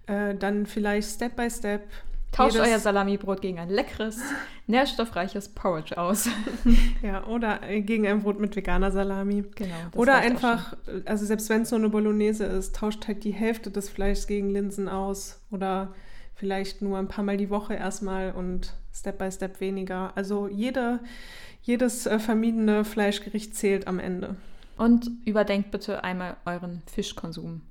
äh, 0.07 0.33
dann 0.35 0.65
vielleicht 0.65 1.09
Step 1.09 1.35
by 1.35 1.49
Step. 1.49 1.83
Tauscht 2.31 2.55
jedes- 2.55 2.67
euer 2.69 2.79
Salamibrot 2.79 3.41
gegen 3.41 3.57
ein 3.59 3.69
leckeres, 3.69 4.19
nährstoffreiches 4.67 5.49
Porridge 5.49 5.97
aus. 5.97 6.29
Ja, 7.01 7.25
oder 7.25 7.61
äh, 7.63 7.81
gegen 7.81 8.05
ein 8.07 8.21
Brot 8.23 8.39
mit 8.39 8.55
veganer 8.55 8.91
Salami. 8.91 9.43
Genau. 9.55 9.73
Oder 9.95 10.15
einfach, 10.15 10.73
äh, 10.87 11.01
also 11.05 11.25
selbst 11.25 11.49
wenn 11.49 11.61
es 11.61 11.71
nur 11.71 11.79
eine 11.79 11.89
Bolognese 11.89 12.45
ist, 12.45 12.75
tauscht 12.75 13.07
halt 13.07 13.23
die 13.23 13.31
Hälfte 13.31 13.71
des 13.71 13.89
Fleischs 13.89 14.27
gegen 14.27 14.49
Linsen 14.49 14.89
aus. 14.89 15.39
Oder 15.51 15.93
vielleicht 16.35 16.81
nur 16.81 16.97
ein 16.97 17.07
paar 17.07 17.23
Mal 17.23 17.37
die 17.37 17.49
Woche 17.49 17.75
erstmal 17.75 18.31
und 18.31 18.73
Step 18.93 19.17
by 19.19 19.31
Step 19.31 19.59
weniger. 19.61 20.11
Also 20.15 20.47
jede, 20.47 20.99
jedes 21.61 22.05
äh, 22.07 22.19
vermiedene 22.19 22.83
Fleischgericht 22.83 23.55
zählt 23.55 23.87
am 23.87 23.99
Ende. 23.99 24.35
Und 24.77 25.09
überdenkt 25.25 25.71
bitte 25.71 26.03
einmal 26.03 26.35
euren 26.45 26.83
Fischkonsum. 26.91 27.61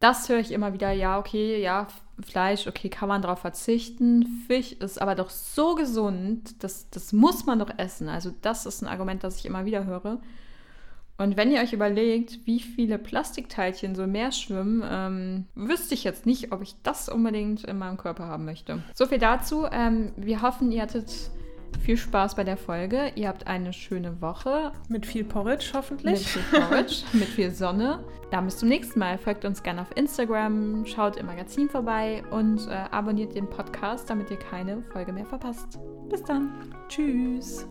Das 0.00 0.28
höre 0.28 0.38
ich 0.38 0.52
immer 0.52 0.72
wieder. 0.72 0.92
Ja, 0.92 1.18
okay, 1.18 1.60
ja, 1.60 1.86
Fleisch, 2.20 2.66
okay, 2.66 2.88
kann 2.88 3.08
man 3.08 3.22
darauf 3.22 3.40
verzichten. 3.40 4.44
Fisch 4.46 4.72
ist 4.72 5.00
aber 5.00 5.14
doch 5.14 5.30
so 5.30 5.74
gesund, 5.74 6.62
das, 6.62 6.88
das 6.90 7.12
muss 7.12 7.44
man 7.46 7.58
doch 7.58 7.70
essen. 7.76 8.08
Also 8.08 8.32
das 8.42 8.64
ist 8.64 8.82
ein 8.82 8.88
Argument, 8.88 9.22
das 9.22 9.38
ich 9.38 9.46
immer 9.46 9.64
wieder 9.66 9.84
höre. 9.84 10.20
Und 11.18 11.36
wenn 11.36 11.50
ihr 11.50 11.60
euch 11.60 11.72
überlegt, 11.72 12.46
wie 12.46 12.60
viele 12.60 12.98
Plastikteilchen 12.98 13.94
so 13.94 14.02
im 14.02 14.12
Meer 14.12 14.32
schwimmen, 14.32 14.82
ähm, 14.86 15.44
wüsste 15.54 15.94
ich 15.94 16.04
jetzt 16.04 16.26
nicht, 16.26 16.52
ob 16.52 16.62
ich 16.62 16.74
das 16.82 17.08
unbedingt 17.08 17.64
in 17.64 17.78
meinem 17.78 17.96
Körper 17.96 18.26
haben 18.26 18.44
möchte. 18.44 18.82
So 18.94 19.06
viel 19.06 19.18
dazu. 19.18 19.66
Ähm, 19.70 20.12
wir 20.16 20.42
hoffen, 20.42 20.70
ihr 20.72 20.82
hattet 20.82 21.30
viel 21.78 21.96
Spaß 21.96 22.34
bei 22.34 22.44
der 22.44 22.56
Folge. 22.56 23.12
Ihr 23.14 23.28
habt 23.28 23.46
eine 23.46 23.72
schöne 23.72 24.20
Woche. 24.20 24.72
Mit 24.88 25.06
viel 25.06 25.24
Porridge 25.24 25.66
Mit 25.66 25.74
hoffentlich. 25.74 26.28
viel 26.28 26.60
Porridge, 26.60 27.02
mit 27.12 27.28
viel 27.28 27.50
Sonne. 27.50 28.04
Dann 28.30 28.44
bis 28.44 28.58
zum 28.58 28.68
nächsten 28.68 28.98
Mal. 28.98 29.18
Folgt 29.18 29.44
uns 29.44 29.62
gerne 29.62 29.82
auf 29.82 29.96
Instagram, 29.96 30.84
schaut 30.86 31.16
im 31.16 31.26
Magazin 31.26 31.68
vorbei 31.68 32.22
und 32.30 32.66
äh, 32.68 32.72
abonniert 32.90 33.34
den 33.34 33.48
Podcast, 33.48 34.10
damit 34.10 34.30
ihr 34.30 34.38
keine 34.38 34.82
Folge 34.82 35.12
mehr 35.12 35.26
verpasst. 35.26 35.78
Bis 36.08 36.22
dann. 36.22 36.52
Tschüss. 36.88 37.66